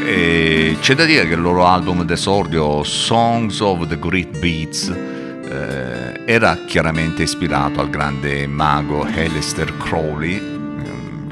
E 0.05 0.76
c'è 0.80 0.94
da 0.94 1.05
dire 1.05 1.26
che 1.26 1.34
il 1.34 1.40
loro 1.40 1.66
album 1.66 2.05
d'esordio 2.05 2.82
Songs 2.82 3.60
of 3.60 3.86
the 3.86 3.98
Great 3.98 4.38
Beats 4.38 4.88
eh, 4.88 6.20
era 6.26 6.59
chiaramente 6.66 7.22
ispirato 7.22 7.80
al 7.80 7.90
grande 7.90 8.47
mago 8.47 9.02
Aleister 9.02 9.76
Crowley, 9.78 10.60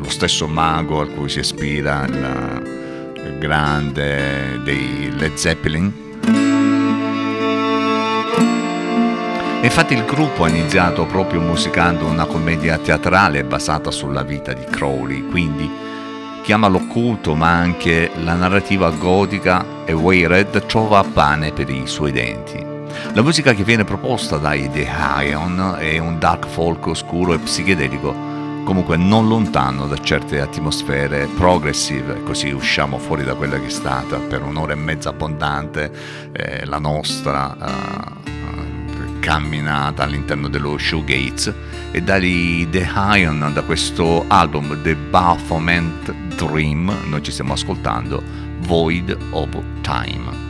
lo 0.08 0.14
stesso 0.14 0.48
mago 0.48 1.02
a 1.02 1.06
cui 1.06 1.28
si 1.28 1.40
ispira 1.40 2.06
il, 2.06 3.36
grande 3.38 4.58
dei 4.64 5.12
Led 5.14 5.34
Zeppelin. 5.34 5.92
Infatti 9.60 9.92
il 9.92 10.04
gruppo 10.06 10.44
ha 10.44 10.48
iniziato 10.48 11.04
proprio 11.04 11.40
musicando 11.40 12.06
una 12.06 12.24
commedia 12.24 12.78
teatrale 12.78 13.44
basata 13.44 13.90
sulla 13.90 14.22
vita 14.22 14.54
di 14.54 14.64
Crowley, 14.64 15.28
quindi 15.28 15.70
chiama 16.42 16.68
l'occulto 16.68 17.34
ma 17.34 17.50
anche 17.50 18.10
la 18.22 18.32
narrativa 18.32 18.88
gotica 18.88 19.84
e 19.84 19.92
Wayred 19.92 20.64
trova 20.64 21.04
pane 21.04 21.52
per 21.52 21.68
i 21.68 21.86
suoi 21.86 22.12
denti. 22.12 22.64
La 23.12 23.20
musica 23.20 23.52
che 23.52 23.62
viene 23.62 23.84
proposta 23.84 24.38
dai 24.38 24.70
The 24.70 24.88
Ion 25.24 25.76
è 25.78 25.98
un 25.98 26.18
dark 26.18 26.46
folk 26.46 26.86
oscuro 26.86 27.34
e 27.34 27.38
psichedelico, 27.38 28.27
comunque 28.68 28.98
non 28.98 29.28
lontano 29.28 29.86
da 29.86 29.96
certe 29.96 30.42
atmosfere 30.42 31.26
progressive, 31.34 32.22
così 32.22 32.50
usciamo 32.50 32.98
fuori 32.98 33.24
da 33.24 33.34
quella 33.34 33.58
che 33.58 33.68
è 33.68 33.70
stata 33.70 34.18
per 34.18 34.42
un'ora 34.42 34.74
e 34.74 34.76
mezza 34.76 35.08
abbondante 35.08 35.90
eh, 36.32 36.66
la 36.66 36.78
nostra 36.78 37.56
eh, 37.56 39.20
camminata 39.20 40.02
all'interno 40.02 40.48
dello 40.48 40.76
shoegaze 40.76 41.54
e 41.92 42.02
dagli 42.02 42.68
The 42.68 42.86
Ion 43.14 43.52
da 43.54 43.62
questo 43.62 44.26
album 44.28 44.82
The 44.82 44.94
Baphomet 44.94 46.12
Dream 46.36 46.94
noi 47.08 47.22
ci 47.22 47.32
stiamo 47.32 47.54
ascoltando 47.54 48.22
Void 48.58 49.16
of 49.30 49.48
Time 49.80 50.47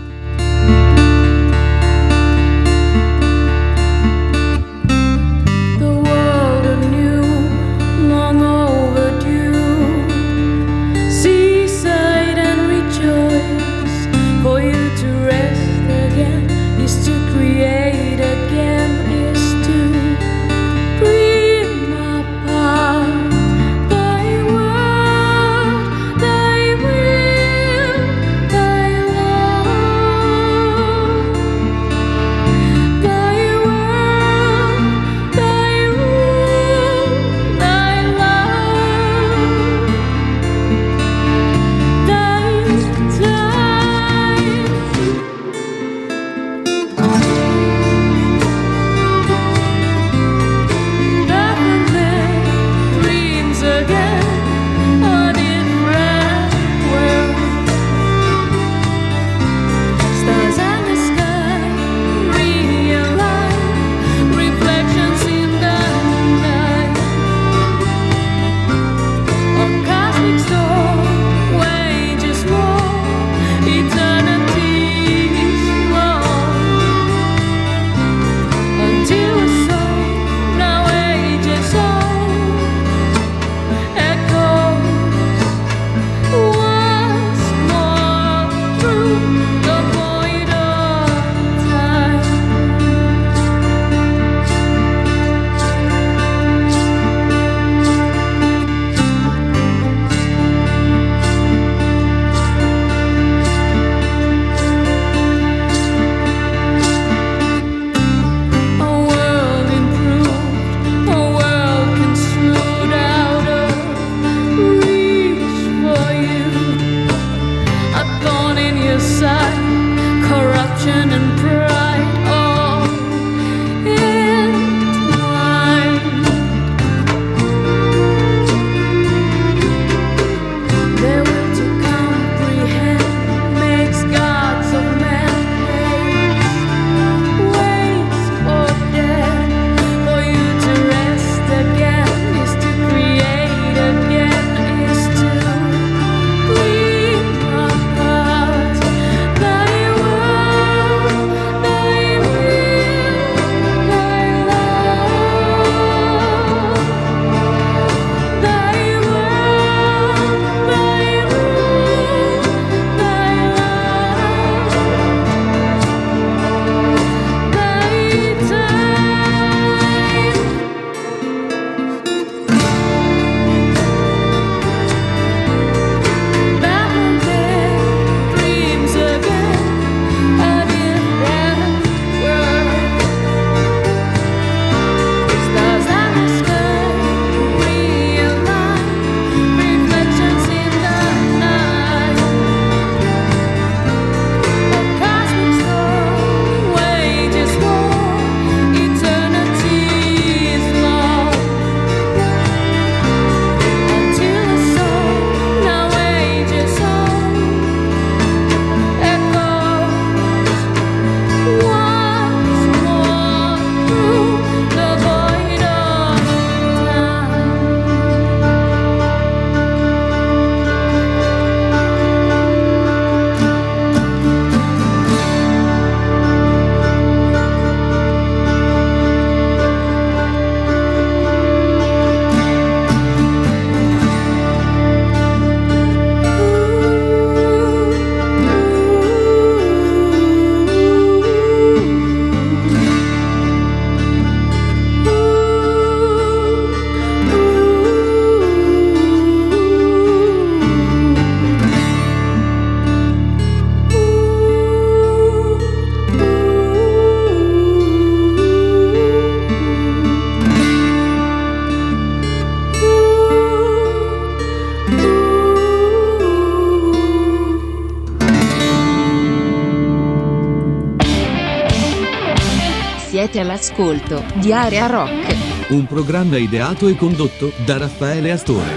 all'ascolto 273.78 274.24
di 274.34 274.52
Area 274.52 274.86
Rock. 274.86 275.36
Un 275.68 275.86
programma 275.86 276.36
ideato 276.36 276.88
e 276.88 276.96
condotto 276.96 277.52
da 277.64 277.78
Raffaele 277.78 278.32
Astore. 278.32 278.76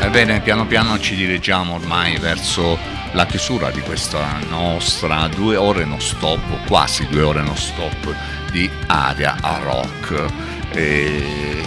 Ebbene, 0.00 0.40
piano 0.40 0.66
piano 0.66 0.98
ci 0.98 1.14
dirigiamo 1.14 1.74
ormai 1.74 2.16
verso 2.16 2.78
la 3.12 3.26
chiusura 3.26 3.70
di 3.70 3.80
questa 3.80 4.38
nostra 4.48 5.28
due 5.28 5.56
ore 5.56 5.84
non 5.84 6.00
stop, 6.00 6.66
quasi 6.66 7.06
due 7.08 7.22
ore 7.22 7.42
non 7.42 7.56
stop 7.56 8.14
di 8.50 8.68
Area 8.86 9.36
a 9.40 9.58
Rock. 9.58 10.24
E 10.72 11.22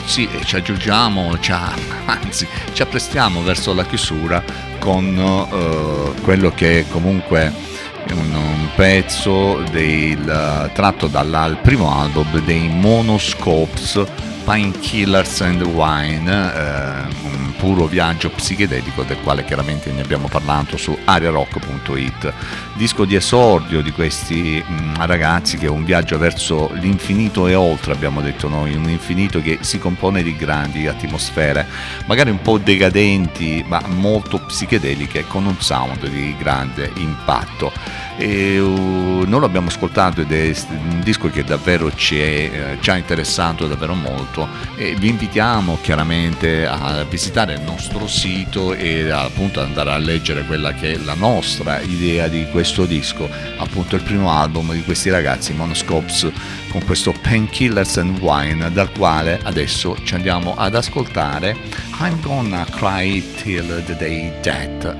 sì, 0.06 0.28
ci 0.46 0.56
aggiungiamo, 0.56 1.38
ci 1.40 1.52
a- 1.52 1.76
anzi 2.06 2.48
ci 2.72 2.82
apprestiamo 2.82 3.44
verso 3.44 3.74
la 3.74 3.86
chiusura 3.86 4.44
con 4.80 5.16
eh, 5.18 6.22
quello 6.22 6.52
che 6.52 6.86
comunque 6.90 7.73
un, 8.12 8.34
un 8.34 8.68
pezzo 8.76 9.64
del, 9.72 10.70
tratto 10.74 11.08
dal 11.08 11.58
primo 11.62 11.92
album 11.92 12.40
dei 12.44 12.68
Monoscopes 12.70 14.04
Painkillers 14.44 15.42
and 15.42 15.62
Wine, 15.62 16.30
eh, 16.30 17.33
puro 17.64 17.86
viaggio 17.86 18.30
psichedelico 18.30 19.04
del 19.04 19.22
quale 19.24 19.46
chiaramente 19.46 19.90
ne 19.94 20.02
abbiamo 20.02 20.28
parlato 20.28 20.76
su 20.76 20.98
ariarock.it. 21.06 22.34
Disco 22.74 23.06
di 23.06 23.16
esordio 23.16 23.82
di 23.82 23.92
questi 23.92 24.62
mm, 24.62 24.96
ragazzi 24.98 25.58
che 25.58 25.68
è 25.68 25.70
un 25.70 25.86
viaggio 25.86 26.18
verso 26.18 26.70
l'infinito 26.74 27.48
e 27.48 27.56
oltre, 27.56 27.94
abbiamo 27.94 28.20
detto 28.20 28.50
noi, 28.50 28.76
un 28.76 28.90
infinito 28.90 29.42
che 29.42 29.60
si 29.62 29.80
compone 29.80 30.24
di 30.24 30.36
grandi 30.36 30.88
atmosfere, 30.88 31.66
magari 32.06 32.32
un 32.32 32.42
po' 32.42 32.58
decadenti 32.58 33.64
ma 33.66 33.82
molto 33.88 34.40
psichedeliche 34.40 35.26
con 35.26 35.46
un 35.46 35.56
sound 35.62 36.06
di 36.10 36.36
grande 36.38 36.92
impatto. 36.96 37.72
E, 38.18 38.60
uh, 38.60 39.24
noi 39.26 39.40
l'abbiamo 39.42 39.70
ascoltato 39.70 40.22
ed 40.22 40.32
è 40.32 40.54
un 40.70 41.02
disco 41.04 41.30
che 41.30 41.44
davvero 41.44 41.94
ci, 41.96 42.20
è, 42.20 42.24
eh, 42.24 42.78
ci 42.80 42.90
ha 42.90 42.98
interessato 42.98 43.68
davvero 43.68 43.96
molto 43.96 44.48
e 44.76 44.96
vi 44.96 45.10
invitiamo 45.10 45.80
chiaramente 45.82 46.66
a 46.68 47.04
visitare 47.10 47.54
il 47.54 47.62
nostro 47.62 48.08
sito 48.08 48.74
e 48.74 49.10
appunto 49.10 49.62
andare 49.62 49.92
a 49.92 49.98
leggere 49.98 50.44
quella 50.46 50.74
che 50.74 50.94
è 50.94 50.98
la 50.98 51.16
nostra 51.16 51.80
idea 51.82 52.28
di 52.28 52.48
questo 52.52 52.86
disco, 52.86 53.28
appunto 53.58 53.96
il 53.96 54.04
primo 54.04 54.32
album 54.32 54.74
di 54.74 54.84
questi 54.84 55.10
ragazzi 55.10 55.54
Monoscopes 55.54 56.32
con 56.70 56.84
questo 56.86 57.14
Painkillers 57.22 57.98
and 57.98 58.20
Wine 58.20 58.72
dal 58.72 58.92
quale 58.92 59.40
adesso 59.44 59.96
ci 60.04 60.16
andiamo 60.16 60.56
ad 60.56 60.76
ascoltare 60.76 61.56
I'm 62.00 62.20
Gonna 62.22 62.66
Cry 62.66 63.24
Till 63.36 63.84
the 63.86 63.96
Day 63.96 64.32
That. 64.42 64.96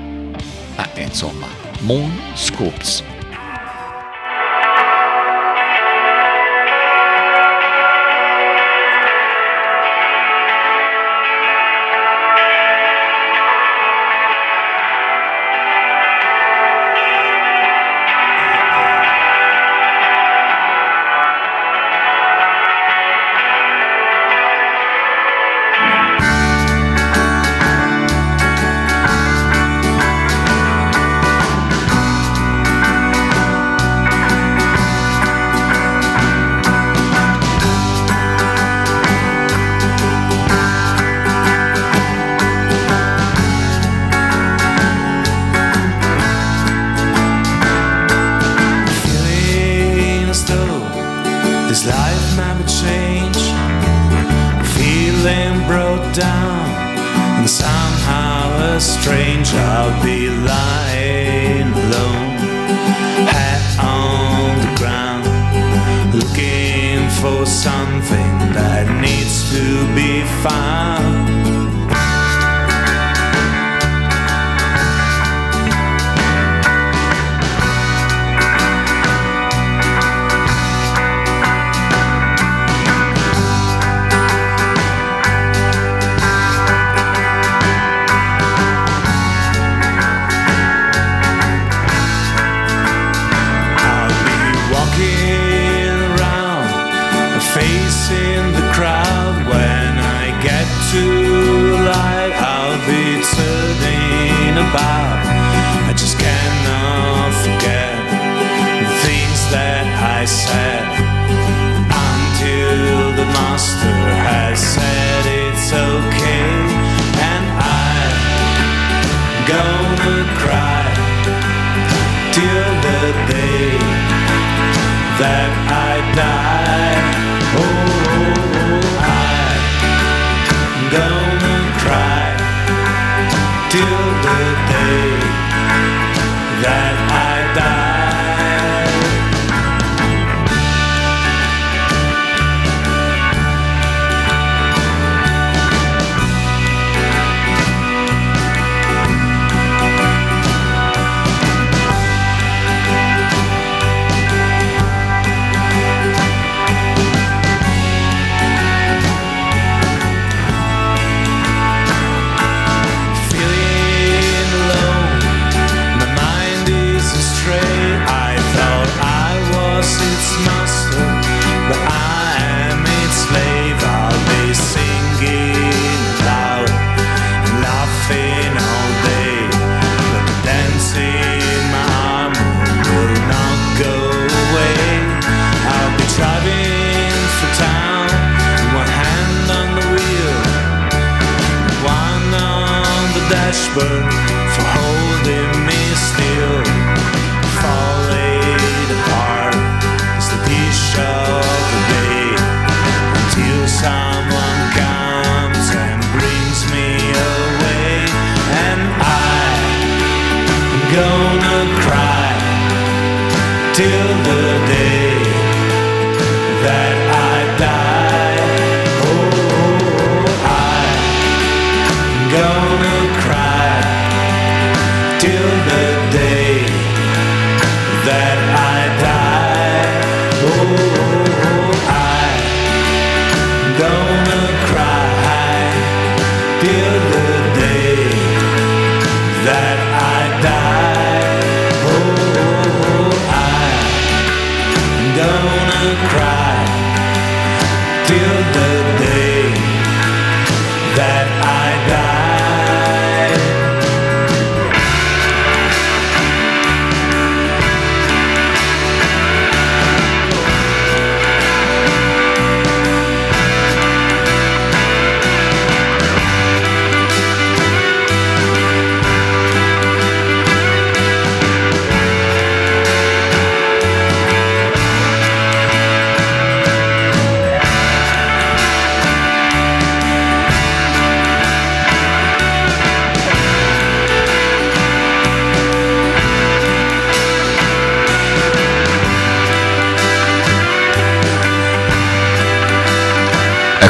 Ah, 0.76 0.88
insomma, 0.96 1.63
Moon 1.84 2.10
scoops. 2.34 3.13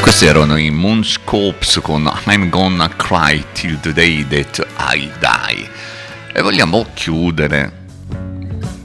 Questi 0.04 0.26
erano 0.26 0.58
i 0.58 0.68
Moonscopes 0.68 1.80
con 1.82 2.06
I'm 2.26 2.50
Gonna 2.50 2.90
Cry 2.94 3.42
Till 3.54 3.80
the 3.80 3.94
Day 3.94 4.22
That 4.28 4.66
I 4.92 5.10
Die. 5.18 5.68
E 6.30 6.42
vogliamo 6.42 6.84
chiudere 6.92 7.72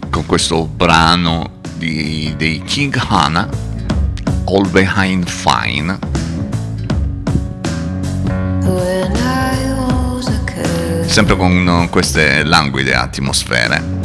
con 0.09 0.25
questo 0.25 0.65
brano 0.65 1.59
di- 1.75 2.33
dei 2.37 2.63
King 2.63 2.97
Hana, 3.05 3.49
All 4.45 4.69
Behind 4.71 5.27
Fine. 5.27 5.99
Sempre 11.05 11.35
con 11.35 11.87
queste 11.91 12.43
languide 12.45 12.93
atmosfere. 12.95 13.98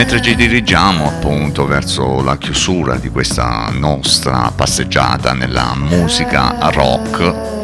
Mentre 0.00 0.22
ci 0.22 0.34
dirigiamo 0.34 1.08
appunto 1.08 1.66
verso 1.66 2.22
la 2.22 2.38
chiusura 2.38 2.96
di 2.96 3.10
questa 3.10 3.68
nostra 3.70 4.50
passeggiata 4.50 5.34
nella 5.34 5.74
musica 5.76 6.56
rock, 6.70 7.59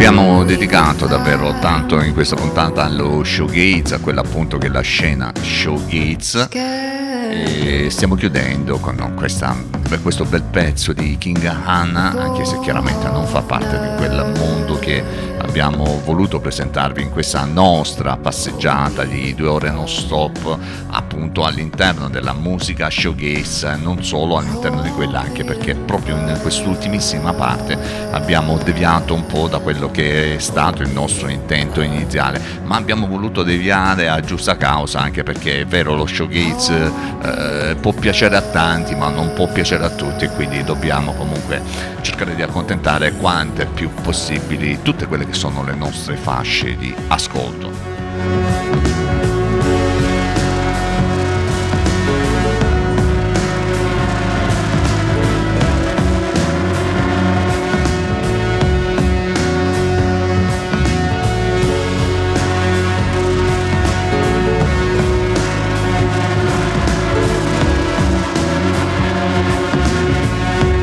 abbiamo 0.00 0.44
dedicato 0.44 1.04
davvero 1.06 1.58
tanto 1.60 2.00
in 2.00 2.14
questa 2.14 2.34
puntata 2.34 2.84
allo 2.84 3.22
showgaze, 3.22 3.96
a 3.96 3.98
quella 3.98 4.22
appunto 4.22 4.56
che 4.56 4.68
è 4.68 4.70
la 4.70 4.80
scena 4.80 5.30
showgaze. 5.38 6.89
E 7.32 7.90
stiamo 7.90 8.16
chiudendo 8.16 8.78
con 8.78 9.12
questa- 9.14 9.54
questo 10.02 10.24
bel 10.24 10.42
pezzo 10.42 10.92
di 10.92 11.16
King 11.16 11.44
Hana, 11.44 12.10
anche 12.10 12.44
se 12.44 12.58
chiaramente 12.60 13.08
non 13.08 13.26
fa 13.26 13.42
parte 13.42 13.78
di 13.78 13.96
quel 13.96 14.32
mondo 14.36 14.78
che 14.80 15.02
abbiamo 15.38 16.00
voluto 16.04 16.38
presentarvi 16.40 17.02
in 17.02 17.10
questa 17.10 17.44
nostra 17.44 18.16
passeggiata 18.16 19.04
di 19.04 19.34
due 19.34 19.48
ore 19.48 19.70
non 19.70 19.88
stop, 19.88 20.56
appunto 20.90 21.44
all'interno 21.44 22.08
della 22.08 22.32
musica 22.32 22.88
showgaze, 22.88 23.76
non 23.76 24.04
solo 24.04 24.36
all'interno 24.36 24.80
di 24.80 24.90
quella, 24.90 25.20
anche 25.20 25.44
perché 25.44 25.74
proprio 25.74 26.16
in 26.16 26.38
quest'ultimissima 26.40 27.32
parte 27.32 27.76
abbiamo 28.10 28.58
deviato 28.58 29.14
un 29.14 29.26
po' 29.26 29.48
da 29.48 29.58
quello 29.58 29.90
che 29.90 30.36
è 30.36 30.38
stato 30.38 30.82
il 30.82 30.90
nostro 30.90 31.28
intento 31.28 31.80
iniziale, 31.80 32.40
ma 32.64 32.76
abbiamo 32.76 33.06
voluto 33.06 33.42
deviare 33.42 34.08
a 34.08 34.20
giusta 34.20 34.56
causa, 34.56 35.00
anche 35.00 35.22
perché 35.22 35.60
è 35.60 35.66
vero 35.66 35.96
lo 35.96 36.06
showgaze 36.06 37.18
eh, 37.22 37.76
può 37.80 37.92
piacere 37.92 38.36
a 38.36 38.42
tanti 38.42 38.94
ma 38.94 39.08
non 39.08 39.32
può 39.32 39.46
piacere 39.50 39.84
a 39.84 39.90
tutti 39.90 40.26
quindi 40.28 40.64
dobbiamo 40.64 41.12
comunque 41.12 41.62
cercare 42.00 42.34
di 42.34 42.42
accontentare 42.42 43.12
quante 43.12 43.66
più 43.66 43.90
possibili 44.02 44.80
tutte 44.82 45.06
quelle 45.06 45.26
che 45.26 45.34
sono 45.34 45.62
le 45.62 45.74
nostre 45.74 46.16
fasce 46.16 46.76
di 46.76 46.94
ascolto. 47.08 48.49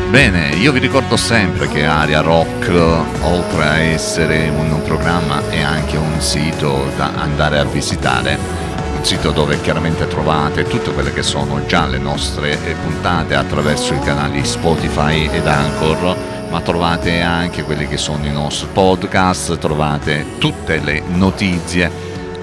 Bene, 0.09 0.55
io 0.55 0.71
vi 0.71 0.79
ricordo 0.79 1.17
sempre 1.17 1.67
che 1.67 1.85
Aria 1.85 2.21
Rock, 2.21 2.69
oltre 3.23 3.63
a 3.63 3.77
essere 3.77 4.47
un 4.47 4.81
programma, 4.83 5.49
è 5.49 5.61
anche 5.61 5.97
un 5.97 6.21
sito 6.21 6.89
da 6.95 7.11
andare 7.13 7.59
a 7.59 7.65
visitare, 7.65 8.37
un 8.95 9.03
sito 9.03 9.31
dove 9.31 9.59
chiaramente 9.59 10.07
trovate 10.07 10.63
tutte 10.63 10.93
quelle 10.93 11.11
che 11.11 11.23
sono 11.23 11.65
già 11.65 11.85
le 11.85 11.97
nostre 11.97 12.53
eh, 12.53 12.73
puntate 12.81 13.35
attraverso 13.35 13.93
i 13.93 13.99
canali 13.99 14.45
Spotify 14.45 15.29
ed 15.29 15.45
Anchor, 15.45 16.17
ma 16.49 16.61
trovate 16.61 17.19
anche 17.19 17.63
quelli 17.63 17.85
che 17.85 17.97
sono 17.97 18.25
i 18.25 18.31
nostri 18.31 18.69
podcast, 18.71 19.57
trovate 19.57 20.37
tutte 20.37 20.79
le 20.79 21.03
notizie 21.05 21.91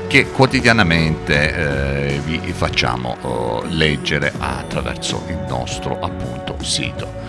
che 0.07 0.31
quotidianamente 0.31 2.13
eh, 2.13 2.21
vi 2.21 2.41
facciamo 2.53 3.17
eh, 3.65 3.69
leggere 3.71 4.35
attraverso 4.39 5.25
il 5.29 5.43
nostro 5.49 5.99
appunto 5.99 6.57
sito. 6.61 7.24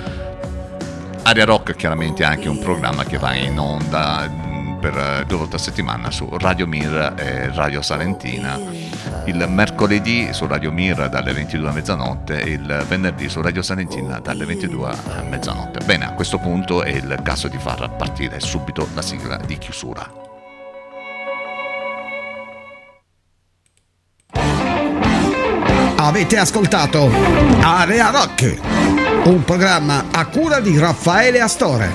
Aria 1.27 1.45
Rock 1.45 1.75
chiaramente 1.75 2.21
è 2.21 2.27
anche 2.27 2.47
un 2.47 2.59
programma 2.59 3.03
che 3.03 3.17
va 3.17 3.33
in 3.33 3.57
onda 3.57 4.27
mh, 4.29 4.77
per 4.79 4.95
eh, 4.95 5.23
due 5.25 5.39
volte 5.39 5.55
a 5.55 5.59
settimana 5.59 6.11
su 6.11 6.29
Radio 6.37 6.67
Mir 6.67 7.15
e 7.17 7.51
Radio 7.51 7.81
Salentina, 7.81 8.59
il 9.25 9.43
mercoledì 9.49 10.31
su 10.33 10.45
Radio 10.45 10.71
Mir 10.71 11.09
dalle 11.09 11.33
22 11.33 11.67
a 11.67 11.71
mezzanotte 11.71 12.41
e 12.41 12.51
il 12.51 12.85
venerdì 12.87 13.27
su 13.27 13.41
Radio 13.41 13.63
Salentina 13.63 14.19
dalle 14.19 14.45
22 14.45 14.89
a 14.89 15.23
mezzanotte. 15.23 15.83
Bene, 15.83 16.05
a 16.05 16.13
questo 16.13 16.37
punto 16.37 16.83
è 16.83 16.91
il 16.91 17.19
caso 17.23 17.47
di 17.47 17.57
far 17.57 17.95
partire 17.95 18.39
subito 18.39 18.87
la 18.93 19.01
sigla 19.01 19.37
di 19.37 19.57
chiusura. 19.57 20.07
Avete 25.97 26.37
ascoltato 26.37 27.09
Area 27.61 28.11
Rock, 28.11 28.93
un 29.25 29.43
programma 29.43 30.05
a 30.11 30.25
cura 30.27 30.59
di 30.59 30.77
Raffaele 30.77 31.41
Astore. 31.41 31.91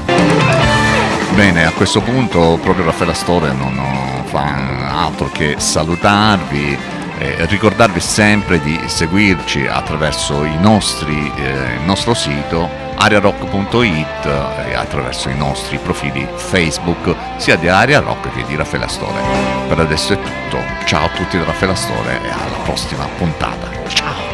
Bene, 1.35 1.65
a 1.65 1.70
questo 1.73 2.01
punto 2.01 2.59
proprio 2.61 2.85
Raffaella 2.86 3.15
Store 3.15 3.52
non 3.52 3.78
fa 4.24 5.05
altro 5.05 5.31
che 5.31 5.55
salutarvi 5.59 6.77
e 7.19 7.47
ricordarvi 7.47 8.01
sempre 8.01 8.61
di 8.61 8.78
seguirci 8.86 9.66
attraverso 9.66 10.44
nostri, 10.59 11.31
eh, 11.36 11.74
il 11.74 11.82
nostro 11.85 12.15
sito 12.15 12.69
ariarock.it 12.97 14.27
e 14.69 14.74
attraverso 14.74 15.28
i 15.28 15.36
nostri 15.36 15.78
profili 15.78 16.27
Facebook 16.35 17.15
sia 17.36 17.57
di 17.57 17.69
Aria 17.69 18.01
Rock 18.01 18.32
che 18.35 18.44
di 18.44 18.57
Raffaella 18.57 18.89
Store. 18.89 19.20
Per 19.69 19.78
adesso 19.78 20.15
è 20.15 20.19
tutto, 20.20 20.62
ciao 20.85 21.07
a 21.07 21.11
tutti 21.11 21.39
da 21.39 21.44
Raffaella 21.44 21.74
Store 21.74 22.20
e 22.23 22.28
alla 22.28 22.59
prossima 22.65 23.07
puntata. 23.16 23.70
Ciao! 23.89 24.30